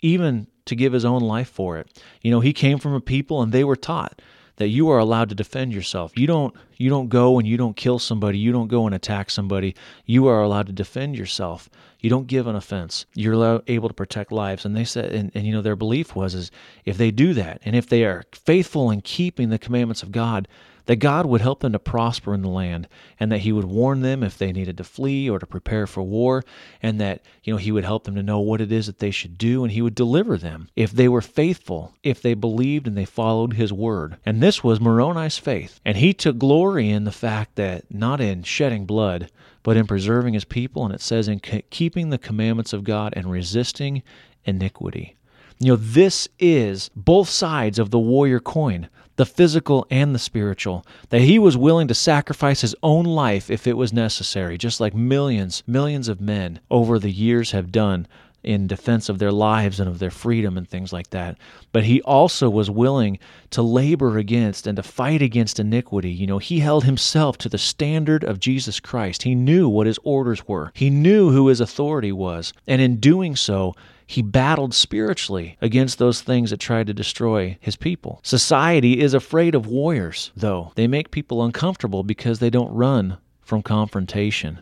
even 0.00 0.48
to 0.64 0.74
give 0.74 0.92
his 0.92 1.04
own 1.04 1.22
life 1.22 1.48
for 1.48 1.78
it. 1.78 2.02
You 2.20 2.32
know, 2.32 2.40
he 2.40 2.52
came 2.52 2.80
from 2.80 2.94
a 2.94 3.00
people 3.00 3.42
and 3.42 3.52
they 3.52 3.62
were 3.62 3.76
taught 3.76 4.20
that 4.56 4.70
you 4.70 4.88
are 4.90 4.98
allowed 4.98 5.28
to 5.28 5.36
defend 5.36 5.72
yourself. 5.72 6.18
You 6.18 6.26
don't 6.26 6.52
you 6.76 6.90
don't 6.90 7.08
go 7.08 7.38
and 7.38 7.46
you 7.46 7.56
don't 7.56 7.76
kill 7.76 8.00
somebody. 8.00 8.38
You 8.38 8.50
don't 8.50 8.66
go 8.66 8.86
and 8.86 8.94
attack 8.94 9.30
somebody. 9.30 9.76
You 10.04 10.26
are 10.26 10.42
allowed 10.42 10.66
to 10.66 10.72
defend 10.72 11.16
yourself. 11.16 11.70
You 12.04 12.10
don't 12.10 12.26
give 12.26 12.46
an 12.46 12.54
offense. 12.54 13.06
You're 13.14 13.62
able 13.66 13.88
to 13.88 13.94
protect 13.94 14.30
lives. 14.30 14.66
And 14.66 14.76
they 14.76 14.84
said, 14.84 15.14
and, 15.14 15.32
and 15.34 15.46
you 15.46 15.54
know, 15.54 15.62
their 15.62 15.74
belief 15.74 16.14
was 16.14 16.34
is 16.34 16.50
if 16.84 16.98
they 16.98 17.10
do 17.10 17.32
that, 17.32 17.62
and 17.64 17.74
if 17.74 17.86
they 17.88 18.04
are 18.04 18.24
faithful 18.30 18.90
in 18.90 19.00
keeping 19.00 19.48
the 19.48 19.58
commandments 19.58 20.02
of 20.02 20.12
God, 20.12 20.46
that 20.84 20.96
God 20.96 21.24
would 21.24 21.40
help 21.40 21.60
them 21.60 21.72
to 21.72 21.78
prosper 21.78 22.34
in 22.34 22.42
the 22.42 22.50
land 22.50 22.88
and 23.18 23.32
that 23.32 23.38
he 23.38 23.52
would 23.52 23.64
warn 23.64 24.02
them 24.02 24.22
if 24.22 24.36
they 24.36 24.52
needed 24.52 24.76
to 24.76 24.84
flee 24.84 25.30
or 25.30 25.38
to 25.38 25.46
prepare 25.46 25.86
for 25.86 26.02
war 26.02 26.44
and 26.82 27.00
that 27.00 27.22
you 27.42 27.54
know 27.54 27.56
he 27.56 27.72
would 27.72 27.86
help 27.86 28.04
them 28.04 28.16
to 28.16 28.22
know 28.22 28.38
what 28.38 28.60
it 28.60 28.70
is 28.70 28.84
that 28.84 28.98
they 28.98 29.10
should 29.10 29.38
do 29.38 29.64
and 29.64 29.72
he 29.72 29.80
would 29.80 29.94
deliver 29.94 30.36
them 30.36 30.68
if 30.76 30.92
they 30.92 31.08
were 31.08 31.22
faithful 31.22 31.94
if 32.02 32.20
they 32.20 32.34
believed 32.34 32.86
and 32.86 32.98
they 32.98 33.06
followed 33.06 33.54
his 33.54 33.72
word 33.72 34.18
and 34.26 34.42
this 34.42 34.62
was 34.62 34.78
Moroni's 34.78 35.38
faith 35.38 35.80
and 35.86 35.96
he 35.96 36.12
took 36.12 36.36
glory 36.36 36.90
in 36.90 37.04
the 37.04 37.10
fact 37.10 37.54
that 37.54 37.90
not 37.90 38.20
in 38.20 38.42
shedding 38.42 38.84
blood 38.84 39.30
but 39.64 39.76
in 39.76 39.88
preserving 39.88 40.34
his 40.34 40.44
people 40.44 40.84
and 40.84 40.94
it 40.94 41.00
says 41.00 41.26
in 41.26 41.40
keeping 41.40 42.10
the 42.10 42.18
commandments 42.18 42.72
of 42.72 42.84
God 42.84 43.12
and 43.16 43.28
resisting 43.28 44.04
iniquity. 44.44 45.16
You 45.58 45.72
know, 45.72 45.76
this 45.76 46.28
is 46.38 46.90
both 46.94 47.28
sides 47.28 47.80
of 47.80 47.90
the 47.90 47.98
warrior 47.98 48.38
coin 48.38 48.88
the 49.16 49.26
physical 49.26 49.86
and 49.90 50.14
the 50.14 50.18
spiritual, 50.18 50.84
that 51.10 51.20
he 51.20 51.38
was 51.38 51.56
willing 51.56 51.88
to 51.88 51.94
sacrifice 51.94 52.60
his 52.60 52.74
own 52.82 53.04
life 53.04 53.50
if 53.50 53.66
it 53.66 53.76
was 53.76 53.92
necessary, 53.92 54.58
just 54.58 54.80
like 54.80 54.94
millions, 54.94 55.62
millions 55.66 56.08
of 56.08 56.20
men 56.20 56.60
over 56.70 56.98
the 56.98 57.12
years 57.12 57.52
have 57.52 57.70
done 57.70 58.06
in 58.44 58.66
defense 58.66 59.08
of 59.08 59.18
their 59.18 59.32
lives 59.32 59.80
and 59.80 59.88
of 59.88 59.98
their 59.98 60.10
freedom 60.10 60.56
and 60.56 60.68
things 60.68 60.92
like 60.92 61.10
that. 61.10 61.38
But 61.72 61.84
he 61.84 62.02
also 62.02 62.50
was 62.50 62.70
willing 62.70 63.18
to 63.50 63.62
labor 63.62 64.18
against 64.18 64.66
and 64.66 64.76
to 64.76 64.82
fight 64.82 65.22
against 65.22 65.60
iniquity. 65.60 66.10
You 66.10 66.26
know, 66.26 66.38
he 66.38 66.60
held 66.60 66.84
himself 66.84 67.38
to 67.38 67.48
the 67.48 67.58
standard 67.58 68.24
of 68.24 68.40
Jesus 68.40 68.80
Christ. 68.80 69.22
He 69.22 69.34
knew 69.34 69.68
what 69.68 69.86
his 69.86 69.98
orders 70.04 70.46
were, 70.46 70.72
he 70.74 70.90
knew 70.90 71.30
who 71.30 71.48
his 71.48 71.60
authority 71.60 72.12
was. 72.12 72.52
And 72.66 72.80
in 72.80 73.00
doing 73.00 73.36
so, 73.36 73.74
he 74.06 74.22
battled 74.22 74.74
spiritually 74.74 75.56
against 75.62 75.98
those 75.98 76.20
things 76.20 76.50
that 76.50 76.60
tried 76.60 76.86
to 76.88 76.94
destroy 76.94 77.56
his 77.60 77.76
people. 77.76 78.20
Society 78.22 79.00
is 79.00 79.14
afraid 79.14 79.54
of 79.54 79.66
warriors, 79.66 80.30
though. 80.36 80.72
They 80.74 80.86
make 80.86 81.10
people 81.10 81.42
uncomfortable 81.42 82.02
because 82.02 82.38
they 82.38 82.50
don't 82.50 82.72
run 82.74 83.16
from 83.40 83.62
confrontation. 83.62 84.60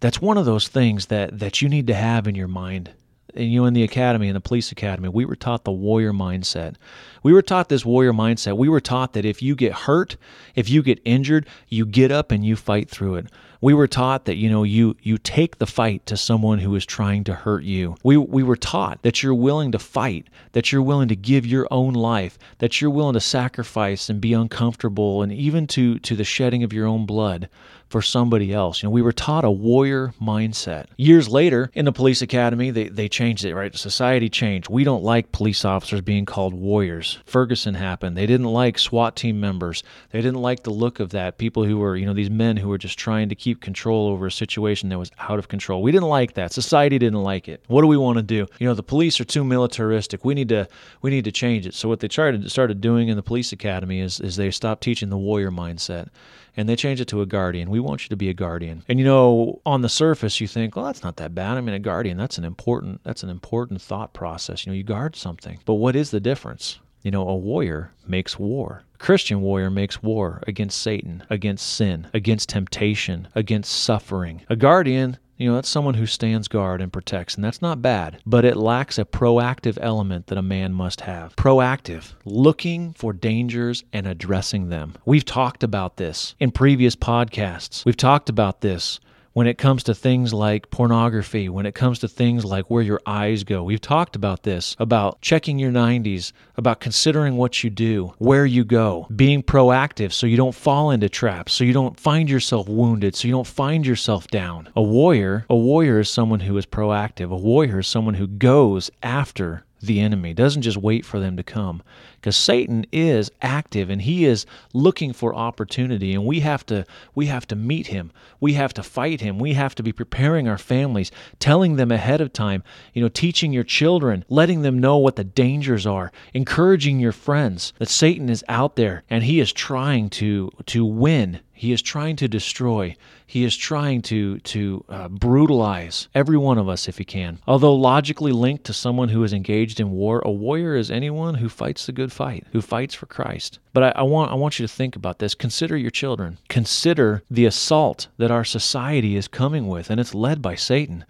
That's 0.00 0.20
one 0.20 0.38
of 0.38 0.44
those 0.44 0.68
things 0.68 1.06
that, 1.06 1.38
that 1.38 1.62
you 1.62 1.68
need 1.68 1.86
to 1.88 1.94
have 1.94 2.28
in 2.28 2.34
your 2.34 2.48
mind 2.48 2.90
and 3.34 3.52
you 3.52 3.60
know, 3.60 3.66
in 3.66 3.74
the 3.74 3.82
academy, 3.82 4.28
in 4.28 4.34
the 4.34 4.40
police 4.40 4.72
academy, 4.72 5.08
we 5.08 5.24
were 5.24 5.36
taught 5.36 5.64
the 5.64 5.72
warrior 5.72 6.12
mindset. 6.12 6.74
We 7.22 7.32
were 7.32 7.42
taught 7.42 7.68
this 7.68 7.84
warrior 7.84 8.12
mindset. 8.12 8.56
We 8.56 8.68
were 8.68 8.80
taught 8.80 9.12
that 9.14 9.24
if 9.24 9.42
you 9.42 9.54
get 9.54 9.72
hurt, 9.72 10.16
if 10.54 10.68
you 10.68 10.82
get 10.82 11.00
injured, 11.04 11.46
you 11.68 11.86
get 11.86 12.10
up 12.10 12.30
and 12.30 12.44
you 12.44 12.56
fight 12.56 12.88
through 12.88 13.16
it. 13.16 13.26
We 13.60 13.72
were 13.72 13.86
taught 13.86 14.26
that 14.26 14.36
you 14.36 14.50
know 14.50 14.62
you 14.62 14.94
you 15.00 15.16
take 15.16 15.56
the 15.56 15.66
fight 15.66 16.04
to 16.06 16.18
someone 16.18 16.58
who 16.58 16.74
is 16.74 16.84
trying 16.84 17.24
to 17.24 17.34
hurt 17.34 17.64
you. 17.64 17.96
We 18.04 18.18
we 18.18 18.42
were 18.42 18.56
taught 18.56 19.02
that 19.02 19.22
you're 19.22 19.34
willing 19.34 19.72
to 19.72 19.78
fight, 19.78 20.26
that 20.52 20.70
you're 20.70 20.82
willing 20.82 21.08
to 21.08 21.16
give 21.16 21.46
your 21.46 21.66
own 21.70 21.94
life, 21.94 22.38
that 22.58 22.80
you're 22.80 22.90
willing 22.90 23.14
to 23.14 23.20
sacrifice 23.20 24.10
and 24.10 24.20
be 24.20 24.34
uncomfortable 24.34 25.22
and 25.22 25.32
even 25.32 25.66
to 25.68 25.98
to 26.00 26.14
the 26.14 26.24
shedding 26.24 26.62
of 26.62 26.74
your 26.74 26.86
own 26.86 27.06
blood 27.06 27.48
for 27.94 28.02
somebody 28.02 28.52
else. 28.52 28.82
You 28.82 28.88
know, 28.88 28.90
we 28.90 29.02
were 29.02 29.12
taught 29.12 29.44
a 29.44 29.50
warrior 29.52 30.12
mindset. 30.20 30.86
Years 30.96 31.28
later, 31.28 31.70
in 31.74 31.84
the 31.84 31.92
police 31.92 32.22
academy, 32.22 32.70
they, 32.72 32.88
they 32.88 33.08
changed 33.08 33.44
it, 33.44 33.54
right? 33.54 33.72
Society 33.72 34.28
changed. 34.28 34.68
We 34.68 34.82
don't 34.82 35.04
like 35.04 35.30
police 35.30 35.64
officers 35.64 36.00
being 36.00 36.24
called 36.24 36.54
warriors. 36.54 37.20
Ferguson 37.24 37.74
happened. 37.74 38.16
They 38.16 38.26
didn't 38.26 38.48
like 38.48 38.80
SWAT 38.80 39.14
team 39.14 39.38
members. 39.38 39.84
They 40.10 40.20
didn't 40.20 40.42
like 40.42 40.64
the 40.64 40.72
look 40.72 40.98
of 40.98 41.10
that. 41.10 41.38
People 41.38 41.62
who 41.62 41.78
were, 41.78 41.94
you 41.94 42.04
know, 42.04 42.14
these 42.14 42.30
men 42.30 42.56
who 42.56 42.68
were 42.68 42.78
just 42.78 42.98
trying 42.98 43.28
to 43.28 43.36
keep 43.36 43.60
control 43.60 44.08
over 44.08 44.26
a 44.26 44.32
situation 44.32 44.88
that 44.88 44.98
was 44.98 45.12
out 45.20 45.38
of 45.38 45.46
control. 45.46 45.80
We 45.80 45.92
didn't 45.92 46.08
like 46.08 46.34
that. 46.34 46.52
Society 46.52 46.98
didn't 46.98 47.22
like 47.22 47.46
it. 47.46 47.62
What 47.68 47.82
do 47.82 47.86
we 47.86 47.96
want 47.96 48.16
to 48.16 48.24
do? 48.24 48.48
You 48.58 48.66
know, 48.66 48.74
the 48.74 48.82
police 48.82 49.20
are 49.20 49.24
too 49.24 49.44
militaristic. 49.44 50.24
We 50.24 50.34
need 50.34 50.48
to 50.48 50.66
we 51.00 51.10
need 51.10 51.26
to 51.26 51.32
change 51.32 51.64
it. 51.64 51.74
So 51.74 51.88
what 51.88 52.00
they 52.00 52.08
started 52.08 52.50
started 52.50 52.80
doing 52.80 53.06
in 53.06 53.14
the 53.14 53.22
police 53.22 53.52
academy 53.52 54.00
is 54.00 54.18
is 54.18 54.34
they 54.34 54.50
stopped 54.50 54.82
teaching 54.82 55.10
the 55.10 55.16
warrior 55.16 55.52
mindset 55.52 56.08
and 56.56 56.68
they 56.68 56.76
changed 56.76 57.02
it 57.02 57.08
to 57.08 57.20
a 57.20 57.26
guardian. 57.26 57.70
We 57.70 57.80
want 57.80 58.02
you 58.02 58.08
to 58.08 58.16
be 58.16 58.28
a 58.28 58.34
guardian. 58.34 58.84
And 58.88 58.98
you 58.98 59.04
know, 59.04 59.60
on 59.66 59.82
the 59.82 59.88
surface, 59.88 60.40
you 60.40 60.46
think, 60.46 60.76
well, 60.76 60.84
that's 60.84 61.02
not 61.02 61.16
that 61.16 61.34
bad. 61.34 61.56
I 61.56 61.60
mean, 61.60 61.74
a 61.74 61.78
guardian, 61.78 62.16
that's 62.16 62.38
an 62.38 62.44
important 62.44 63.02
that's 63.04 63.22
an 63.22 63.30
important 63.30 63.82
thought 63.82 64.12
process. 64.12 64.64
You 64.64 64.72
know, 64.72 64.76
you 64.76 64.84
guard 64.84 65.16
something. 65.16 65.58
But 65.64 65.74
what 65.74 65.96
is 65.96 66.10
the 66.10 66.20
difference? 66.20 66.78
You 67.02 67.10
know, 67.10 67.28
a 67.28 67.36
warrior 67.36 67.92
makes 68.06 68.38
war. 68.38 68.82
A 68.94 68.98
Christian 68.98 69.42
warrior 69.42 69.68
makes 69.68 70.02
war 70.02 70.42
against 70.46 70.80
Satan, 70.80 71.22
against 71.28 71.66
sin, 71.66 72.08
against 72.14 72.48
temptation, 72.48 73.28
against 73.34 73.70
suffering. 73.72 74.40
A 74.48 74.56
guardian 74.56 75.18
you 75.36 75.48
know, 75.48 75.56
that's 75.56 75.68
someone 75.68 75.94
who 75.94 76.06
stands 76.06 76.48
guard 76.48 76.80
and 76.80 76.92
protects, 76.92 77.34
and 77.34 77.44
that's 77.44 77.62
not 77.62 77.82
bad, 77.82 78.20
but 78.24 78.44
it 78.44 78.56
lacks 78.56 78.98
a 78.98 79.04
proactive 79.04 79.78
element 79.80 80.28
that 80.28 80.38
a 80.38 80.42
man 80.42 80.72
must 80.72 81.02
have. 81.02 81.34
Proactive, 81.36 82.12
looking 82.24 82.92
for 82.92 83.12
dangers 83.12 83.84
and 83.92 84.06
addressing 84.06 84.68
them. 84.68 84.94
We've 85.04 85.24
talked 85.24 85.64
about 85.64 85.96
this 85.96 86.34
in 86.38 86.50
previous 86.50 86.94
podcasts. 86.94 87.84
We've 87.84 87.96
talked 87.96 88.28
about 88.28 88.60
this 88.60 89.00
when 89.34 89.48
it 89.48 89.58
comes 89.58 89.82
to 89.82 89.94
things 89.94 90.32
like 90.32 90.70
pornography, 90.70 91.48
when 91.48 91.66
it 91.66 91.74
comes 91.74 91.98
to 91.98 92.08
things 92.08 92.44
like 92.44 92.70
where 92.70 92.82
your 92.82 93.00
eyes 93.04 93.42
go. 93.42 93.64
We've 93.64 93.80
talked 93.80 94.14
about 94.14 94.44
this, 94.44 94.76
about 94.78 95.20
checking 95.20 95.58
your 95.58 95.72
90s, 95.72 96.32
about 96.56 96.80
considering 96.80 97.36
what 97.36 97.64
you 97.64 97.68
do, 97.68 98.14
where 98.18 98.46
you 98.46 98.64
go, 98.64 99.08
being 99.14 99.42
proactive 99.42 100.12
so 100.12 100.28
you 100.28 100.36
don't 100.36 100.54
fall 100.54 100.92
into 100.92 101.08
traps, 101.08 101.52
so 101.52 101.64
you 101.64 101.72
don't 101.72 101.98
find 101.98 102.30
yourself 102.30 102.68
wounded, 102.68 103.16
so 103.16 103.26
you 103.26 103.34
don't 103.34 103.46
find 103.46 103.84
yourself 103.84 104.28
down. 104.28 104.68
A 104.76 104.82
warrior, 104.82 105.44
a 105.50 105.56
warrior 105.56 105.98
is 105.98 106.08
someone 106.08 106.40
who 106.40 106.56
is 106.56 106.64
proactive. 106.64 107.32
A 107.32 107.36
warrior 107.36 107.80
is 107.80 107.88
someone 107.88 108.14
who 108.14 108.28
goes 108.28 108.88
after 109.02 109.64
the 109.86 110.00
enemy, 110.00 110.34
doesn't 110.34 110.62
just 110.62 110.76
wait 110.76 111.04
for 111.04 111.18
them 111.20 111.36
to 111.36 111.42
come 111.42 111.82
because 112.16 112.36
Satan 112.36 112.86
is 112.90 113.30
active 113.42 113.90
and 113.90 114.00
he 114.00 114.24
is 114.24 114.46
looking 114.72 115.12
for 115.12 115.34
opportunity 115.34 116.14
and 116.14 116.24
we 116.24 116.40
have 116.40 116.64
to 116.66 116.86
we 117.14 117.26
have 117.26 117.46
to 117.48 117.56
meet 117.56 117.88
him. 117.88 118.10
We 118.40 118.54
have 118.54 118.72
to 118.74 118.82
fight 118.82 119.20
him. 119.20 119.38
We 119.38 119.52
have 119.54 119.74
to 119.74 119.82
be 119.82 119.92
preparing 119.92 120.48
our 120.48 120.58
families, 120.58 121.12
telling 121.38 121.76
them 121.76 121.92
ahead 121.92 122.20
of 122.20 122.32
time, 122.32 122.62
you 122.92 123.02
know, 123.02 123.08
teaching 123.08 123.52
your 123.52 123.64
children, 123.64 124.24
letting 124.28 124.62
them 124.62 124.78
know 124.78 124.96
what 124.96 125.16
the 125.16 125.24
dangers 125.24 125.86
are, 125.86 126.12
encouraging 126.32 126.98
your 126.98 127.12
friends 127.12 127.72
that 127.78 127.88
Satan 127.88 128.28
is 128.28 128.44
out 128.48 128.76
there 128.76 129.02
and 129.10 129.24
he 129.24 129.40
is 129.40 129.52
trying 129.52 130.08
to 130.10 130.50
to 130.66 130.84
win 130.84 131.40
he 131.54 131.72
is 131.72 131.80
trying 131.80 132.16
to 132.16 132.28
destroy. 132.28 132.96
He 133.26 133.44
is 133.44 133.56
trying 133.56 134.02
to 134.02 134.40
to 134.40 134.84
uh, 134.88 135.08
brutalize 135.08 136.08
every 136.14 136.36
one 136.36 136.58
of 136.58 136.68
us 136.68 136.88
if 136.88 136.98
he 136.98 137.04
can. 137.04 137.38
Although 137.46 137.74
logically 137.74 138.32
linked 138.32 138.64
to 138.64 138.72
someone 138.72 139.08
who 139.08 139.22
is 139.22 139.32
engaged 139.32 139.80
in 139.80 139.92
war, 139.92 140.20
a 140.24 140.30
warrior 140.30 140.74
is 140.74 140.90
anyone 140.90 141.36
who 141.36 141.48
fights 141.48 141.86
the 141.86 141.92
good 141.92 142.12
fight, 142.12 142.46
who 142.52 142.60
fights 142.60 142.94
for 142.94 143.06
Christ. 143.06 143.60
But 143.72 143.84
I, 143.84 144.00
I, 144.00 144.02
want 144.02 144.32
I 144.32 144.34
want 144.34 144.58
you 144.58 144.66
to 144.66 144.72
think 144.72 144.96
about 144.96 145.20
this. 145.20 145.34
Consider 145.34 145.76
your 145.76 145.90
children. 145.90 146.38
Consider 146.48 147.22
the 147.30 147.46
assault 147.46 148.08
that 148.18 148.30
our 148.30 148.44
society 148.44 149.16
is 149.16 149.28
coming 149.28 149.68
with, 149.68 149.90
and 149.90 150.00
it's 150.00 150.14
led 150.14 150.42
by 150.42 150.56
Satan. 150.56 151.04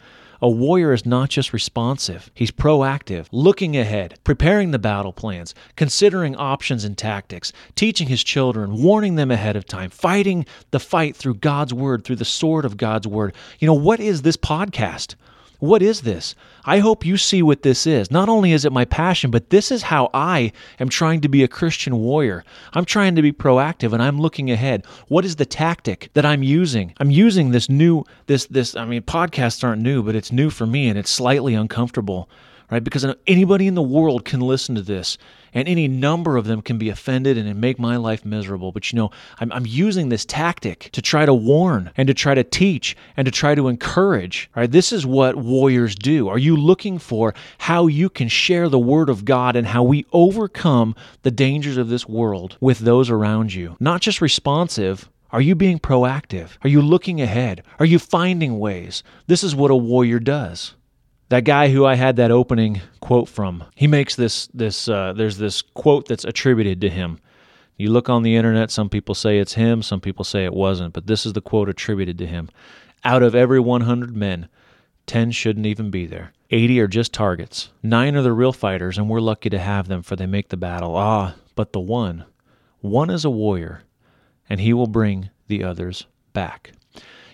A 0.45 0.51
warrior 0.51 0.93
is 0.93 1.07
not 1.07 1.31
just 1.31 1.55
responsive, 1.55 2.31
he's 2.35 2.51
proactive, 2.51 3.29
looking 3.33 3.79
ahead, 3.79 4.19
preparing 4.25 4.73
the 4.73 4.79
battle 4.79 5.15
plans, 5.15 5.55
considering 5.75 6.37
options 6.37 6.85
and 6.85 6.99
tactics, 6.99 7.51
teaching 7.77 8.09
his 8.09 8.23
children, 8.23 8.83
warning 8.83 9.15
them 9.15 9.31
ahead 9.31 9.57
of 9.57 9.65
time, 9.65 9.89
fighting 9.89 10.45
the 10.71 10.79
fight 10.79 11.17
through 11.17 11.37
God's 11.37 11.73
word, 11.73 12.05
through 12.05 12.17
the 12.17 12.27
sword 12.27 12.67
of 12.67 12.77
God's 12.77 13.07
word. 13.07 13.35
You 13.59 13.67
know, 13.67 13.73
what 13.73 14.01
is 14.01 14.21
this 14.21 14.37
podcast? 14.37 15.15
What 15.65 15.81
is 15.81 16.03
this? 16.03 16.35
I 16.67 16.81
hope 16.81 17.07
you 17.07 17.17
see 17.17 17.43
what 17.43 17.63
this 17.63 17.87
is. 17.87 18.11
Not 18.11 18.29
only 18.29 18.53
is 18.53 18.67
it 18.67 18.73
my 18.73 18.85
passion, 18.85 19.31
but 19.31 19.49
this 19.49 19.71
is 19.71 19.85
how 19.85 20.11
I 20.13 20.53
am 20.79 20.91
trying 20.91 21.23
to 21.23 21.29
be 21.29 21.43
a 21.43 21.49
Christian 21.49 21.97
warrior. 21.97 22.45
I'm 22.75 22.85
trying 22.85 23.17
to 23.17 23.23
be 23.23 23.33
proactive 23.33 23.95
and 23.95 24.03
I'm 24.03 24.21
looking 24.21 24.51
ahead. 24.51 24.85
What 25.09 25.25
is 25.25 25.37
the 25.37 25.47
tactic 25.47 26.11
that 26.13 26.27
I'm 26.27 26.43
using? 26.43 26.93
I'm 26.99 27.11
using 27.11 27.51
this 27.51 27.71
new 27.71 28.05
this 28.27 28.45
this 28.45 28.77
I 28.77 28.85
mean 28.85 29.01
podcasts 29.05 29.65
aren't 29.65 29.81
new, 29.81 30.03
but 30.03 30.15
it's 30.15 30.31
new 30.31 30.51
for 30.51 30.67
me 30.67 30.87
and 30.87 30.99
it's 30.99 31.09
slightly 31.09 31.55
uncomfortable 31.55 32.29
right? 32.71 32.83
Because 32.83 33.07
anybody 33.27 33.67
in 33.67 33.75
the 33.75 33.83
world 33.83 34.25
can 34.25 34.41
listen 34.41 34.75
to 34.75 34.83
this, 34.83 35.19
and 35.53 35.69
any 35.69 35.87
number 35.87 36.37
of 36.37 36.47
them 36.47 36.61
can 36.63 36.79
be 36.79 36.89
offended 36.89 37.39
and 37.39 37.61
make 37.61 37.79
my 37.79 37.97
life 37.97 38.25
miserable. 38.25 38.73
But 38.73 38.93
you 38.93 38.97
know, 38.97 39.11
I'm, 39.39 39.53
I'm 39.53 39.67
using 39.67 40.09
this 40.09 40.25
tactic 40.25 40.91
to 40.93 41.01
try 41.01 41.27
to 41.27 41.35
warn 41.35 41.91
and 41.97 42.09
to 42.09 42.15
try 42.15 42.35
to 42.35 42.45
teach 42.45 42.97
and 43.17 43.25
to 43.25 43.31
try 43.31 43.55
to 43.55 43.69
encourage, 43.69 44.51
right? 44.57 44.71
This 44.71 44.93
is 44.93 45.07
what 45.07 45.37
warriors 45.37 45.95
do. 45.95 46.29
Are 46.29 46.39
you 46.39 46.57
looking 46.57 46.99
for 46.99 47.35
how 47.59 47.87
you 47.87 48.11
can 48.11 48.29
share 48.29 48.69
the 48.69 48.79
word 48.79 49.09
of 49.09 49.25
God 49.25 49.57
and 49.57 49.67
how 49.69 49.83
we 49.83 50.07
overcome 50.13 50.97
the 51.23 51.31
dangers 51.31 51.77
of 51.77 51.89
this 51.89 52.09
world 52.09 52.57
with 52.61 52.81
those 52.81 53.11
around 53.11 53.55
you? 53.55 53.77
Not 53.79 54.01
just 54.01 54.21
responsive, 54.21 55.09
are 55.31 55.41
you 55.41 55.55
being 55.55 55.79
proactive? 55.79 56.51
Are 56.63 56.69
you 56.69 56.81
looking 56.81 57.21
ahead? 57.21 57.63
Are 57.79 57.87
you 57.87 57.99
finding 57.99 58.59
ways? 58.59 59.03
This 59.27 59.43
is 59.43 59.55
what 59.55 59.71
a 59.71 59.77
warrior 59.77 60.21
does 60.21 60.75
that 61.29 61.45
guy 61.45 61.69
who 61.69 61.85
I 61.85 61.95
had 61.95 62.17
that 62.17 62.31
opening 62.31 62.81
quote 63.01 63.29
from, 63.29 63.65
he 63.75 63.87
makes 63.87 64.15
this 64.15 64.47
this 64.49 64.89
uh, 64.89 65.13
there's 65.13 65.39
this 65.39 65.63
quote 65.63 66.07
that's 66.07 66.25
attributed 66.25 66.81
to 66.83 66.91
him. 66.91 67.19
You 67.77 67.91
look 67.91 68.09
on 68.09 68.23
the 68.23 68.37
internet, 68.37 68.71
some 68.71 68.89
people 68.89 69.15
say 69.15 69.39
it's 69.39 69.55
him, 69.55 69.83
some 69.83 70.01
people 70.01 70.25
say 70.25 70.45
it 70.45 70.55
wasn't, 70.55 70.95
but 70.95 71.07
this 71.07 71.27
is 71.27 71.33
the 71.33 71.41
quote 71.41 71.69
attributed 71.69 72.19
to 72.19 72.27
him. 72.27 72.49
Out 73.03 73.23
of 73.23 73.35
every 73.35 73.59
100 73.59 74.17
men, 74.17 74.49
10 75.07 75.33
shouldn't 75.33 75.67
even 75.67 75.91
be 75.91 76.07
there. 76.07 76.33
80 76.51 76.81
are 76.81 76.87
just 76.87 77.13
targets. 77.13 77.71
9 77.83 78.15
are 78.17 78.23
the 78.23 78.33
real 78.33 78.53
fighters 78.53 78.97
and 78.97 79.09
we're 79.09 79.21
lucky 79.21 79.51
to 79.51 79.59
have 79.59 79.89
them 79.89 80.03
for 80.03 80.15
they 80.15 80.27
make 80.27 80.49
the 80.49 80.57
battle. 80.57 80.95
Ah, 80.97 81.35
but 81.57 81.73
the 81.73 81.81
one, 81.81 82.25
one 82.81 83.11
is 83.11 83.25
a 83.25 83.31
warrior 83.31 83.83
and 84.49 84.61
he 84.61 84.73
will 84.73 84.87
bring 84.87 85.31
the 85.49 85.65
others 85.65 86.07
back. 86.33 86.73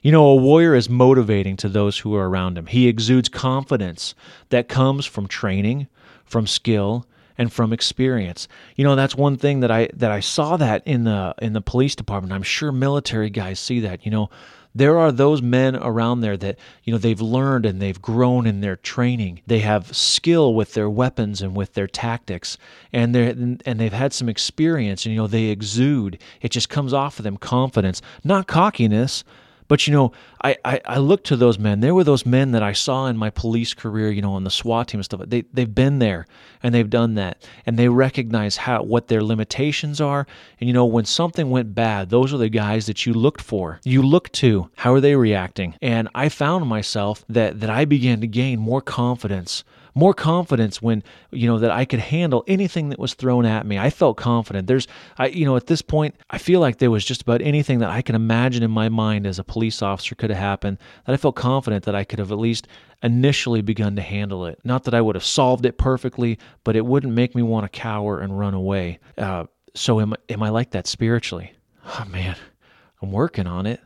You 0.03 0.13
know, 0.13 0.27
a 0.27 0.37
warrior 0.37 0.75
is 0.75 0.89
motivating 0.89 1.57
to 1.59 1.69
those 1.69 1.99
who 1.99 2.15
are 2.15 2.29
around 2.29 2.57
him. 2.57 2.67
He 2.67 2.89
exudes 2.89 3.29
confidence 3.29 4.15
that 4.49 4.69
comes 4.69 5.05
from 5.05 5.27
training, 5.27 5.89
from 6.25 6.47
skill, 6.47 7.07
and 7.37 7.53
from 7.53 7.73
experience. 7.73 8.49
You 8.77 8.85
know, 8.85 8.97
that's 8.97 9.15
one 9.15 9.37
thing 9.37 9.61
that 9.61 9.71
I 9.71 9.89
that 9.95 10.11
I 10.11 10.21
saw 10.21 10.57
that 10.57 10.87
in 10.87 11.05
the 11.05 11.35
in 11.41 11.53
the 11.53 11.61
police 11.61 11.95
department. 11.95 12.33
I'm 12.33 12.43
sure 12.43 12.73
military 12.73 13.31
guys 13.31 13.59
see 13.61 13.81
that. 13.81 14.05
You 14.05 14.11
know, 14.11 14.31
there 14.75 14.99
are 14.99 15.11
those 15.11 15.43
men 15.43 15.77
around 15.77 16.21
there 16.21 16.37
that 16.37 16.59
you 16.85 16.93
know 16.93 16.99
they've 16.99 17.21
learned 17.21 17.67
and 17.67 17.81
they've 17.81 18.01
grown 18.01 18.47
in 18.47 18.61
their 18.61 18.77
training 18.77 19.41
they 19.47 19.59
have 19.59 19.95
skill 19.97 20.55
with 20.55 20.75
their 20.75 20.89
weapons 20.89 21.43
and 21.43 21.57
with 21.57 21.75
their 21.75 21.89
tactics 21.89 22.57
and 22.93 23.15
they 23.15 23.31
and 23.31 23.81
they've 23.81 23.93
had 23.93 24.13
some 24.13 24.29
experience 24.29 25.05
and 25.05 25.13
you 25.13 25.21
know 25.21 25.27
they 25.27 25.47
exude 25.47 26.19
it 26.41 26.51
just 26.51 26.69
comes 26.69 26.93
off 26.93 27.19
of 27.19 27.25
them 27.25 27.37
confidence 27.37 28.01
not 28.23 28.47
cockiness 28.47 29.25
But 29.71 29.87
you 29.87 29.93
know, 29.93 30.11
I, 30.43 30.57
I, 30.65 30.81
I 30.85 30.99
look 30.99 31.23
to 31.27 31.37
those 31.37 31.57
men. 31.57 31.79
There 31.79 31.95
were 31.95 32.03
those 32.03 32.27
men 32.27 32.51
that 32.51 32.63
I 32.63 32.73
saw 32.73 33.07
in 33.07 33.17
my 33.17 33.31
police 33.31 33.73
career, 33.73 34.11
you 34.11 34.21
know, 34.21 34.33
on 34.33 34.43
the 34.43 34.51
SWAT 34.51 34.89
team 34.89 34.99
and 34.99 35.05
stuff. 35.05 35.21
They 35.25 35.43
they've 35.53 35.73
been 35.73 36.01
there 36.01 36.27
and 36.61 36.75
they've 36.75 36.91
done 36.91 37.15
that. 37.15 37.47
And 37.65 37.79
they 37.79 37.89
recognize 37.89 38.57
how 38.57 38.83
what 38.83 39.07
their 39.07 39.23
limitations 39.23 40.01
are. 40.01 40.27
And 40.59 40.67
you 40.67 40.75
know, 40.75 40.87
when 40.87 41.05
something 41.05 41.51
went 41.51 41.73
bad, 41.73 42.11
those 42.11 42.35
are 42.35 42.37
the 42.37 42.49
guys 42.49 42.87
that 42.87 43.07
you 43.07 43.15
looked 43.15 43.41
for. 43.41 43.79
You 43.85 44.03
look 44.03 44.33
to 44.33 44.71
how 44.75 44.93
are 44.93 45.01
they 45.01 45.15
reacting? 45.15 45.77
And 45.81 46.09
I 46.17 46.31
found 46.31 46.67
myself 46.67 47.25
that 47.29 47.61
that 47.61 47.71
I 47.71 47.85
began 47.85 48.21
to 48.23 48.27
gain 48.27 48.59
more 48.59 48.81
confidence 48.81 49.63
more 50.01 50.15
confidence 50.15 50.81
when 50.81 51.05
you 51.31 51.47
know 51.47 51.59
that 51.59 51.71
I 51.71 51.85
could 51.85 52.01
handle 52.01 52.43
anything 52.47 52.89
that 52.89 52.99
was 52.99 53.13
thrown 53.13 53.45
at 53.45 53.67
me. 53.67 53.79
I 53.79 53.91
felt 53.91 54.17
confident. 54.17 54.67
There's 54.67 54.89
I 55.19 55.27
you 55.27 55.45
know 55.45 55.57
at 55.57 55.67
this 55.67 55.83
point 55.83 56.17
I 56.31 56.39
feel 56.39 56.59
like 56.59 56.79
there 56.79 56.91
was 56.91 57.05
just 57.05 57.21
about 57.23 57.43
anything 57.43 57.81
that 57.81 57.91
I 57.91 58.01
can 58.01 58.15
imagine 58.15 58.63
in 58.63 58.71
my 58.71 58.89
mind 58.89 59.27
as 59.27 59.39
a 59.39 59.45
police 59.45 59.83
officer 59.83 60.15
could 60.15 60.31
have 60.31 60.39
happened 60.39 60.79
that 61.05 61.13
I 61.13 61.19
felt 61.19 61.37
confident 61.37 61.85
that 61.85 61.95
I 61.95 62.05
could 62.05 62.19
have 62.19 62.33
at 62.33 62.39
least 62.39 62.67
initially 63.03 63.61
begun 63.61 63.95
to 63.97 64.03
handle 64.03 64.47
it. 64.47 64.59
Not 64.65 64.85
that 64.85 64.95
I 64.95 65.03
would 65.03 65.17
have 65.17 65.25
solved 65.25 65.67
it 65.67 65.77
perfectly, 65.77 66.39
but 66.65 66.77
it 66.77 66.87
wouldn't 66.87 67.13
make 67.13 67.35
me 67.35 67.43
want 67.43 67.71
to 67.71 67.79
cower 67.79 68.21
and 68.21 68.39
run 68.39 68.55
away. 68.55 69.01
Uh, 69.19 69.45
so 69.75 70.01
am 70.01 70.15
am 70.31 70.43
I 70.43 70.49
like 70.49 70.71
that 70.71 70.87
spiritually? 70.87 71.53
Oh 71.85 72.07
man, 72.09 72.37
I'm 73.03 73.13
working 73.13 73.47
on 73.47 73.67
it. 73.67 73.81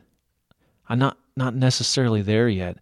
I'm 0.87 0.99
not 0.99 1.17
not 1.35 1.55
necessarily 1.55 2.21
there 2.21 2.47
yet. 2.47 2.77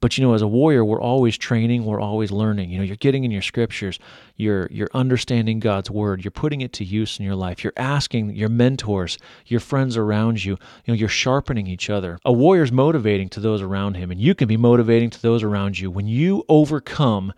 But 0.00 0.16
you 0.16 0.24
know, 0.24 0.34
as 0.34 0.42
a 0.42 0.46
warrior, 0.46 0.84
we're 0.84 1.00
always 1.00 1.36
training, 1.36 1.84
we're 1.84 2.00
always 2.00 2.30
learning. 2.30 2.70
You 2.70 2.78
know, 2.78 2.84
you're 2.84 2.96
getting 2.96 3.24
in 3.24 3.30
your 3.32 3.42
scriptures, 3.42 3.98
you're 4.36 4.68
you're 4.70 4.90
understanding 4.94 5.58
God's 5.58 5.90
word, 5.90 6.24
you're 6.24 6.30
putting 6.30 6.60
it 6.60 6.72
to 6.74 6.84
use 6.84 7.18
in 7.18 7.24
your 7.24 7.34
life. 7.34 7.64
You're 7.64 7.72
asking 7.76 8.36
your 8.36 8.48
mentors, 8.48 9.18
your 9.46 9.60
friends 9.60 9.96
around 9.96 10.44
you, 10.44 10.52
you 10.52 10.58
know, 10.88 10.94
you're 10.94 11.08
sharpening 11.08 11.66
each 11.66 11.90
other. 11.90 12.18
A 12.24 12.32
warrior's 12.32 12.70
motivating 12.70 13.28
to 13.30 13.40
those 13.40 13.60
around 13.60 13.96
him, 13.96 14.10
and 14.10 14.20
you 14.20 14.34
can 14.34 14.46
be 14.46 14.56
motivating 14.56 15.10
to 15.10 15.22
those 15.22 15.42
around 15.42 15.78
you 15.78 15.90
when 15.90 16.06
you 16.06 16.44
overcome 16.48 17.32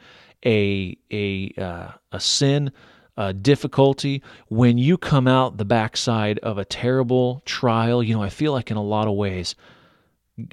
a 0.45 0.97
a 1.11 1.53
uh, 1.57 1.93
a 2.13 2.21
sin, 2.21 2.73
a 3.17 3.33
difficulty, 3.33 4.23
when 4.49 4.77
you 4.77 4.99
come 4.99 5.27
out 5.27 5.57
the 5.57 5.65
backside 5.65 6.39
of 6.41 6.59
a 6.59 6.65
terrible 6.67 7.43
trial. 7.47 8.03
You 8.03 8.15
know, 8.15 8.23
I 8.23 8.29
feel 8.29 8.53
like 8.53 8.71
in 8.71 8.77
a 8.77 8.83
lot 8.83 9.09
of 9.09 9.15
ways, 9.15 9.55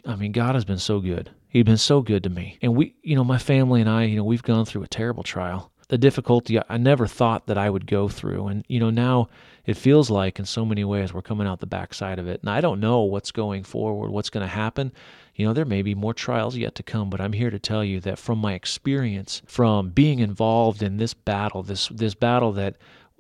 I 0.06 0.16
mean, 0.16 0.32
God 0.32 0.56
has 0.56 0.66
been 0.66 0.78
so 0.78 1.02
good. 1.02 1.32
He'd 1.58 1.66
been 1.66 1.78
so 1.78 2.04
good 2.04 2.22
to 2.22 2.30
me. 2.30 2.60
And 2.62 2.76
we, 2.76 2.94
you 3.02 3.16
know, 3.16 3.24
my 3.24 3.40
family 3.40 3.82
and 3.82 3.90
I, 3.90 4.04
you 4.04 4.16
know, 4.16 4.24
we've 4.24 4.44
gone 4.44 4.66
through 4.66 4.84
a 4.84 4.88
terrible 4.88 5.24
trial. 5.24 5.72
The 5.88 5.98
difficulty 5.98 6.60
I 6.70 6.78
never 6.78 7.08
thought 7.08 7.48
that 7.48 7.58
I 7.58 7.68
would 7.68 7.88
go 7.88 8.08
through. 8.08 8.46
And, 8.46 8.64
you 8.68 8.80
know, 8.80 8.92
now 8.92 9.30
it 9.66 9.76
feels 9.76 10.12
like 10.12 10.38
in 10.38 10.46
so 10.46 10.64
many 10.64 10.84
ways 10.84 11.12
we're 11.12 11.24
coming 11.24 11.48
out 11.48 11.60
the 11.60 11.66
backside 11.66 12.20
of 12.20 12.28
it. 12.28 12.42
And 12.42 12.50
I 12.52 12.62
don't 12.62 12.80
know 12.80 13.02
what's 13.02 13.32
going 13.32 13.64
forward, 13.64 14.12
what's 14.12 14.30
going 14.30 14.46
to 14.46 14.54
happen. 14.54 14.92
You 15.34 15.48
know, 15.48 15.54
there 15.54 15.66
may 15.66 15.82
be 15.82 15.96
more 15.96 16.14
trials 16.14 16.56
yet 16.56 16.76
to 16.76 16.84
come, 16.84 17.10
but 17.10 17.20
I'm 17.20 17.34
here 17.34 17.50
to 17.50 17.58
tell 17.58 17.84
you 17.84 18.00
that 18.02 18.20
from 18.20 18.38
my 18.38 18.54
experience, 18.54 19.42
from 19.48 19.90
being 19.90 20.20
involved 20.20 20.84
in 20.84 20.98
this 20.98 21.16
battle, 21.16 21.64
this 21.64 21.88
this 21.88 22.14
battle 22.14 22.52
that 22.52 22.78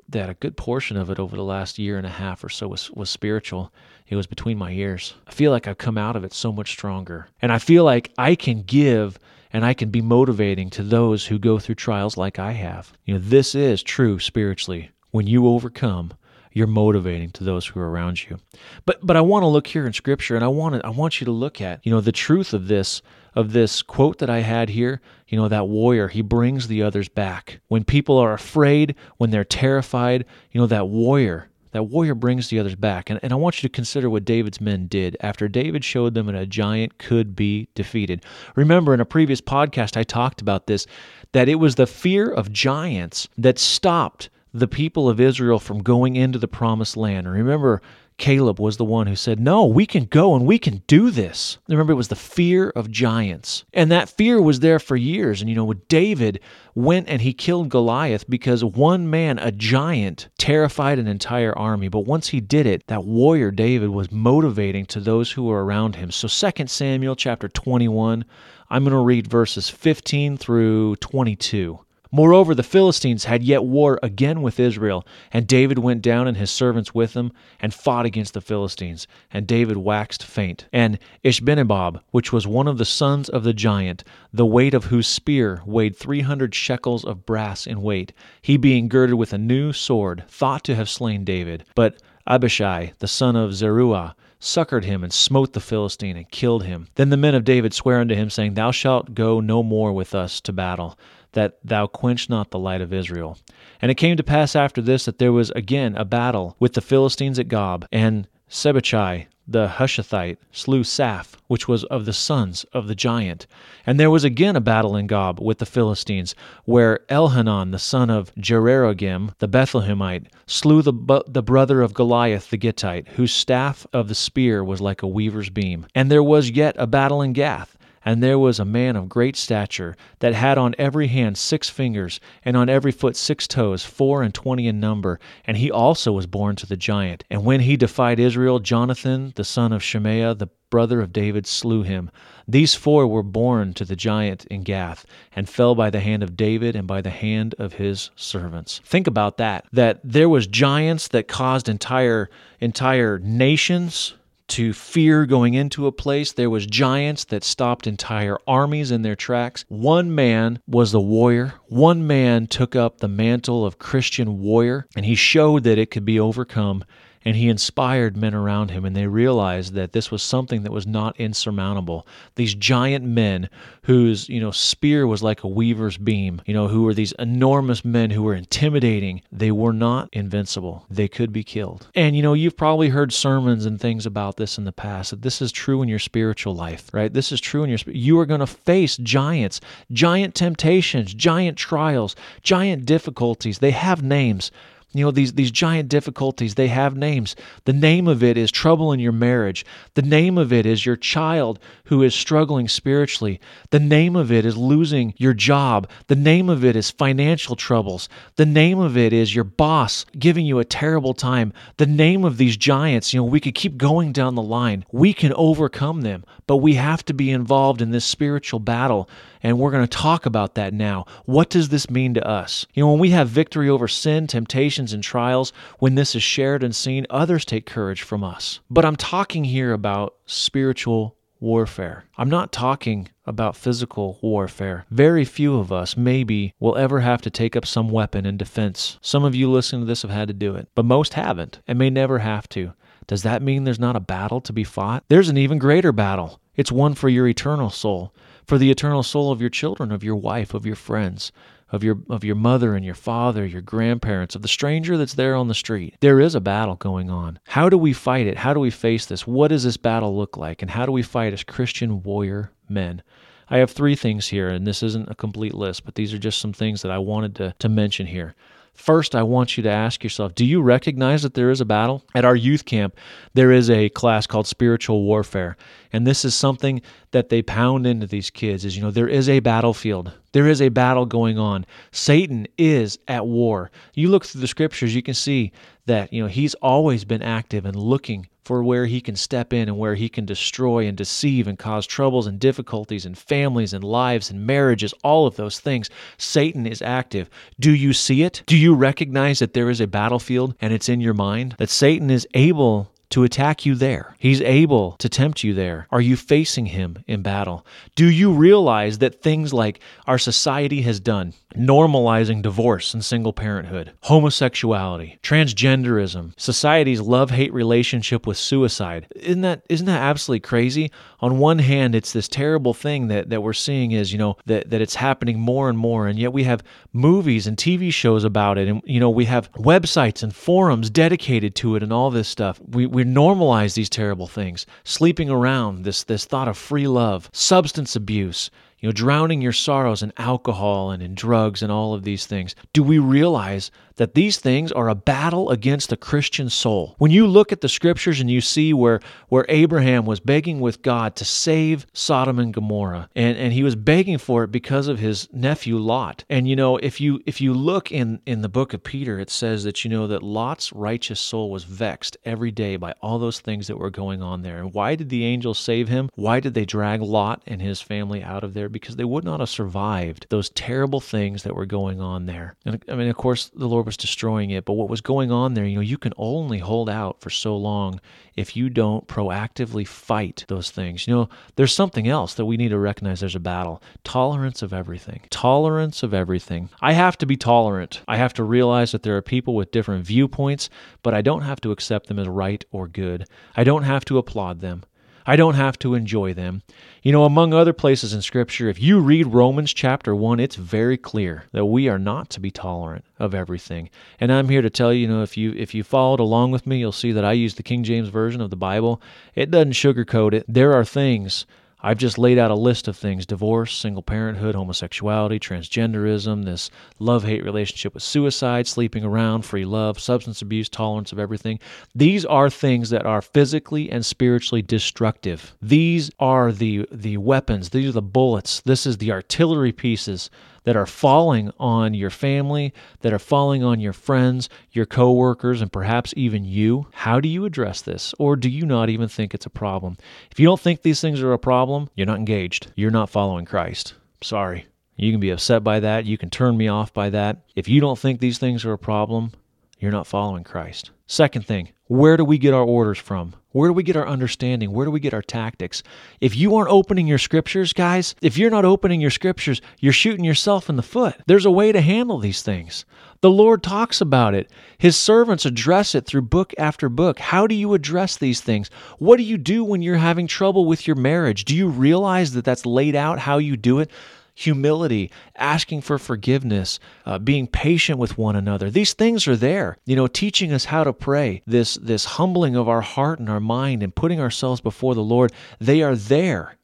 that 0.09 0.29
a 0.29 0.35
good 0.35 0.55
portion 0.55 0.95
of 0.95 1.09
it 1.09 1.17
over 1.17 1.35
the 1.35 1.43
last 1.43 1.79
year 1.79 1.97
and 1.97 2.05
a 2.05 2.11
half 2.11 2.43
or 2.43 2.49
so 2.49 2.67
was, 2.67 2.91
was 2.91 3.09
spiritual. 3.09 3.73
It 4.10 4.16
was 4.16 4.28
between 4.28 4.58
my 4.58 4.72
ears. 4.72 5.16
I 5.28 5.32
feel 5.32 5.51
like 5.51 5.68
I've 5.68 5.78
come 5.78 5.97
out 5.97 6.16
of 6.16 6.24
it 6.24 6.34
so 6.34 6.51
much 6.51 6.72
stronger. 6.72 7.28
And 7.41 7.51
I 7.51 7.60
feel 7.60 7.84
like 7.84 8.12
I 8.18 8.36
can 8.36 8.62
give 8.62 9.20
and 9.51 9.66
I 9.66 9.74
can 9.74 9.89
be 9.89 10.01
motivating 10.01 10.70
to 10.72 10.84
those 10.84 11.26
who 11.26 11.39
go 11.39 11.60
through 11.60 11.76
trials 11.76 12.18
like 12.18 12.39
I 12.39 12.51
have. 12.51 12.93
You 13.05 13.16
know, 13.16 13.20
this 13.20 13.55
is 13.55 13.84
true 13.84 14.20
spiritually. 14.20 14.91
When 15.12 15.28
you 15.28 15.47
overcome, 15.47 16.14
you're 16.51 16.68
motivating 16.68 17.32
to 17.32 17.43
those 17.43 17.66
who 17.66 17.80
are 17.80 17.89
around 17.89 18.24
you. 18.24 18.39
But 18.86 19.05
but 19.05 19.16
I 19.16 19.22
want 19.22 19.43
to 19.43 19.47
look 19.47 19.68
here 19.68 19.86
in 19.86 19.93
scripture 19.93 20.36
and 20.36 20.43
I 20.43 20.47
want 20.47 20.76
to, 20.76 20.86
I 20.86 20.89
want 20.89 21.22
you 21.22 21.26
to 21.26 21.32
look 21.32 21.62
at, 21.62 21.86
you 21.86 21.91
know, 21.91 22.01
the 22.01 22.12
truth 22.12 22.53
of 22.53 22.68
this 22.68 23.01
of 23.36 23.53
this 23.53 23.84
quote 23.84 24.18
that 24.18 24.30
I 24.30 24.39
had 24.39 24.70
here, 24.70 24.99
you 25.28 25.38
know, 25.38 25.47
that 25.47 25.68
warrior, 25.68 26.08
he 26.08 26.22
brings 26.22 26.68
the 26.68 26.82
others 26.82 27.08
back. 27.08 27.60
When 27.68 27.84
people 27.84 28.18
are 28.18 28.34
afraid, 28.34 28.95
when 29.18 29.30
they're 29.30 29.43
terrified, 29.43 30.26
you 30.51 30.60
know, 30.60 30.66
that 30.68 30.89
warrior, 30.89 31.47
that 31.72 31.84
warrior 31.84 32.15
brings 32.15 32.49
the 32.49 32.59
others 32.59 32.76
back. 32.76 33.09
And, 33.09 33.20
and 33.24 33.32
I 33.32 33.36
want 33.36 33.61
you 33.61 33.70
to 33.70 33.74
consider 33.74 34.09
what 34.09 34.26
David's 34.26 34.61
men 34.61 34.88
did 34.88 35.18
after 35.22 35.47
David 35.47 35.84
showed 35.84 36.13
them 36.13 36.28
that 36.28 36.36
a 36.36 36.45
giant 36.45 36.97
could 36.97 37.36
be 37.36 37.68
defeated. 37.76 38.24
Remember, 38.55 38.93
in 38.93 38.99
a 38.99 39.05
previous 39.05 39.41
podcast, 39.41 39.97
I 39.97 40.03
talked 40.03 40.41
about 40.41 40.68
this 40.68 40.88
that 41.34 41.49
it 41.49 41.55
was 41.55 41.76
the 41.76 41.88
fear 41.88 42.30
of 42.32 42.51
giants 42.51 43.28
that 43.38 43.59
stopped 43.59 44.30
the 44.53 44.68
people 44.68 45.09
of 45.09 45.20
Israel 45.20 45.59
from 45.59 45.84
going 45.84 46.15
into 46.15 46.39
the 46.39 46.47
promised 46.47 46.97
land. 46.97 47.30
Remember, 47.30 47.82
Caleb 48.18 48.59
was 48.59 48.78
the 48.78 48.86
one 48.86 49.05
who 49.05 49.15
said, 49.15 49.39
No, 49.39 49.65
we 49.65 49.86
can 49.86 50.05
go 50.05 50.36
and 50.36 50.45
we 50.45 50.57
can 50.57 50.82
do 50.88 51.11
this. 51.11 51.59
Remember, 51.68 51.93
it 51.93 51.97
was 51.97 52.07
the 52.07 52.15
fear 52.15 52.70
of 52.72 52.89
giants. 52.89 53.63
And 53.74 53.91
that 53.91 54.09
fear 54.09 54.41
was 54.41 54.59
there 54.59 54.80
for 54.80 54.95
years. 54.95 55.39
And 55.39 55.49
you 55.49 55.55
know, 55.55 55.72
David 55.74 56.39
went 56.74 57.07
and 57.09 57.22
he 57.22 57.34
killed 57.34 57.70
Goliath 57.70 58.28
because 58.28 58.63
one 58.63 59.09
man, 59.09 59.38
a 59.38 59.51
giant, 59.51 60.30
terrified 60.39 60.97
an 60.97 61.07
entire 61.07 61.57
army. 61.57 61.89
But 61.89 62.01
once 62.01 62.30
he 62.30 62.39
did 62.39 62.65
it, 62.65 62.88
that 62.88 63.05
warrior 63.05 63.51
David 63.51 63.89
was 63.89 64.11
motivating 64.11 64.88
to 64.88 64.99
those 64.99 65.32
who 65.32 65.43
were 65.43 65.63
around 65.63 65.95
him. 65.95 66.09
So 66.09 66.28
2 66.28 66.68
Samuel 66.68 67.15
chapter 67.15 67.47
21, 67.47 68.26
I'm 68.70 68.84
going 68.84 68.93
to 68.93 68.99
read 68.99 69.28
verses 69.28 69.70
15 69.70 70.38
through 70.38 70.95
22. 70.97 71.80
Moreover, 72.12 72.55
the 72.55 72.64
Philistines 72.64 73.26
had 73.26 73.43
yet 73.43 73.64
war 73.64 73.99
again 74.01 74.41
with 74.41 74.60
Israel, 74.60 75.05
and 75.32 75.45
David 75.47 75.80
went 75.80 76.01
down 76.01 76.28
and 76.28 76.38
his 76.38 76.51
servants 76.51 76.93
with 76.93 77.14
him, 77.14 77.32
and 77.60 77.74
fought 77.74 78.05
against 78.05 78.34
the 78.34 78.41
Philistines. 78.41 79.08
And 79.32 79.45
David 79.45 79.78
waxed 79.78 80.24
faint. 80.24 80.68
And 80.72 80.99
Ishbibenob, 81.24 81.99
which 82.12 82.32
was 82.32 82.47
one 82.47 82.68
of 82.68 82.78
the 82.78 82.86
sons 82.86 83.30
of 83.30 83.43
the 83.43 83.53
giant, 83.53 84.03
the 84.32 84.45
weight 84.45 84.74
of 84.74 84.86
whose 84.86 85.08
spear 85.08 85.62
weighed 85.66 85.95
three 85.95 86.22
hundred 86.22 86.55
shekels 86.55 87.03
of 87.03 87.26
brass 87.26 87.68
in 87.68 87.82
weight, 87.82 88.14
he 88.41 88.58
being 88.58 88.88
girded 88.88 89.16
with 89.16 89.34
a 89.34 89.38
new 89.38 89.74
sword, 89.74 90.24
thought 90.30 90.64
to 90.64 90.76
have 90.76 90.89
slain 90.89 91.24
David. 91.24 91.66
But 91.76 92.01
Abishai, 92.26 92.93
the 92.99 93.08
son 93.08 93.36
of 93.36 93.53
Zeruiah, 93.53 94.16
succored 94.39 94.86
him 94.86 95.03
and 95.03 95.12
smote 95.12 95.53
the 95.53 95.60
Philistine 95.60 96.16
and 96.16 96.30
killed 96.30 96.64
him. 96.64 96.88
Then 96.95 97.10
the 97.10 97.18
men 97.18 97.34
of 97.34 97.43
David 97.43 97.74
swear 97.74 97.99
unto 97.99 98.16
him, 98.16 98.30
saying, 98.30 98.53
Thou 98.53 98.72
shalt 98.72 99.16
go 99.16 99.39
no 99.39 99.64
more 99.64 99.91
with 99.93 100.14
us 100.14 100.39
to 100.41 100.53
battle 100.53 100.97
that 101.38 101.59
thou 101.63 101.85
quench 101.85 102.31
not 102.31 102.49
the 102.49 102.57
light 102.57 102.81
of 102.81 102.91
Israel. 102.91 103.38
And 103.79 103.91
it 103.91 103.95
came 103.95 104.17
to 104.17 104.23
pass 104.23 104.55
after 104.55 104.81
this 104.81 105.05
that 105.05 105.19
there 105.19 105.31
was 105.31 105.51
again 105.51 105.95
a 105.95 106.03
battle 106.03 106.55
with 106.59 106.73
the 106.73 106.81
Philistines 106.81 107.38
at 107.38 107.47
Gob, 107.47 107.85
and 107.91 108.27
Sibbechai 108.49 109.27
the 109.47 109.67
Hushathite 109.67 110.38
slew 110.51 110.81
Saph, 110.81 111.35
which 111.45 111.67
was 111.67 111.83
of 111.85 112.05
the 112.05 112.11
sons 112.11 112.65
of 112.73 112.88
the 112.88 112.95
giant. 112.95 113.45
And 113.85 113.99
there 113.99 114.09
was 114.09 114.23
again 114.23 114.55
a 114.55 114.61
battle 114.61 114.95
in 114.95 115.05
Gob 115.05 115.39
with 115.39 115.59
the 115.59 115.65
Philistines, 115.65 116.33
where 116.65 117.01
Elhanan 117.07 117.71
the 117.71 117.79
son 117.79 118.09
of 118.09 118.33
Jerahmeel 118.35 119.38
the 119.38 119.47
Bethlehemite 119.47 120.25
slew 120.47 120.81
the, 120.81 121.23
the 121.27 121.43
brother 121.43 121.83
of 121.83 121.93
Goliath 121.93 122.49
the 122.49 122.57
Gittite, 122.57 123.09
whose 123.09 123.31
staff 123.31 123.85
of 123.93 124.07
the 124.07 124.15
spear 124.15 124.63
was 124.63 124.81
like 124.81 125.03
a 125.03 125.07
weaver's 125.07 125.51
beam. 125.51 125.85
And 125.93 126.11
there 126.11 126.23
was 126.23 126.49
yet 126.49 126.75
a 126.79 126.88
battle 126.88 127.21
in 127.21 127.33
Gath, 127.33 127.76
and 128.08 128.24
there 128.24 128.39
was 128.39 128.58
a 128.58 128.64
man 128.64 128.95
of 128.95 129.10
great 129.10 129.36
stature, 129.36 129.93
that 130.20 130.34
had 130.34 130.58
on 130.58 130.74
every 130.78 131.08
hand 131.08 131.38
six 131.38 131.70
fingers, 131.70 132.22
and 132.45 132.55
on 132.55 132.70
every 132.70 132.93
foot 132.93 133.18
six 133.18 133.49
toes, 133.49 133.84
four 133.84 134.24
and 134.24 134.34
twenty 134.34 134.66
in 134.66 134.80
number. 134.80 135.20
And 135.43 135.58
he 135.58 135.70
also 135.70 136.14
was 136.14 136.26
born 136.26 136.55
to 136.55 136.66
the 136.66 136.78
giant. 136.78 137.26
And 137.30 137.43
when 137.43 137.60
he 137.60 137.76
defied 137.76 138.18
Israel, 138.18 138.60
Jonathan, 138.60 139.34
the 139.36 139.43
son 139.43 139.74
of 139.74 139.82
Shimeah, 139.82 140.39
the 140.39 140.47
brother 140.70 141.01
of 141.01 141.12
David, 141.12 141.45
slew 141.45 141.84
him. 141.84 142.10
These 142.47 142.76
four 142.76 143.08
were 143.08 143.24
born 143.24 143.74
to 143.74 143.84
the 143.84 143.97
giant 143.97 144.45
in 144.45 144.64
Gath, 144.64 145.05
and 145.36 145.49
fell 145.49 145.76
by 145.76 145.89
the 145.89 145.99
hand 145.99 146.24
of 146.24 146.38
David 146.38 146.78
and 146.78 146.88
by 146.88 147.01
the 147.01 147.10
hand 147.10 147.55
of 147.60 147.74
his 147.74 148.10
servants. 148.16 148.80
Think 148.86 149.08
about 149.08 149.36
that. 149.36 149.66
That 149.74 149.99
there 150.01 150.30
was 150.30 150.47
giants 150.47 151.10
that 151.10 151.28
caused 151.28 151.68
entire 151.68 152.30
entire 152.62 153.20
nations 153.20 154.14
to 154.48 154.74
fear 154.74 155.26
going 155.26 155.54
into 155.54 155.88
a 155.88 155.91
place. 155.91 156.32
There 156.32 156.50
was 156.50 156.66
giants 156.66 157.26
that 157.26 157.43
stopped 157.43 157.88
entire 157.88 158.38
armies 158.48 158.91
in 158.91 159.02
their 159.02 159.16
tracks. 159.16 159.66
One 159.68 160.14
man 160.14 160.60
was 160.68 160.91
the 160.91 161.02
warrior. 161.02 161.54
One 161.68 162.08
man 162.08 162.48
took 162.48 162.76
up 162.76 162.98
the 162.98 163.08
mantle 163.08 163.66
of 163.66 163.80
Christian 163.80 164.39
warrior, 164.39 164.88
and 164.95 165.06
he 165.06 165.16
showed 165.16 165.64
that 165.64 165.78
it 165.78 165.91
could 165.91 166.06
be 166.06 166.20
overcome 166.20 166.84
and 167.28 167.36
he 167.36 167.49
inspired 167.49 168.15
men 168.15 168.34
around 168.34 168.71
him, 168.71 168.86
and 168.86 168.95
they 168.95 169.05
realized 169.05 169.73
that 169.73 169.91
this 169.91 170.09
was 170.09 170.23
something 170.23 170.63
that 170.63 170.71
was 170.71 170.88
not 170.88 171.19
insurmountable. 171.19 172.07
These 172.36 172.55
giant 172.55 173.03
men, 173.03 173.49
whose 173.82 174.30
you 174.30 174.39
know 174.39 174.51
spear 174.51 175.05
was 175.05 175.21
like 175.21 175.43
a 175.43 175.47
weaver's 175.49 175.97
beam, 175.97 176.41
you 176.45 176.53
know, 176.53 176.69
who 176.69 176.84
were 176.84 176.93
these 176.93 177.11
enormous 177.19 177.84
men 177.84 178.11
who 178.11 178.23
were 178.23 178.34
intimidating, 178.34 179.23
they 179.30 179.51
were 179.51 179.73
not 179.73 180.07
invincible. 180.13 180.86
They 180.89 181.09
could 181.09 181.34
be 181.34 181.43
killed. 181.43 181.89
And 181.95 182.15
you 182.15 182.21
know, 182.21 182.34
you've 182.34 182.55
probably 182.55 182.88
heard 182.88 183.11
sermons 183.11 183.65
and 183.65 183.78
things 183.78 184.05
about 184.05 184.38
this 184.38 184.57
in 184.57 184.63
the 184.63 184.71
past. 184.71 185.09
That 185.09 185.21
this 185.21 185.41
is 185.41 185.51
true 185.51 185.82
in 185.82 185.89
your 185.89 185.99
spiritual 185.99 186.55
life, 186.55 186.89
right? 186.93 187.11
This 187.11 187.34
is 187.34 187.41
true 187.41 187.65
in 187.65 187.69
your. 187.69 187.80
You 187.88 188.17
are 188.21 188.25
going 188.25 188.39
to 188.39 188.47
face 188.47 188.95
giants, 188.95 189.59
giant 189.91 190.34
temptations, 190.34 191.13
giant 191.13 191.57
trials, 191.57 192.15
giant 192.41 192.86
difficulties. 192.86 193.59
They 193.59 193.71
have 193.71 194.01
names 194.01 194.49
You 194.93 195.05
know, 195.05 195.11
these, 195.11 195.33
these 195.33 195.51
giant 195.51 195.89
difficulties, 195.89 196.55
they 196.55 196.69
have 196.69 196.95
names. 196.95 197.35
The 197.65 197.73
name 197.73 198.07
of 198.07 198.23
it 198.23 198.38
is 198.38 198.51
trouble 198.51 198.91
in 198.93 198.99
your 198.99 199.11
marriage. 199.11 199.65
The 199.95 200.01
name 200.01 200.38
of 200.38 200.53
it 200.53 200.65
is 200.65 200.85
your 200.85 200.95
child 200.95 201.59
who 201.88 202.03
is 202.03 202.13
struggling 202.13 202.67
spiritually. 202.67 203.39
The 203.69 203.79
name 203.79 204.15
of 204.15 204.31
it 204.31 204.45
is 204.45 204.55
losing 204.55 205.13
your 205.17 205.33
job. 205.33 205.89
The 206.07 206.15
name 206.15 206.49
of 206.49 206.63
it 206.63 206.75
is 206.75 206.91
financial 206.91 207.55
troubles. 207.55 208.09
The 208.35 208.45
name 208.45 208.79
of 208.79 208.97
it 208.97 209.13
is 209.13 209.33
your 209.33 209.43
boss 209.43 210.05
giving 210.17 210.45
you 210.45 210.59
a 210.59 210.65
terrible 210.65 211.13
time. 211.13 211.53
The 211.77 211.85
name 211.85 212.23
of 212.23 212.38
these 212.38 212.57
giants, 212.57 213.13
you 213.13 213.19
know, 213.19 213.25
we 213.25 213.39
could 213.39 213.55
keep 213.55 213.77
going 213.77 214.11
down 214.11 214.35
the 214.35 214.41
line. 214.41 214.85
We 214.91 215.13
can 215.13 215.33
overcome 215.33 216.01
them, 216.01 216.23
but 216.45 216.57
we 216.57 216.75
have 216.75 217.03
to 217.05 217.13
be 217.13 217.31
involved 217.31 217.81
in 217.81 217.91
this 217.91 218.05
spiritual 218.05 218.59
battle. 218.59 219.09
And 219.43 219.59
we're 219.59 219.71
going 219.71 219.88
to 219.88 219.97
talk 219.97 220.25
about 220.25 220.55
that 220.55 220.73
now. 220.73 221.05
What 221.25 221.49
does 221.49 221.69
this 221.69 221.89
mean 221.89 222.13
to 222.15 222.27
us? 222.27 222.65
You 222.73 222.83
know, 222.83 222.91
when 222.91 222.99
we 222.99 223.11
have 223.11 223.29
victory 223.29 223.69
over 223.69 223.88
sin, 223.88 224.27
temptations, 224.27 224.93
and 224.93 225.03
trials, 225.03 225.53
when 225.79 225.95
this 225.95 226.15
is 226.15 226.23
shared 226.23 226.63
and 226.63 226.75
seen, 226.75 227.05
others 227.09 227.45
take 227.45 227.65
courage 227.65 228.01
from 228.01 228.23
us. 228.23 228.59
But 228.69 228.83
I'm 228.83 228.95
talking 228.95 229.43
here 229.43 229.73
about 229.73 230.15
spiritual 230.25 231.16
warfare. 231.39 232.05
I'm 232.17 232.29
not 232.29 232.51
talking 232.51 233.09
about 233.25 233.55
physical 233.55 234.19
warfare. 234.21 234.85
Very 234.89 235.25
few 235.25 235.57
of 235.57 235.71
us, 235.71 235.97
maybe, 235.97 236.53
will 236.59 236.77
ever 236.77 237.01
have 237.01 237.21
to 237.23 237.29
take 237.29 237.55
up 237.55 237.65
some 237.65 237.89
weapon 237.89 238.25
in 238.25 238.38
defense. 238.38 238.97
Some 239.01 239.23
of 239.23 239.35
you 239.35 239.49
listening 239.49 239.81
to 239.81 239.88
this 239.88 240.01
have 240.01 240.11
had 240.11 240.27
to 240.29 240.33
do 240.33 240.55
it, 240.55 240.69
but 240.75 240.85
most 240.85 241.13
haven't 241.13 241.61
and 241.67 241.77
may 241.77 241.89
never 241.89 242.19
have 242.19 242.47
to. 242.49 242.73
Does 243.07 243.23
that 243.23 243.41
mean 243.41 243.63
there's 243.63 243.79
not 243.79 243.95
a 243.95 244.01
battle 244.01 244.41
to 244.41 244.53
be 244.53 244.63
fought? 244.63 245.03
There's 245.07 245.29
an 245.29 245.38
even 245.38 245.57
greater 245.57 245.91
battle. 245.91 246.41
It's 246.55 246.71
one 246.71 246.93
for 246.93 247.07
your 247.07 247.27
eternal 247.27 247.69
soul, 247.69 248.13
for 248.45 248.57
the 248.57 248.71
eternal 248.71 249.03
soul 249.03 249.31
of 249.31 249.39
your 249.39 249.49
children, 249.49 249.91
of 249.91 250.03
your 250.03 250.15
wife, 250.15 250.53
of 250.53 250.65
your 250.65 250.75
friends, 250.75 251.31
of 251.72 251.84
your 251.84 251.97
of 252.09 252.24
your 252.24 252.36
mother 252.36 252.76
and 252.76 252.86
your 252.86 252.95
father, 252.95 253.45
your 253.45 253.61
grandparents, 253.61 254.36
of 254.36 254.41
the 254.41 254.47
stranger 254.47 254.97
that's 254.97 255.15
there 255.15 255.36
on 255.36 255.47
the 255.47 255.53
street. 255.53 255.95
There 255.99 256.20
is 256.20 256.36
a 256.36 256.41
battle 256.41 256.76
going 256.76 257.09
on. 257.09 257.39
How 257.47 257.70
do 257.70 257.78
we 257.78 257.93
fight 257.93 258.28
it? 258.28 258.38
How 258.38 258.53
do 258.53 258.59
we 258.59 258.72
face 258.72 259.05
this? 259.05 259.28
What 259.28 259.49
does 259.49 259.63
this 259.63 259.78
battle 259.78 260.15
look 260.15 260.38
like? 260.38 260.61
And 260.61 260.72
how 260.72 260.86
do 260.86 260.91
we 260.91 261.03
fight 261.03 261.34
as 261.34 261.43
Christian 261.43 262.03
warrior 262.03 262.51
men? 262.70 263.01
I 263.49 263.57
have 263.59 263.72
three 263.72 263.95
things 263.95 264.28
here, 264.28 264.49
and 264.49 264.68
this 264.68 264.84
isn't 264.84 265.09
a 265.09 265.15
complete 265.15 265.53
list, 265.53 265.86
but 265.86 265.95
these 265.95 266.13
are 266.13 266.18
just 266.18 266.39
some 266.39 266.51
things 266.51 266.82
that 266.82 266.91
I 266.91 266.97
wanted 266.97 267.36
to, 267.36 267.55
to 267.59 267.70
mention 267.70 268.05
here. 268.07 268.36
First, 268.78 269.15
I 269.15 269.23
want 269.23 269.57
you 269.57 269.63
to 269.63 269.71
ask 269.71 270.03
yourself 270.03 270.36
do 270.36 270.45
you 270.45 270.61
recognize 270.61 271.23
that 271.23 271.34
there 271.34 271.49
is 271.49 271.59
a 271.59 271.65
battle? 271.65 272.05
At 272.13 272.25
our 272.25 272.36
youth 272.36 272.63
camp, 272.63 272.95
there 273.34 273.51
is 273.51 273.71
a 273.71 273.89
class 273.89 274.28
called 274.28 274.45
spiritual 274.45 275.03
warfare. 275.03 275.57
And 275.91 276.05
this 276.05 276.23
is 276.23 276.36
something 276.36 276.84
that 277.09 277.30
they 277.30 277.41
pound 277.41 277.88
into 277.88 278.05
these 278.05 278.30
kids 278.30 278.63
is, 278.63 278.78
you 278.78 278.84
know, 278.84 278.91
there 278.91 279.07
is 279.07 279.28
a 279.28 279.39
battlefield. 279.39 280.13
There 280.32 280.47
is 280.47 280.61
a 280.61 280.69
battle 280.69 281.07
going 281.07 281.39
on. 281.39 281.65
Satan 281.91 282.47
is 282.55 282.99
at 283.07 283.25
war. 283.25 283.71
You 283.95 284.09
look 284.09 284.23
through 284.25 284.41
the 284.41 284.47
scriptures, 284.47 284.93
you 284.93 285.01
can 285.01 285.15
see 285.15 285.51
that, 285.88 286.13
you 286.13 286.21
know, 286.21 286.30
he's 286.30 286.53
always 286.55 287.03
been 287.03 287.23
active 287.23 287.65
and 287.65 287.75
looking 287.75 288.28
for 288.48 288.64
where 288.64 288.86
he 288.86 289.02
can 289.02 289.18
step 289.18 289.52
in 289.52 289.68
and 289.68 289.78
where 289.78 289.95
he 289.95 290.08
can 290.08 290.26
destroy 290.26 290.88
and 290.88 290.95
deceive 290.95 291.50
and 291.50 291.60
cause 291.60 291.86
troubles 291.86 292.28
and 292.28 292.39
difficulties 292.39 293.06
and 293.06 293.18
families 293.18 293.74
and 293.74 293.84
lives 293.84 294.32
and 294.32 294.48
marriages, 294.48 294.93
all 295.04 295.28
of 295.28 295.36
those 295.36 295.60
things. 295.60 295.89
Satan 296.18 296.66
is 296.66 296.82
active. 296.82 297.30
Do 297.60 297.76
you 297.76 297.91
see 297.91 298.24
it? 298.24 298.43
Do 298.45 298.56
you 298.56 298.74
recognize 298.74 299.39
that 299.39 299.54
there 299.54 299.70
is 299.70 299.82
a 299.82 299.86
battlefield 299.86 300.56
and 300.62 300.72
it's 300.72 300.88
in 300.88 301.02
your 301.02 301.14
mind? 301.14 301.56
That 301.58 301.70
Satan 301.70 302.10
is 302.10 302.26
able 302.34 302.89
to 303.10 303.24
attack 303.24 303.66
you 303.66 303.76
there. 303.76 304.16
He's 304.20 304.41
able 304.41 304.93
to 304.93 305.10
tempt 305.10 305.43
you 305.43 305.53
there. 305.53 305.88
Are 305.91 306.01
you 306.01 306.18
facing 306.18 306.68
him 306.68 307.03
in 307.08 307.22
battle? 307.22 307.66
Do 307.95 308.10
you 308.10 308.32
realize 308.32 308.97
that 308.99 309.22
things 309.22 309.53
like 309.53 309.80
our 310.05 310.18
society 310.18 310.82
has 310.82 310.99
done, 310.99 311.34
normalizing 311.55 312.41
divorce 312.41 312.93
and 312.93 313.03
single 313.03 313.34
parenthood, 313.34 313.93
homosexuality, 314.03 315.20
transgenderism, 315.22 316.34
society's 316.38 317.01
love-hate 317.01 317.53
relationship 317.53 318.28
with 318.28 318.38
suicide, 318.38 319.08
isn't 319.16 319.41
that 319.41 319.64
isn't 319.70 319.86
that 319.86 320.01
absolutely 320.01 320.41
crazy? 320.41 320.91
On 321.20 321.39
one 321.39 321.57
hand, 321.57 321.95
it's 321.95 322.13
this 322.13 322.28
terrible 322.28 322.76
thing 322.76 323.07
that, 323.07 323.30
that 323.30 323.41
we're 323.41 323.53
seeing 323.53 323.91
is, 323.91 324.11
you 324.11 324.20
know, 324.20 324.38
that, 324.45 324.70
that 324.70 324.82
it's 324.82 324.93
happening 324.93 325.39
more 325.39 325.68
and 325.68 325.78
more, 325.78 326.07
and 326.07 326.20
yet 326.20 326.32
we 326.32 326.43
have 326.43 326.63
movies 326.93 327.47
and 327.47 327.57
TV 327.57 327.91
shows 327.91 328.24
about 328.24 328.59
it, 328.59 328.68
and 328.68 328.82
you 328.86 328.99
know, 328.99 329.09
we 329.09 329.26
have 329.26 329.51
websites 329.53 330.22
and 330.22 330.36
forums 330.36 330.91
dedicated 330.91 331.55
to 331.55 331.76
it 331.76 331.82
and 331.82 331.91
all 331.91 332.11
this 332.11 332.28
stuff. 332.28 332.59
We 332.68 332.86
we 332.86 333.03
normalize 333.03 333.74
these 333.74 333.89
terrible 333.89 334.28
things, 334.28 334.68
sleeping 334.84 335.30
around, 335.30 335.84
this 335.84 336.03
this 336.03 336.26
thought 336.26 336.47
of 336.47 336.57
free 336.57 336.88
love, 336.88 337.32
substance 337.34 337.95
abuse, 337.95 338.51
you 338.80 338.88
know, 338.88 338.93
drowning 338.93 339.41
your 339.41 339.53
sorrows 339.53 340.03
in 340.03 340.13
alcohol 340.18 340.91
and 340.91 341.01
in 341.01 341.15
drugs 341.15 341.63
and 341.63 341.72
all 341.72 341.95
of 341.95 342.03
these 342.03 342.28
things. 342.28 342.53
Do 342.74 342.84
we 342.84 342.99
realize 342.99 343.72
that 343.98 344.16
these 344.16 344.38
things 344.38 344.72
are 344.72 344.89
a 344.89 344.95
battle 344.95 345.50
against 345.50 345.89
the 345.89 345.98
Christian 345.98 346.50
soul? 346.50 346.95
When 346.98 347.12
you 347.12 347.28
look 347.28 347.52
at 347.52 347.62
the 347.62 347.70
scriptures 347.70 348.20
and 348.20 348.32
you 348.32 348.41
see 348.41 348.74
where, 348.74 349.00
where 349.30 349.45
Abraham 349.50 350.06
was 350.06 350.20
begging 350.20 350.60
with 350.60 350.82
God 350.82 351.16
to 351.18 351.26
save 351.26 351.86
Sodom 351.93 352.39
and 352.39 352.54
Gomorrah, 352.54 353.10
and, 353.16 353.38
and 353.38 353.54
he 353.54 353.64
was 353.64 353.76
begging 353.76 354.18
for 354.18 354.43
it 354.43 354.52
because 354.52 354.88
of 354.88 355.00
his 355.00 355.28
nephew 355.34 355.78
Lot. 355.78 356.24
And 356.30 356.48
you 356.48 356.56
know, 356.56 356.78
if 356.78 357.02
you 357.02 357.22
if 357.26 357.41
you 357.41 357.54
look 357.54 357.91
in, 357.91 358.22
in 358.26 358.41
the 358.41 358.50
book 358.50 358.74
of 358.74 358.84
Peter, 358.84 359.20
it 359.20 359.30
says 359.30 359.64
that 359.64 359.84
you 359.84 359.89
know 359.89 360.08
that 360.08 360.24
Lot's 360.24 360.72
righteous 360.72 361.20
soul 361.20 361.50
was 361.50 361.64
vexed 361.64 362.18
every 362.24 362.52
day 362.52 362.78
by 362.78 362.93
all 363.02 363.20
those 363.20 363.39
things 363.39 363.68
that 363.68 363.78
were 363.78 363.89
going 363.89 364.22
on 364.22 364.41
there. 364.43 364.60
And 364.60 364.74
why 364.74 364.95
did 364.95 365.10
the 365.10 365.26
angels 365.26 365.60
save 365.60 365.88
him? 365.88 366.10
Why 366.16 366.39
did 366.39 366.54
they 366.54 366.66
drag 366.66 367.02
Lot 367.02 367.41
and 367.48 367.62
his 367.62 367.82
family 367.82 368.24
out 368.24 368.43
of 368.43 368.54
there? 368.54 368.70
Because 368.70 368.95
they 368.95 369.04
would 369.04 369.24
not 369.24 369.39
have 369.39 369.50
survived 369.50 370.28
those 370.30 370.50
terrible 370.52 371.00
things 371.00 371.43
that 371.43 371.56
were 371.56 371.66
going 371.66 372.00
on 372.00 372.26
there. 372.26 372.56
And 372.66 372.84
I 372.88 372.95
mean, 372.95 373.10
of 373.10 373.18
course, 373.18 373.50
the 373.56 373.68
Lord 373.68 373.86
was 373.88 373.97
destroying 373.97 374.51
it, 374.51 374.65
but 374.65 374.73
what 374.73 374.89
was 374.89 375.01
going 375.01 375.31
on 375.31 375.55
there, 375.55 375.65
you 375.65 375.75
know, 375.75 375.81
you 375.81 375.97
can 375.97 376.13
only 376.17 376.59
hold 376.59 376.89
out 376.89 377.19
for 377.21 377.31
so 377.31 377.57
long 377.57 377.99
if 378.35 378.55
you 378.55 378.69
don't 378.69 379.07
proactively 379.07 379.88
fight 379.88 380.45
those 380.47 380.69
things. 380.69 381.07
You 381.07 381.15
know, 381.15 381.29
there's 381.55 381.73
something 381.73 382.07
else 382.07 382.35
that 382.35 382.45
we 382.45 382.57
need 382.57 382.69
to 382.69 382.77
recognize 382.77 383.21
there's 383.21 383.35
a 383.35 383.39
battle 383.39 383.81
tolerance 384.03 384.61
of 384.61 384.73
everything. 384.73 385.21
Tolerance 385.31 386.03
of 386.03 386.13
everything. 386.13 386.69
I 386.81 386.93
have 386.93 387.17
to 387.17 387.25
be 387.25 387.38
tolerant. 387.38 388.01
I 388.07 388.17
have 388.17 388.33
to 388.35 388.43
realize 388.43 388.91
that 388.91 389.01
there 389.01 389.17
are 389.17 389.23
people 389.23 389.55
with 389.55 389.71
different 389.71 390.05
viewpoints, 390.05 390.69
but 391.01 391.15
I 391.15 391.21
don't 391.23 391.41
have 391.41 391.61
to 391.61 391.71
accept 391.71 392.07
them 392.07 392.19
as 392.19 392.27
right 392.27 392.63
or 392.71 392.88
good. 392.88 393.25
I 393.55 393.63
don't 393.63 393.83
have 393.83 394.05
to 394.05 394.19
applaud 394.19 394.59
them. 394.59 394.83
I 395.30 395.36
don't 395.36 395.55
have 395.55 395.78
to 395.80 395.93
enjoy 395.93 396.34
them. 396.34 396.63
You 397.03 397.11
know, 397.11 397.25
among 397.25 397.53
other 397.53 397.73
places 397.73 398.13
in 398.13 398.21
Scripture, 398.21 398.69
if 398.69 398.82
you 398.82 398.99
read 399.01 399.28
Romans 399.28 399.73
chapter 399.73 400.15
1, 400.15 400.39
it's 400.39 400.55
very 400.55 400.97
clear 400.97 401.43
that 401.51 401.65
we 401.65 401.89
are 401.89 401.99
not 401.99 402.30
to 402.32 402.39
be 402.39 402.49
tolerant 402.49 403.03
of 403.19 403.36
everything. 403.36 403.89
And 404.21 404.32
I'm 404.32 404.47
here 404.47 404.61
to 404.61 404.69
tell 404.69 404.93
you, 404.93 405.01
you 405.01 405.07
know, 405.09 405.23
if 405.23 405.36
you 405.36 405.51
if 405.51 405.75
you 405.75 405.84
followed 405.84 406.21
along 406.21 406.51
with 406.51 406.65
me, 406.65 406.80
you'll 406.80 406.93
see 406.93 407.11
that 407.11 407.25
I 407.25 407.34
use 407.34 407.55
the 407.55 407.63
King 407.63 407.84
James 407.84 408.07
version 408.07 408.39
of 408.39 408.49
the 408.49 408.55
Bible. 408.55 409.01
It 409.36 409.51
doesn't 409.51 409.73
sugarcoat 409.73 410.34
it. 410.34 410.45
There 410.47 410.73
are 410.73 410.86
things 410.86 411.45
I've 411.80 411.97
just 411.99 412.17
laid 412.17 412.39
out 412.39 412.49
a 412.49 412.55
list 412.55 412.88
of 412.88 412.97
things 412.97 413.25
divorce, 413.25 413.78
single 413.78 414.01
parenthood, 414.01 414.55
homosexuality, 414.55 415.39
transgenderism, 415.39 416.43
this 416.43 416.71
love 416.97 417.23
hate 417.23 417.43
relationship 417.43 417.93
with 417.93 418.01
suicide, 418.01 418.65
sleeping 418.65 419.03
around, 419.03 419.43
free 419.43 419.65
love, 419.65 419.99
substance 419.99 420.41
abuse, 420.41 420.69
tolerance 420.69 421.11
of 421.11 421.19
everything. 421.19 421.59
These 421.93 422.25
are 422.25 422.49
things 422.49 422.89
that 422.89 423.05
are 423.05 423.21
physically 423.21 423.91
and 423.91 424.03
spiritually 424.03 424.63
destructive. 424.63 425.55
These 425.61 426.09
are 426.19 426.51
the, 426.51 426.88
the 426.91 427.17
weapons, 427.17 427.69
these 427.69 427.89
are 427.89 427.93
the 427.93 428.01
bullets, 428.01 428.61
this 428.61 428.88
is 428.88 428.97
the 428.97 429.11
artillery 429.11 429.71
pieces 429.71 430.32
that 430.68 430.76
are 430.76 430.86
falling 430.86 431.49
on 431.61 431.93
your 431.93 432.09
family, 432.09 432.74
that 432.99 433.13
are 433.13 433.20
falling 433.20 433.63
on 433.63 433.80
your 433.80 433.93
friends, 433.93 434.49
your 434.74 434.86
coworkers, 434.86 435.61
and 435.61 435.72
perhaps 435.72 436.13
even 436.18 436.43
you. 436.43 436.86
How 436.91 437.22
do 437.22 437.30
you 437.30 437.45
address 437.45 437.82
this? 437.82 438.13
Or 438.20 438.36
do 438.36 438.49
you 438.49 438.65
not 438.65 438.89
even 438.89 439.07
think 439.07 439.34
it's 439.34 439.45
a 439.45 439.49
problem? 439.49 439.95
If 440.30 440.41
you 440.41 440.45
don't 440.45 440.59
think 440.59 440.82
these 440.82 440.99
things 440.99 441.22
are 441.22 441.32
a 441.32 441.39
problem, 441.39 441.89
you're 441.95 442.05
not 442.05 442.20
engaged. 442.20 442.70
You're 442.76 442.91
not 442.91 443.09
following 443.09 443.45
Christ. 443.45 443.93
Sorry. 444.22 444.65
You 444.97 445.09
can 445.09 445.22
be 445.22 445.30
upset 445.30 445.63
by 445.63 445.80
that. 445.80 446.03
You 446.03 446.18
can 446.18 446.30
turn 446.30 446.57
me 446.57 446.68
off 446.68 446.93
by 446.93 447.11
that. 447.11 447.43
If 447.55 447.70
you 447.70 447.80
don't 447.80 447.97
think 447.97 448.20
these 448.20 448.38
things 448.38 448.65
are 448.65 448.74
a 448.74 448.78
problem, 448.78 449.32
you're 449.80 449.91
not 449.91 450.07
following 450.07 450.43
Christ. 450.43 450.91
Second 451.05 451.45
thing, 451.45 451.69
where 451.86 452.17
do 452.17 452.25
we 452.25 452.38
get 452.38 452.53
our 452.53 452.63
orders 452.63 452.97
from? 452.97 453.34
Where 453.51 453.69
do 453.69 453.73
we 453.73 453.84
get 453.84 453.95
our 453.95 454.07
understanding? 454.07 454.71
Where 454.71 454.86
do 454.86 454.91
we 454.91 454.99
get 454.99 455.13
our 455.13 455.21
tactics? 455.21 455.82
If 456.19 456.36
you 456.36 456.55
aren't 456.55 456.69
opening 456.69 457.07
your 457.07 457.17
scriptures, 457.17 457.73
guys, 457.73 458.13
if 458.21 458.38
you're 458.38 458.51
not 458.51 458.65
opening 458.65 459.01
your 459.01 459.09
scriptures, 459.09 459.61
you're 459.80 459.93
shooting 459.93 460.25
yourself 460.25 460.69
in 460.69 460.75
the 460.75 460.84
foot. 460.84 461.15
There's 461.28 461.45
a 461.45 461.51
way 461.51 461.71
to 461.71 461.82
handle 461.82 462.19
these 462.19 462.41
things. 462.41 462.86
The 463.21 463.32
Lord 463.32 463.63
talks 463.63 464.01
about 464.01 464.36
it. 464.36 464.51
His 464.78 464.95
servants 464.95 465.45
address 465.45 465.95
it 465.95 466.05
through 466.05 466.23
book 466.23 466.53
after 466.57 466.89
book. 466.89 467.19
How 467.19 467.47
do 467.47 467.55
you 467.55 467.73
address 467.73 468.17
these 468.17 468.41
things? 468.41 468.69
What 468.99 469.17
do 469.17 469.23
you 469.23 469.38
do 469.38 469.63
when 469.63 469.82
you're 469.82 469.97
having 469.97 470.28
trouble 470.28 470.65
with 470.65 470.86
your 470.86 470.95
marriage? 470.95 471.45
Do 471.45 471.55
you 471.55 471.67
realize 471.67 472.34
that 472.34 472.45
that's 472.45 472.65
laid 472.65 472.95
out 472.95 473.17
how 473.17 473.38
you 473.38 473.57
do 473.57 473.80
it? 473.80 473.89
Humility, 474.38 475.09
asking 475.35 475.81
for 475.81 475.97
forgiveness, 475.97 476.79
uh, 477.07 477.17
being 477.17 477.47
patient 477.47 477.97
with 477.97 478.19
one 478.19 478.35
another. 478.35 478.69
These 478.69 478.93
things 478.93 479.27
are 479.27 479.35
there, 479.35 479.77
you 479.83 479.95
know, 479.95 480.05
teaching 480.05 480.53
us 480.53 480.65
how 480.65 480.83
to 480.83 480.93
pray. 480.93 481.41
This 481.47 481.73
this 481.75 482.05
humbling 482.05 482.55
of 482.55 482.69
our 482.69 482.81
heart 482.81 483.17
and 483.17 483.29
our 483.29 483.39
mind 483.39 483.81
and 483.81 483.95
putting 483.95 484.19
ourselves 484.19 484.61
before 484.61 484.93
the 484.93 485.01
Lord. 485.01 485.31
They 485.59 485.81
are 485.81 485.95
there 485.95 486.57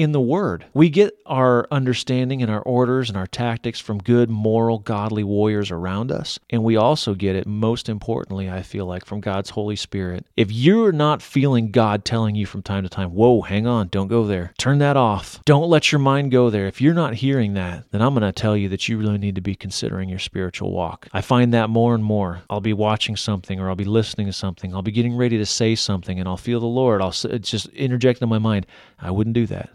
in 0.00 0.12
the 0.12 0.20
Word. 0.20 0.64
We 0.72 0.88
get 0.88 1.18
our 1.26 1.66
understanding 1.70 2.40
and 2.40 2.50
our 2.50 2.62
orders 2.62 3.10
and 3.10 3.18
our 3.18 3.26
tactics 3.26 3.78
from 3.78 3.98
good, 3.98 4.30
moral, 4.30 4.78
godly 4.78 5.24
warriors 5.24 5.70
around 5.70 6.10
us. 6.10 6.38
And 6.48 6.64
we 6.64 6.76
also 6.76 7.14
get 7.14 7.36
it, 7.36 7.46
most 7.46 7.90
importantly, 7.90 8.48
I 8.48 8.62
feel 8.62 8.86
like, 8.86 9.04
from 9.04 9.20
God's 9.20 9.50
Holy 9.50 9.76
Spirit. 9.76 10.24
If 10.38 10.50
you're 10.50 10.92
not 10.92 11.20
feeling 11.20 11.70
God 11.70 12.06
telling 12.06 12.34
you 12.34 12.46
from 12.46 12.62
time 12.62 12.82
to 12.84 12.88
time, 12.88 13.10
whoa, 13.10 13.42
hang 13.42 13.66
on, 13.66 13.88
don't 13.88 14.08
go 14.08 14.26
there, 14.26 14.54
turn 14.58 14.78
that 14.78 14.96
off, 14.96 15.44
don't 15.44 15.68
let 15.68 15.92
your 15.92 15.98
mind 15.98 16.32
go 16.32 16.48
there. 16.48 16.66
If 16.66 16.80
you're 16.80 16.94
not 16.94 17.14
hearing 17.14 17.52
that, 17.54 17.90
then 17.90 18.00
I'm 18.00 18.14
going 18.14 18.22
to 18.22 18.32
tell 18.32 18.56
you 18.56 18.70
that 18.70 18.88
you 18.88 18.96
really 18.96 19.18
need 19.18 19.34
to 19.34 19.42
be 19.42 19.54
considering 19.54 20.08
your 20.08 20.18
spiritual 20.18 20.72
walk. 20.72 21.08
I 21.12 21.20
find 21.20 21.52
that 21.52 21.68
more 21.68 21.94
and 21.94 22.02
more. 22.02 22.40
I'll 22.48 22.60
be 22.60 22.72
watching 22.72 23.16
something 23.16 23.60
or 23.60 23.68
I'll 23.68 23.76
be 23.76 23.84
listening 23.84 24.28
to 24.28 24.32
something. 24.32 24.74
I'll 24.74 24.80
be 24.80 24.92
getting 24.92 25.14
ready 25.14 25.36
to 25.36 25.46
say 25.46 25.74
something 25.74 26.18
and 26.18 26.26
I'll 26.26 26.38
feel 26.38 26.60
the 26.60 26.66
Lord. 26.66 27.02
I'll 27.02 27.10
just 27.10 27.66
interject 27.68 28.22
in 28.22 28.30
my 28.30 28.38
mind. 28.38 28.66
I 28.98 29.10
wouldn't 29.10 29.34
do 29.34 29.46
that. 29.48 29.70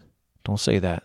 Don't 0.46 0.60
say 0.60 0.78
that. 0.78 1.02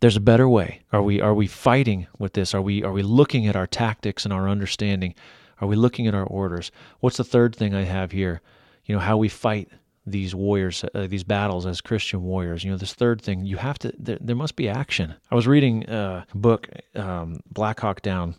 There's 0.00 0.16
a 0.16 0.20
better 0.20 0.48
way. 0.48 0.80
Are 0.92 1.02
we 1.02 1.20
are 1.20 1.34
we 1.34 1.46
fighting 1.46 2.06
with 2.18 2.32
this? 2.32 2.54
Are 2.54 2.62
we 2.62 2.82
are 2.82 2.92
we 2.92 3.02
looking 3.02 3.46
at 3.46 3.54
our 3.54 3.66
tactics 3.66 4.24
and 4.24 4.32
our 4.32 4.48
understanding? 4.48 5.14
Are 5.60 5.68
we 5.68 5.76
looking 5.76 6.06
at 6.06 6.14
our 6.14 6.24
orders? 6.24 6.72
What's 7.00 7.18
the 7.18 7.24
third 7.24 7.54
thing 7.54 7.74
I 7.74 7.82
have 7.82 8.12
here? 8.12 8.40
You 8.86 8.94
know, 8.94 9.00
how 9.00 9.18
we 9.18 9.28
fight 9.28 9.68
these 10.06 10.34
warriors, 10.34 10.84
uh, 10.94 11.06
these 11.06 11.22
battles 11.22 11.66
as 11.66 11.82
Christian 11.82 12.22
warriors. 12.22 12.64
You 12.64 12.70
know, 12.70 12.78
this 12.78 12.94
third 12.94 13.20
thing, 13.20 13.44
you 13.44 13.58
have 13.58 13.78
to, 13.80 13.92
there, 13.98 14.18
there 14.20 14.34
must 14.34 14.56
be 14.56 14.68
action. 14.68 15.14
I 15.30 15.34
was 15.34 15.46
reading 15.46 15.88
a 15.88 16.26
book, 16.34 16.68
um, 16.96 17.40
Black 17.50 17.78
Hawk 17.78 18.02
Down, 18.02 18.34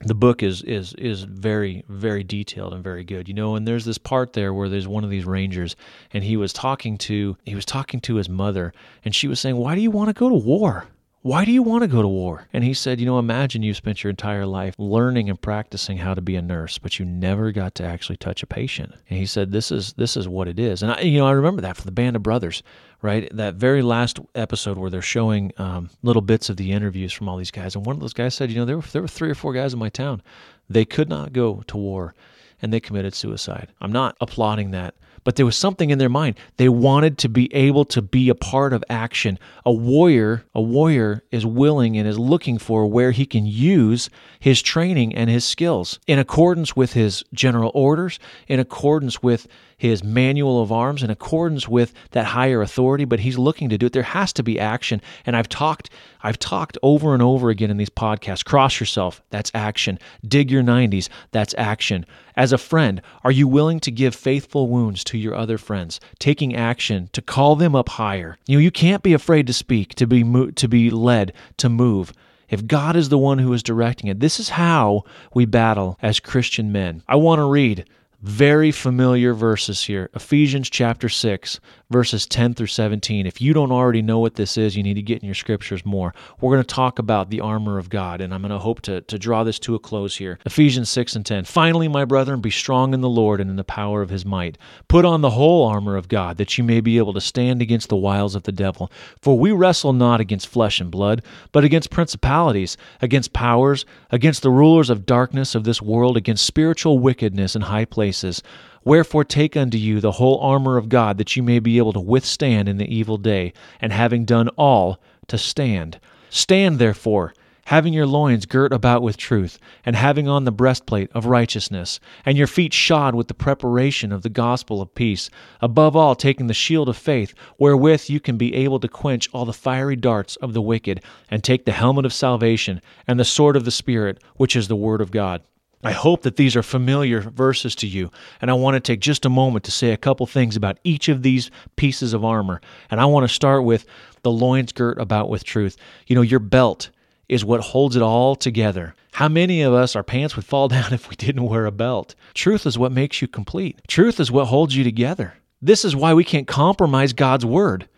the 0.00 0.14
book 0.14 0.42
is 0.42 0.62
is 0.62 0.92
is 0.94 1.22
very 1.22 1.84
very 1.88 2.22
detailed 2.22 2.74
and 2.74 2.84
very 2.84 3.04
good 3.04 3.28
you 3.28 3.34
know 3.34 3.54
and 3.56 3.66
there's 3.66 3.84
this 3.84 3.98
part 3.98 4.32
there 4.34 4.52
where 4.52 4.68
there's 4.68 4.88
one 4.88 5.04
of 5.04 5.10
these 5.10 5.24
rangers 5.24 5.76
and 6.12 6.22
he 6.22 6.36
was 6.36 6.52
talking 6.52 6.98
to 6.98 7.36
he 7.44 7.54
was 7.54 7.64
talking 7.64 8.00
to 8.00 8.16
his 8.16 8.28
mother 8.28 8.72
and 9.04 9.14
she 9.14 9.28
was 9.28 9.40
saying 9.40 9.56
why 9.56 9.74
do 9.74 9.80
you 9.80 9.90
want 9.90 10.08
to 10.08 10.14
go 10.14 10.28
to 10.28 10.34
war 10.34 10.86
why 11.26 11.44
do 11.44 11.50
you 11.50 11.64
want 11.64 11.82
to 11.82 11.88
go 11.88 12.02
to 12.02 12.06
war? 12.06 12.46
And 12.52 12.62
he 12.62 12.72
said, 12.72 13.00
You 13.00 13.06
know, 13.06 13.18
imagine 13.18 13.64
you 13.64 13.74
spent 13.74 14.04
your 14.04 14.10
entire 14.10 14.46
life 14.46 14.76
learning 14.78 15.28
and 15.28 15.42
practicing 15.42 15.96
how 15.96 16.14
to 16.14 16.20
be 16.20 16.36
a 16.36 16.40
nurse, 16.40 16.78
but 16.78 17.00
you 17.00 17.04
never 17.04 17.50
got 17.50 17.74
to 17.74 17.84
actually 17.84 18.16
touch 18.16 18.44
a 18.44 18.46
patient. 18.46 18.94
And 19.10 19.18
he 19.18 19.26
said, 19.26 19.50
This 19.50 19.72
is 19.72 19.92
this 19.94 20.16
is 20.16 20.28
what 20.28 20.46
it 20.46 20.60
is. 20.60 20.84
And 20.84 20.92
I, 20.92 21.00
you 21.00 21.18
know, 21.18 21.26
I 21.26 21.32
remember 21.32 21.62
that 21.62 21.76
for 21.76 21.82
the 21.82 21.90
Band 21.90 22.14
of 22.14 22.22
Brothers, 22.22 22.62
right? 23.02 23.28
That 23.34 23.54
very 23.54 23.82
last 23.82 24.18
episode 24.34 24.78
where 24.78 24.90
they're 24.90 25.02
showing 25.02 25.52
um, 25.58 25.90
little 26.02 26.22
bits 26.22 26.48
of 26.48 26.56
the 26.56 26.72
interviews 26.72 27.12
from 27.12 27.28
all 27.28 27.36
these 27.36 27.50
guys. 27.50 27.74
And 27.74 27.84
one 27.84 27.96
of 27.96 28.00
those 28.00 28.12
guys 28.12 28.34
said, 28.34 28.50
You 28.50 28.58
know, 28.58 28.64
there 28.64 28.76
were, 28.76 28.84
there 28.92 29.02
were 29.02 29.08
three 29.08 29.30
or 29.30 29.34
four 29.34 29.52
guys 29.52 29.72
in 29.72 29.78
my 29.78 29.88
town. 29.88 30.22
They 30.68 30.84
could 30.84 31.08
not 31.08 31.32
go 31.32 31.62
to 31.66 31.76
war 31.76 32.14
and 32.60 32.72
they 32.72 32.80
committed 32.80 33.14
suicide. 33.14 33.68
I'm 33.80 33.92
not 33.92 34.16
applauding 34.20 34.70
that 34.72 34.94
but 35.26 35.34
there 35.34 35.44
was 35.44 35.56
something 35.56 35.90
in 35.90 35.98
their 35.98 36.08
mind. 36.08 36.36
They 36.56 36.68
wanted 36.68 37.18
to 37.18 37.28
be 37.28 37.52
able 37.52 37.84
to 37.86 38.00
be 38.00 38.28
a 38.28 38.34
part 38.36 38.72
of 38.72 38.84
action. 38.88 39.40
A 39.64 39.72
warrior, 39.72 40.44
a 40.54 40.62
warrior 40.62 41.24
is 41.32 41.44
willing 41.44 41.98
and 41.98 42.06
is 42.06 42.16
looking 42.16 42.58
for 42.58 42.86
where 42.86 43.10
he 43.10 43.26
can 43.26 43.44
use 43.44 44.08
his 44.38 44.62
training 44.62 45.16
and 45.16 45.28
his 45.28 45.44
skills 45.44 45.98
in 46.06 46.20
accordance 46.20 46.76
with 46.76 46.92
his 46.92 47.24
general 47.34 47.72
orders, 47.74 48.20
in 48.46 48.60
accordance 48.60 49.20
with 49.20 49.48
his 49.76 50.02
manual 50.02 50.62
of 50.62 50.72
arms 50.72 51.02
in 51.02 51.10
accordance 51.10 51.68
with 51.68 51.92
that 52.12 52.26
higher 52.26 52.62
authority, 52.62 53.04
but 53.04 53.20
he's 53.20 53.36
looking 53.36 53.68
to 53.68 53.78
do 53.78 53.86
it. 53.86 53.92
There 53.92 54.02
has 54.02 54.32
to 54.34 54.42
be 54.42 54.58
action. 54.58 55.02
And 55.26 55.36
I've 55.36 55.48
talked, 55.48 55.90
I've 56.22 56.38
talked 56.38 56.78
over 56.82 57.12
and 57.12 57.22
over 57.22 57.50
again 57.50 57.70
in 57.70 57.76
these 57.76 57.90
podcasts. 57.90 58.44
Cross 58.44 58.80
yourself, 58.80 59.22
that's 59.30 59.50
action. 59.54 59.98
Dig 60.26 60.50
your 60.50 60.62
90s, 60.62 61.08
that's 61.30 61.54
action. 61.58 62.06
As 62.36 62.52
a 62.52 62.58
friend, 62.58 63.02
are 63.24 63.30
you 63.30 63.46
willing 63.48 63.80
to 63.80 63.90
give 63.90 64.14
faithful 64.14 64.68
wounds 64.68 65.04
to 65.04 65.18
your 65.18 65.34
other 65.34 65.58
friends, 65.58 66.00
taking 66.18 66.54
action 66.54 67.08
to 67.12 67.22
call 67.22 67.56
them 67.56 67.74
up 67.74 67.90
higher? 67.90 68.38
You 68.46 68.56
know, 68.56 68.62
you 68.62 68.70
can't 68.70 69.02
be 69.02 69.12
afraid 69.12 69.46
to 69.46 69.52
speak, 69.52 69.94
to 69.96 70.06
be 70.06 70.24
mo- 70.24 70.50
to 70.50 70.68
be 70.68 70.90
led, 70.90 71.32
to 71.58 71.68
move 71.68 72.12
if 72.48 72.66
God 72.66 72.96
is 72.96 73.08
the 73.08 73.18
one 73.18 73.38
who 73.38 73.52
is 73.52 73.62
directing 73.62 74.08
it. 74.08 74.20
This 74.20 74.38
is 74.38 74.50
how 74.50 75.04
we 75.34 75.44
battle 75.44 75.98
as 76.00 76.20
Christian 76.20 76.72
men. 76.72 77.02
I 77.08 77.16
want 77.16 77.40
to 77.40 77.44
read 77.44 77.86
very 78.22 78.70
familiar 78.72 79.34
verses 79.34 79.82
here. 79.82 80.10
Ephesians 80.14 80.70
chapter 80.70 81.08
6, 81.08 81.60
verses 81.90 82.26
10 82.26 82.54
through 82.54 82.66
17. 82.66 83.26
If 83.26 83.40
you 83.40 83.52
don't 83.52 83.70
already 83.70 84.02
know 84.02 84.18
what 84.18 84.34
this 84.34 84.56
is, 84.56 84.76
you 84.76 84.82
need 84.82 84.94
to 84.94 85.02
get 85.02 85.20
in 85.20 85.26
your 85.26 85.34
scriptures 85.34 85.84
more. 85.84 86.14
We're 86.40 86.52
going 86.52 86.64
to 86.64 86.74
talk 86.74 86.98
about 86.98 87.30
the 87.30 87.40
armor 87.40 87.78
of 87.78 87.90
God, 87.90 88.20
and 88.20 88.34
I'm 88.34 88.42
going 88.42 88.50
to 88.50 88.58
hope 88.58 88.80
to, 88.82 89.02
to 89.02 89.18
draw 89.18 89.44
this 89.44 89.58
to 89.60 89.74
a 89.74 89.78
close 89.78 90.16
here. 90.16 90.38
Ephesians 90.44 90.90
6 90.90 91.16
and 91.16 91.26
10. 91.26 91.44
Finally, 91.44 91.88
my 91.88 92.04
brethren, 92.04 92.40
be 92.40 92.50
strong 92.50 92.92
in 92.92 93.00
the 93.00 93.08
Lord 93.08 93.40
and 93.40 93.48
in 93.50 93.56
the 93.56 93.64
power 93.64 94.02
of 94.02 94.10
his 94.10 94.24
might. 94.24 94.58
Put 94.88 95.04
on 95.04 95.20
the 95.20 95.30
whole 95.30 95.66
armor 95.66 95.96
of 95.96 96.08
God, 96.08 96.38
that 96.38 96.58
you 96.58 96.64
may 96.64 96.80
be 96.80 96.98
able 96.98 97.12
to 97.12 97.20
stand 97.20 97.62
against 97.62 97.88
the 97.88 97.96
wiles 97.96 98.34
of 98.34 98.42
the 98.42 98.52
devil. 98.52 98.90
For 99.20 99.38
we 99.38 99.52
wrestle 99.52 99.92
not 99.92 100.20
against 100.20 100.48
flesh 100.48 100.80
and 100.80 100.90
blood, 100.90 101.22
but 101.52 101.64
against 101.64 101.90
principalities, 101.90 102.76
against 103.00 103.32
powers, 103.32 103.84
against 104.10 104.42
the 104.42 104.50
rulers 104.50 104.90
of 104.90 105.06
darkness 105.06 105.54
of 105.54 105.64
this 105.64 105.80
world, 105.80 106.16
against 106.16 106.46
spiritual 106.46 106.98
wickedness 106.98 107.54
in 107.54 107.62
high 107.62 107.84
places. 107.84 108.42
Wherefore 108.86 109.24
take 109.24 109.56
unto 109.56 109.76
you 109.76 110.00
the 110.00 110.12
whole 110.12 110.38
armor 110.38 110.76
of 110.76 110.88
God, 110.88 111.18
that 111.18 111.34
you 111.34 111.42
may 111.42 111.58
be 111.58 111.78
able 111.78 111.92
to 111.92 111.98
withstand 111.98 112.68
in 112.68 112.76
the 112.76 112.86
evil 112.86 113.16
day, 113.16 113.52
and 113.80 113.92
having 113.92 114.24
done 114.24 114.48
all, 114.50 115.00
to 115.26 115.36
stand. 115.36 115.98
Stand 116.30 116.78
therefore, 116.78 117.34
having 117.64 117.92
your 117.92 118.06
loins 118.06 118.46
girt 118.46 118.72
about 118.72 119.02
with 119.02 119.16
truth, 119.16 119.58
and 119.84 119.96
having 119.96 120.28
on 120.28 120.44
the 120.44 120.52
breastplate 120.52 121.10
of 121.14 121.26
righteousness, 121.26 121.98
and 122.24 122.38
your 122.38 122.46
feet 122.46 122.72
shod 122.72 123.16
with 123.16 123.26
the 123.26 123.34
preparation 123.34 124.12
of 124.12 124.22
the 124.22 124.28
gospel 124.28 124.80
of 124.80 124.94
peace, 124.94 125.30
above 125.60 125.96
all 125.96 126.14
taking 126.14 126.46
the 126.46 126.54
shield 126.54 126.88
of 126.88 126.96
faith, 126.96 127.34
wherewith 127.58 128.08
you 128.08 128.20
can 128.20 128.36
be 128.36 128.54
able 128.54 128.78
to 128.78 128.86
quench 128.86 129.28
all 129.32 129.44
the 129.44 129.52
fiery 129.52 129.96
darts 129.96 130.36
of 130.36 130.52
the 130.52 130.62
wicked, 130.62 131.02
and 131.28 131.42
take 131.42 131.64
the 131.64 131.72
helmet 131.72 132.06
of 132.06 132.12
salvation, 132.12 132.80
and 133.08 133.18
the 133.18 133.24
sword 133.24 133.56
of 133.56 133.64
the 133.64 133.72
Spirit, 133.72 134.22
which 134.36 134.54
is 134.54 134.68
the 134.68 134.76
word 134.76 135.00
of 135.00 135.10
God 135.10 135.42
I 135.86 135.92
hope 135.92 136.22
that 136.22 136.34
these 136.34 136.56
are 136.56 136.64
familiar 136.64 137.20
verses 137.20 137.76
to 137.76 137.86
you, 137.86 138.10
and 138.40 138.50
I 138.50 138.54
want 138.54 138.74
to 138.74 138.80
take 138.80 138.98
just 138.98 139.24
a 139.24 139.30
moment 139.30 139.64
to 139.66 139.70
say 139.70 139.92
a 139.92 139.96
couple 139.96 140.26
things 140.26 140.56
about 140.56 140.80
each 140.82 141.08
of 141.08 141.22
these 141.22 141.48
pieces 141.76 142.12
of 142.12 142.24
armor. 142.24 142.60
And 142.90 143.00
I 143.00 143.04
want 143.04 143.22
to 143.22 143.32
start 143.32 143.62
with 143.62 143.86
the 144.22 144.32
loins 144.32 144.72
girt 144.72 144.98
about 144.98 145.28
with 145.28 145.44
truth. 145.44 145.76
You 146.08 146.16
know, 146.16 146.22
your 146.22 146.40
belt 146.40 146.90
is 147.28 147.44
what 147.44 147.60
holds 147.60 147.94
it 147.94 148.02
all 148.02 148.34
together. 148.34 148.96
How 149.12 149.28
many 149.28 149.62
of 149.62 149.74
us, 149.74 149.94
our 149.94 150.02
pants 150.02 150.34
would 150.34 150.44
fall 150.44 150.66
down 150.76 150.92
if 150.92 151.08
we 151.08 151.14
didn't 151.14 151.46
wear 151.46 151.66
a 151.66 151.70
belt? 151.70 152.16
Truth 152.34 152.66
is 152.66 152.76
what 152.76 152.90
makes 152.90 153.22
you 153.22 153.28
complete, 153.28 153.78
truth 153.86 154.18
is 154.18 154.32
what 154.32 154.46
holds 154.46 154.74
you 154.74 154.82
together. 154.82 155.34
This 155.62 155.84
is 155.84 155.94
why 155.94 156.14
we 156.14 156.24
can't 156.24 156.48
compromise 156.48 157.12
God's 157.12 157.46
word. 157.46 157.88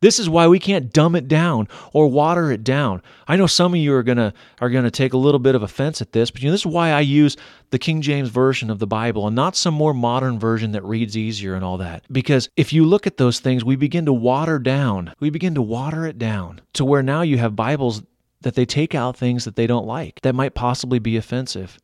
This 0.00 0.18
is 0.18 0.28
why 0.28 0.46
we 0.46 0.58
can't 0.58 0.92
dumb 0.92 1.14
it 1.16 1.28
down 1.28 1.68
or 1.92 2.08
water 2.08 2.52
it 2.52 2.62
down. 2.62 3.02
I 3.26 3.36
know 3.36 3.46
some 3.46 3.74
of 3.74 3.80
you 3.80 3.94
are 3.94 4.02
gonna 4.02 4.32
are 4.60 4.70
gonna 4.70 4.90
take 4.90 5.12
a 5.12 5.18
little 5.18 5.38
bit 5.38 5.54
of 5.54 5.62
offense 5.62 6.00
at 6.00 6.12
this, 6.12 6.30
but 6.30 6.42
you 6.42 6.48
know 6.48 6.52
this 6.52 6.62
is 6.62 6.66
why 6.66 6.90
I 6.90 7.00
use 7.00 7.36
the 7.70 7.78
King 7.78 8.00
James 8.00 8.28
version 8.28 8.70
of 8.70 8.78
the 8.78 8.86
Bible 8.86 9.26
and 9.26 9.36
not 9.36 9.56
some 9.56 9.74
more 9.74 9.94
modern 9.94 10.38
version 10.38 10.72
that 10.72 10.84
reads 10.84 11.16
easier 11.16 11.54
and 11.54 11.64
all 11.64 11.78
that. 11.78 12.04
Because 12.10 12.48
if 12.56 12.72
you 12.72 12.84
look 12.84 13.06
at 13.06 13.16
those 13.16 13.40
things, 13.40 13.64
we 13.64 13.76
begin 13.76 14.06
to 14.06 14.12
water 14.12 14.58
down. 14.58 15.14
We 15.20 15.30
begin 15.30 15.54
to 15.54 15.62
water 15.62 16.06
it 16.06 16.18
down 16.18 16.60
to 16.74 16.84
where 16.84 17.02
now 17.02 17.22
you 17.22 17.38
have 17.38 17.56
Bibles 17.56 18.02
that 18.42 18.54
they 18.54 18.64
take 18.64 18.94
out 18.94 19.16
things 19.16 19.44
that 19.44 19.56
they 19.56 19.66
don't 19.66 19.86
like 19.86 20.20
that 20.22 20.34
might 20.34 20.54
possibly 20.54 20.98
be 20.98 21.16
offensive. 21.16 21.78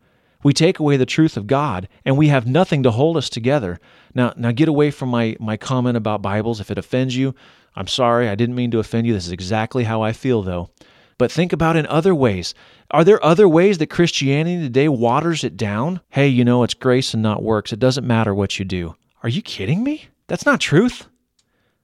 We 0.45 0.53
take 0.53 0.79
away 0.79 0.99
the 0.99 1.07
truth 1.07 1.37
of 1.37 1.47
God 1.47 1.89
and 2.05 2.19
we 2.19 2.29
have 2.29 2.47
nothing 2.47 2.83
to 2.83 2.91
hold 2.91 3.17
us 3.17 3.31
together. 3.31 3.81
Now 4.15 4.35
now 4.37 4.53
get 4.53 4.69
away 4.69 4.91
from 4.91 5.09
my 5.09 5.37
my 5.41 5.57
comment 5.57 5.97
about 5.97 6.23
Bibles 6.23 6.61
if 6.61 6.71
it 6.71 6.79
offends 6.79 7.17
you. 7.17 7.35
I'm 7.77 7.87
sorry, 7.89 8.29
I 8.29 8.35
didn't 8.35 8.55
mean 8.55 8.71
to 8.73 8.79
offend 8.79 9.07
you. 9.07 9.13
This 9.13 9.27
is 9.27 9.33
exactly 9.33 9.85
how 9.85 10.03
I 10.03 10.13
feel, 10.13 10.43
though. 10.43 10.71
But 11.19 11.33
think 11.33 11.53
about 11.53 11.77
in 11.77 11.87
other 11.87 12.15
ways. 12.15 12.55
Are 12.91 13.05
there 13.05 13.25
other 13.25 13.49
ways 13.49 13.79
that 13.79 13.89
Christianity 13.89 14.63
today 14.63 14.89
waters 14.89 15.45
it 15.45 15.57
down? 15.57 16.01
Hey, 16.11 16.29
you 16.29 16.45
know, 16.45 16.63
it's 16.63 16.75
grace 16.75 17.15
and 17.15 17.23
not 17.23 17.43
works. 17.43 17.73
It 17.73 17.79
doesn't 17.79 18.07
matter 18.07 18.35
what 18.35 18.59
you 18.59 18.65
do. 18.65 18.97
Are 19.23 19.29
you 19.29 19.43
kidding 19.43 19.83
me? 19.83 20.09
That's 20.27 20.47
not 20.47 20.61
truth. 20.61 21.07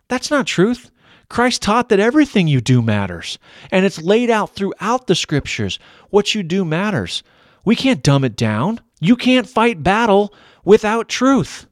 That's 0.08 0.30
not 0.30 0.46
truth. 0.46 0.90
Christ 1.28 1.62
taught 1.62 1.88
that 1.88 2.00
everything 2.00 2.48
you 2.48 2.60
do 2.60 2.82
matters, 2.82 3.38
and 3.70 3.86
it's 3.86 4.02
laid 4.02 4.30
out 4.30 4.54
throughout 4.56 5.06
the 5.06 5.14
scriptures. 5.14 5.78
What 6.10 6.34
you 6.34 6.42
do 6.42 6.64
matters. 6.64 7.22
We 7.64 7.76
can't 7.76 8.02
dumb 8.02 8.24
it 8.24 8.36
down. 8.36 8.80
You 9.00 9.14
can't 9.14 9.48
fight 9.48 9.82
battle 9.82 10.34
without 10.64 11.08
truth. 11.08 11.66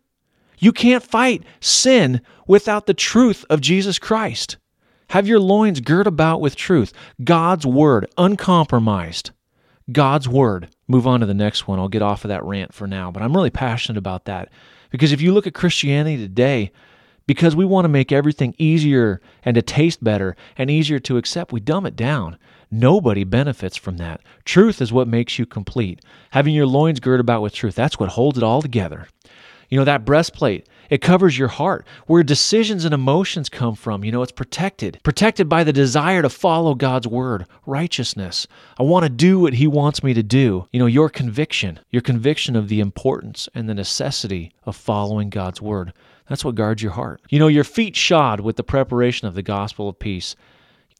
You 0.59 0.73
can't 0.73 1.03
fight 1.03 1.45
sin 1.61 2.21
without 2.47 2.87
the 2.87 2.95
truth 2.95 3.45
of 3.49 3.61
Jesus 3.61 3.99
Christ. 3.99 4.57
Have 5.11 5.27
your 5.27 5.41
loins 5.41 5.81
girt 5.81 6.07
about 6.07 6.41
with 6.41 6.57
truth, 6.57 6.93
God's 7.23 7.65
word, 7.65 8.07
uncompromised. 8.19 9.31
God's 9.91 10.29
word. 10.29 10.69
Move 10.87 11.07
on 11.07 11.21
to 11.21 11.27
the 11.27 11.33
next 11.33 11.67
one. 11.67 11.79
I'll 11.79 11.89
get 11.89 12.03
off 12.03 12.25
of 12.25 12.29
that 12.29 12.45
rant 12.45 12.75
for 12.75 12.87
now, 12.87 13.11
but 13.11 13.23
I'm 13.23 13.35
really 13.35 13.51
passionate 13.51 13.99
about 13.99 14.27
that. 14.27 14.51
Because 14.91 15.13
if 15.13 15.23
you 15.23 15.33
look 15.33 15.47
at 15.47 15.55
Christianity 15.55 16.19
today, 16.19 16.73
because 17.27 17.55
we 17.55 17.65
want 17.65 17.85
to 17.85 17.91
make 17.91 18.11
everything 18.11 18.55
easier 18.59 19.21
and 19.45 19.55
to 19.55 19.63
taste 19.63 20.03
better 20.03 20.37
and 20.57 20.71
easier 20.71 20.99
to 21.01 21.17
accept, 21.17 21.53
we 21.53 21.61
dumb 21.61 21.87
it 21.87 21.97
down. 21.97 22.39
Nobody 22.71 23.25
benefits 23.25 23.77
from 23.77 23.97
that. 23.99 24.21
Truth 24.45 24.83
is 24.83 24.93
what 24.93 25.09
makes 25.09 25.39
you 25.39 25.47
complete. 25.47 26.01
Having 26.31 26.55
your 26.55 26.67
loins 26.67 27.01
girt 27.01 27.21
about 27.21 27.41
with 27.41 27.55
truth, 27.55 27.75
that's 27.75 27.99
what 27.99 28.11
holds 28.11 28.37
it 28.37 28.45
all 28.45 28.61
together. 28.61 29.09
You 29.69 29.79
know, 29.79 29.85
that 29.85 30.05
breastplate, 30.05 30.67
it 30.89 31.03
covers 31.03 31.39
your 31.39 31.49
heart. 31.49 31.87
Where 32.07 32.23
decisions 32.23 32.85
and 32.85 32.95
emotions 32.95 33.49
come 33.49 33.75
from, 33.75 34.05
you 34.05 34.11
know, 34.11 34.23
it's 34.23 34.33
protected. 34.33 34.99
Protected 35.03 35.49
by 35.49 35.63
the 35.63 35.73
desire 35.73 36.23
to 36.23 36.31
follow 36.31 36.75
God's 36.75 37.07
word, 37.07 37.47
righteousness. 37.67 38.47
I 38.79 38.83
want 38.83 39.05
to 39.05 39.11
do 39.11 39.39
what 39.39 39.55
He 39.55 39.67
wants 39.67 40.03
me 40.03 40.15
to 40.15 40.23
do. 40.23 40.67
You 40.73 40.81
know, 40.81 40.87
your 40.87 41.11
conviction, 41.11 41.81
your 41.91 42.03
conviction 42.03 42.57
of 42.57 42.69
the 42.69 42.81
importance 42.81 43.49
and 43.55 43.69
the 43.69 43.75
necessity 43.75 44.53
of 44.65 44.75
following 44.75 45.29
God's 45.29 45.61
word. 45.61 45.93
That's 46.29 46.45
what 46.45 46.55
guards 46.55 46.83
your 46.83 46.93
heart. 46.93 47.21
You 47.29 47.39
know, 47.39 47.49
your 47.49 47.65
feet 47.65 47.97
shod 47.97 48.41
with 48.41 48.57
the 48.57 48.65
preparation 48.65 49.29
of 49.29 49.35
the 49.35 49.43
gospel 49.43 49.89
of 49.89 49.99
peace. 49.99 50.37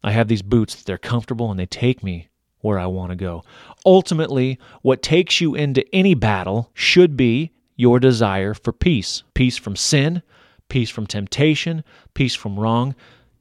I 0.03 0.11
have 0.11 0.27
these 0.27 0.41
boots, 0.41 0.83
they're 0.83 0.97
comfortable 0.97 1.51
and 1.51 1.59
they 1.59 1.65
take 1.65 2.03
me 2.03 2.29
where 2.61 2.79
I 2.79 2.85
want 2.87 3.11
to 3.11 3.15
go. 3.15 3.43
Ultimately, 3.85 4.59
what 4.81 5.01
takes 5.01 5.41
you 5.41 5.55
into 5.55 5.85
any 5.93 6.13
battle 6.13 6.69
should 6.73 7.15
be 7.17 7.51
your 7.79 7.97
desire 7.97 8.53
for 8.53 8.73
peace 8.73 9.23
peace 9.33 9.57
from 9.57 9.73
sin, 9.73 10.21
peace 10.67 10.89
from 10.89 11.07
temptation, 11.07 11.81
peace 12.13 12.35
from 12.35 12.59
wrong. 12.59 12.93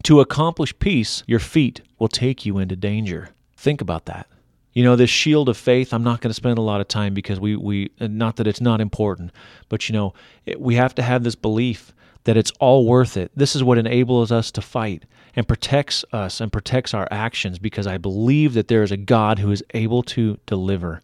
To 0.04 0.20
accomplish 0.20 0.78
peace, 0.78 1.24
your 1.26 1.40
feet 1.40 1.80
will 1.98 2.06
take 2.06 2.46
you 2.46 2.58
into 2.58 2.76
danger. 2.76 3.30
Think 3.56 3.80
about 3.80 4.04
that. 4.04 4.28
You 4.72 4.84
know, 4.84 4.94
this 4.94 5.10
shield 5.10 5.48
of 5.48 5.56
faith, 5.56 5.92
I'm 5.92 6.04
not 6.04 6.20
going 6.20 6.30
to 6.30 6.34
spend 6.34 6.56
a 6.56 6.62
lot 6.62 6.80
of 6.80 6.86
time 6.86 7.14
because 7.14 7.40
we, 7.40 7.56
we 7.56 7.90
not 7.98 8.36
that 8.36 8.46
it's 8.46 8.60
not 8.60 8.80
important, 8.80 9.32
but 9.68 9.88
you 9.88 9.92
know, 9.92 10.14
it, 10.46 10.60
we 10.60 10.76
have 10.76 10.94
to 10.94 11.02
have 11.02 11.24
this 11.24 11.34
belief 11.34 11.92
that 12.22 12.36
it's 12.36 12.52
all 12.60 12.86
worth 12.86 13.16
it. 13.16 13.32
This 13.34 13.56
is 13.56 13.64
what 13.64 13.76
enables 13.76 14.30
us 14.30 14.52
to 14.52 14.62
fight 14.62 15.04
and 15.34 15.48
protects 15.48 16.04
us 16.12 16.40
and 16.40 16.52
protects 16.52 16.94
our 16.94 17.08
actions 17.10 17.58
because 17.58 17.88
I 17.88 17.98
believe 17.98 18.54
that 18.54 18.68
there 18.68 18.84
is 18.84 18.92
a 18.92 18.96
God 18.96 19.40
who 19.40 19.50
is 19.50 19.64
able 19.74 20.04
to 20.04 20.38
deliver. 20.46 21.02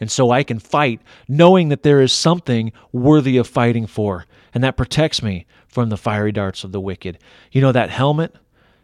And 0.00 0.10
so 0.10 0.30
I 0.30 0.42
can 0.42 0.58
fight 0.58 1.00
knowing 1.28 1.68
that 1.68 1.82
there 1.82 2.00
is 2.00 2.12
something 2.12 2.72
worthy 2.90 3.36
of 3.36 3.46
fighting 3.46 3.86
for. 3.86 4.24
And 4.54 4.64
that 4.64 4.76
protects 4.76 5.22
me 5.22 5.46
from 5.68 5.90
the 5.90 5.96
fiery 5.96 6.32
darts 6.32 6.64
of 6.64 6.72
the 6.72 6.80
wicked. 6.80 7.18
You 7.52 7.60
know, 7.60 7.72
that 7.72 7.90
helmet, 7.90 8.34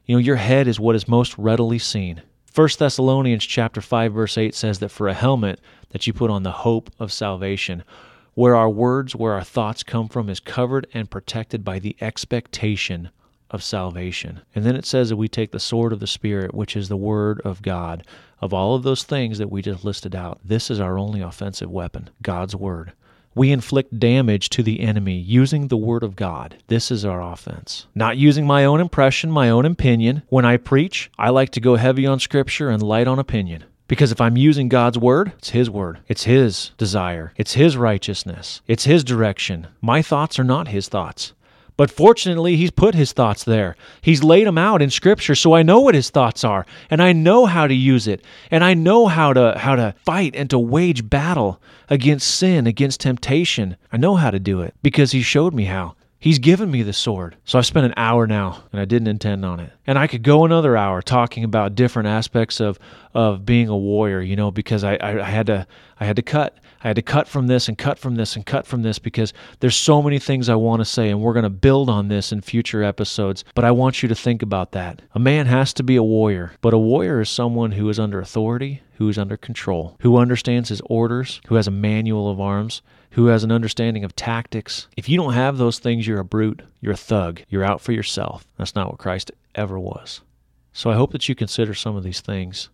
you 0.04 0.14
know, 0.14 0.20
your 0.20 0.36
head 0.36 0.68
is 0.68 0.78
what 0.78 0.94
is 0.94 1.08
most 1.08 1.36
readily 1.38 1.78
seen. 1.78 2.22
1 2.54 2.68
Thessalonians 2.78 3.44
chapter 3.44 3.80
5 3.80 4.12
verse 4.12 4.38
8 4.38 4.54
says 4.54 4.78
that 4.78 4.90
for 4.90 5.08
a 5.08 5.14
helmet 5.14 5.60
that 5.90 6.06
you 6.06 6.12
put 6.12 6.30
on 6.30 6.42
the 6.42 6.52
hope 6.52 6.90
of 6.98 7.12
salvation, 7.12 7.82
where 8.34 8.54
our 8.54 8.70
words, 8.70 9.16
where 9.16 9.32
our 9.32 9.44
thoughts 9.44 9.82
come 9.82 10.08
from 10.08 10.28
is 10.28 10.40
covered 10.40 10.86
and 10.94 11.10
protected 11.10 11.64
by 11.64 11.78
the 11.78 11.96
expectation 12.00 13.10
of 13.50 13.62
salvation. 13.62 14.40
And 14.54 14.64
then 14.64 14.76
it 14.76 14.86
says 14.86 15.08
that 15.08 15.16
we 15.16 15.28
take 15.28 15.52
the 15.52 15.60
sword 15.60 15.92
of 15.92 16.00
the 16.00 16.06
Spirit, 16.06 16.54
which 16.54 16.76
is 16.76 16.88
the 16.88 16.96
Word 16.96 17.40
of 17.42 17.62
God. 17.62 18.04
Of 18.40 18.52
all 18.52 18.74
of 18.74 18.82
those 18.82 19.02
things 19.02 19.38
that 19.38 19.50
we 19.50 19.62
just 19.62 19.84
listed 19.84 20.14
out, 20.14 20.40
this 20.44 20.70
is 20.70 20.80
our 20.80 20.98
only 20.98 21.20
offensive 21.20 21.70
weapon 21.70 22.10
God's 22.22 22.54
Word. 22.54 22.92
We 23.34 23.52
inflict 23.52 23.98
damage 24.00 24.48
to 24.50 24.62
the 24.62 24.80
enemy 24.80 25.18
using 25.18 25.68
the 25.68 25.76
Word 25.76 26.02
of 26.02 26.16
God. 26.16 26.56
This 26.68 26.90
is 26.90 27.04
our 27.04 27.20
offense. 27.20 27.86
Not 27.94 28.16
using 28.16 28.46
my 28.46 28.64
own 28.64 28.80
impression, 28.80 29.30
my 29.30 29.50
own 29.50 29.66
opinion. 29.66 30.22
When 30.28 30.46
I 30.46 30.56
preach, 30.56 31.10
I 31.18 31.28
like 31.28 31.50
to 31.50 31.60
go 31.60 31.76
heavy 31.76 32.06
on 32.06 32.18
Scripture 32.18 32.70
and 32.70 32.82
light 32.82 33.06
on 33.06 33.18
opinion. 33.18 33.64
Because 33.88 34.10
if 34.10 34.20
I'm 34.20 34.36
using 34.36 34.68
God's 34.68 34.98
word, 34.98 35.32
it's 35.38 35.50
His 35.50 35.70
word. 35.70 35.98
It's 36.08 36.24
His 36.24 36.72
desire. 36.78 37.32
It's 37.36 37.52
His 37.52 37.76
righteousness. 37.76 38.62
It's 38.66 38.84
His 38.84 39.04
direction. 39.04 39.68
My 39.80 40.02
thoughts 40.02 40.38
are 40.38 40.44
not 40.44 40.68
His 40.68 40.88
thoughts. 40.88 41.34
But 41.76 41.90
fortunately, 41.90 42.56
he's 42.56 42.70
put 42.70 42.94
his 42.94 43.12
thoughts 43.12 43.44
there. 43.44 43.76
He's 44.00 44.24
laid 44.24 44.46
them 44.46 44.56
out 44.56 44.80
in 44.80 44.90
scripture 44.90 45.34
so 45.34 45.54
I 45.54 45.62
know 45.62 45.80
what 45.80 45.94
his 45.94 46.10
thoughts 46.10 46.44
are 46.44 46.64
and 46.88 47.02
I 47.02 47.12
know 47.12 47.46
how 47.46 47.66
to 47.66 47.74
use 47.74 48.06
it 48.06 48.24
and 48.50 48.64
I 48.64 48.74
know 48.74 49.06
how 49.06 49.32
to 49.32 49.58
how 49.58 49.76
to 49.76 49.94
fight 50.04 50.34
and 50.34 50.48
to 50.50 50.58
wage 50.58 51.08
battle 51.08 51.60
against 51.90 52.28
sin, 52.28 52.66
against 52.66 53.00
temptation. 53.00 53.76
I 53.92 53.98
know 53.98 54.14
how 54.14 54.30
to 54.30 54.38
do 54.38 54.62
it 54.62 54.74
because 54.82 55.12
he 55.12 55.22
showed 55.22 55.52
me 55.52 55.64
how. 55.64 55.95
He's 56.18 56.38
given 56.38 56.70
me 56.70 56.82
the 56.82 56.92
sword. 56.92 57.36
So 57.44 57.58
I've 57.58 57.66
spent 57.66 57.86
an 57.86 57.94
hour 57.96 58.26
now 58.26 58.64
and 58.72 58.80
I 58.80 58.84
didn't 58.84 59.08
intend 59.08 59.44
on 59.44 59.60
it. 59.60 59.70
And 59.86 59.98
I 59.98 60.06
could 60.06 60.22
go 60.22 60.44
another 60.44 60.76
hour 60.76 61.02
talking 61.02 61.44
about 61.44 61.74
different 61.74 62.08
aspects 62.08 62.60
of 62.60 62.78
of 63.14 63.46
being 63.46 63.68
a 63.68 63.76
warrior, 63.76 64.20
you 64.20 64.36
know, 64.36 64.50
because 64.50 64.84
I, 64.84 64.96
I, 64.96 65.20
I 65.20 65.30
had 65.30 65.46
to 65.46 65.66
I 66.00 66.04
had 66.04 66.16
to 66.16 66.22
cut 66.22 66.58
I 66.82 66.88
had 66.88 66.96
to 66.96 67.02
cut 67.02 67.26
from 67.28 67.46
this 67.46 67.68
and 67.68 67.76
cut 67.76 67.98
from 67.98 68.16
this 68.16 68.36
and 68.36 68.46
cut 68.46 68.66
from 68.66 68.82
this 68.82 68.98
because 68.98 69.32
there's 69.60 69.76
so 69.76 70.02
many 70.02 70.18
things 70.18 70.48
I 70.48 70.54
want 70.54 70.80
to 70.80 70.84
say, 70.84 71.10
and 71.10 71.20
we're 71.20 71.32
going 71.32 71.42
to 71.42 71.50
build 71.50 71.90
on 71.90 72.08
this 72.08 72.32
in 72.32 72.40
future 72.42 72.82
episodes. 72.82 73.44
But 73.54 73.64
I 73.64 73.70
want 73.70 74.02
you 74.02 74.08
to 74.08 74.14
think 74.14 74.42
about 74.42 74.72
that. 74.72 75.02
A 75.12 75.18
man 75.18 75.46
has 75.46 75.72
to 75.74 75.82
be 75.82 75.96
a 75.96 76.02
warrior, 76.02 76.52
but 76.60 76.74
a 76.74 76.78
warrior 76.78 77.20
is 77.20 77.30
someone 77.30 77.72
who 77.72 77.88
is 77.88 77.98
under 77.98 78.20
authority, 78.20 78.82
who 78.98 79.08
is 79.08 79.18
under 79.18 79.36
control, 79.36 79.96
who 80.00 80.16
understands 80.16 80.68
his 80.68 80.82
orders, 80.86 81.40
who 81.48 81.56
has 81.56 81.66
a 81.66 81.72
manual 81.72 82.30
of 82.30 82.40
arms, 82.40 82.82
who 83.16 83.28
has 83.28 83.42
an 83.42 83.50
understanding 83.50 84.04
of 84.04 84.14
tactics. 84.14 84.88
If 84.94 85.08
you 85.08 85.16
don't 85.16 85.32
have 85.32 85.56
those 85.56 85.78
things, 85.78 86.06
you're 86.06 86.20
a 86.20 86.24
brute, 86.24 86.60
you're 86.82 86.92
a 86.92 86.98
thug, 86.98 87.40
you're 87.48 87.64
out 87.64 87.80
for 87.80 87.92
yourself. 87.92 88.46
That's 88.58 88.74
not 88.74 88.90
what 88.90 88.98
Christ 88.98 89.32
ever 89.54 89.78
was. 89.78 90.20
So 90.74 90.90
I 90.90 90.96
hope 90.96 91.12
that 91.12 91.26
you 91.26 91.34
consider 91.34 91.72
some 91.72 91.96
of 91.96 92.04
these 92.04 92.20
things. 92.20 92.68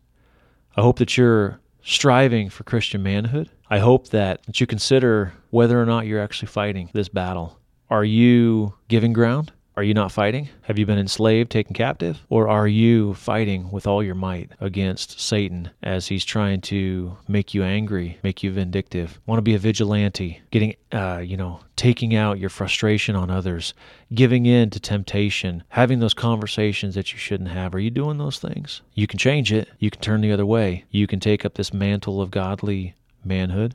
I 0.77 0.81
hope 0.81 0.99
that 0.99 1.17
you're 1.17 1.61
striving 1.85 2.51
for 2.51 2.65
Christian 2.65 3.05
manhood. 3.05 3.51
I 3.71 3.79
hope 3.79 4.09
that, 4.09 4.43
that 4.47 4.61
you 4.61 4.67
consider 4.67 5.33
whether 5.51 5.81
or 5.81 5.87
not 5.87 6.07
you're 6.07 6.21
actually 6.21 6.49
fighting 6.49 6.91
this 6.93 7.09
battle. 7.09 7.57
Are 7.89 8.05
you 8.05 8.75
giving 8.89 9.13
ground? 9.13 9.53
Are 9.75 9.83
you 9.83 9.95
not 9.95 10.13
fighting? 10.13 10.51
Have 10.63 10.79
you 10.79 10.85
been 10.85 10.99
enslaved, 10.99 11.51
taken 11.51 11.73
captive? 11.73 12.21
Or 12.29 12.47
are 12.47 12.69
you 12.69 13.15
fighting 13.15 13.71
with 13.71 13.87
all 13.87 14.03
your 14.03 14.15
might 14.15 14.51
against 14.61 15.19
Satan 15.19 15.71
as 15.83 16.09
he's 16.09 16.27
trying 16.27 16.61
to 16.63 17.17
make 17.27 17.55
you 17.55 17.63
angry, 17.63 18.19
make 18.23 18.43
you 18.43 18.53
vindictive? 18.53 19.19
Want 19.25 19.39
to 19.39 19.43
be 19.43 19.55
a 19.55 19.59
vigilante, 19.59 20.43
getting, 20.51 20.75
uh, 20.93 21.23
you 21.25 21.39
know, 21.39 21.61
taking 21.75 22.15
out 22.15 22.39
your 22.39 22.51
frustration 22.51 23.17
on 23.17 23.31
others, 23.31 23.73
giving 24.13 24.45
in 24.45 24.69
to 24.69 24.79
temptation, 24.79 25.65
having 25.71 26.01
those 26.01 26.13
conversations 26.13 26.95
that 26.95 27.15
you 27.15 27.19
shouldn't 27.19 27.51
have. 27.51 27.75
Are 27.75 27.81
you 27.81 27.91
doing 27.91 28.19
those 28.19 28.39
things? 28.39 28.83
You 28.93 29.07
can 29.07 29.19
change 29.19 29.55
it. 29.55 29.71
You 29.79 29.91
can 29.91 30.03
turn 30.03 30.21
the 30.21 30.33
other 30.33 30.47
way. 30.47 30.85
You 30.91 31.07
can 31.07 31.19
take 31.19 31.47
up 31.47 31.55
this 31.55 31.73
mantle 31.73 32.21
of 32.21 32.31
godly 32.31 32.95
manhood. 33.25 33.75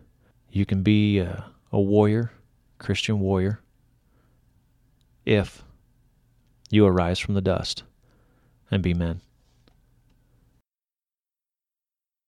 You 0.51 0.63
can 0.63 0.83
be 0.83 1.17
a, 1.17 1.45
a 1.71 1.81
warrior, 1.81 2.31
Christian 2.77 3.19
warrior, 3.19 3.61
if 5.25 5.63
you 6.69 6.85
arise 6.85 7.19
from 7.19 7.33
the 7.33 7.41
dust 7.41 7.83
and 8.69 8.83
be 8.83 8.93
men. 8.93 9.21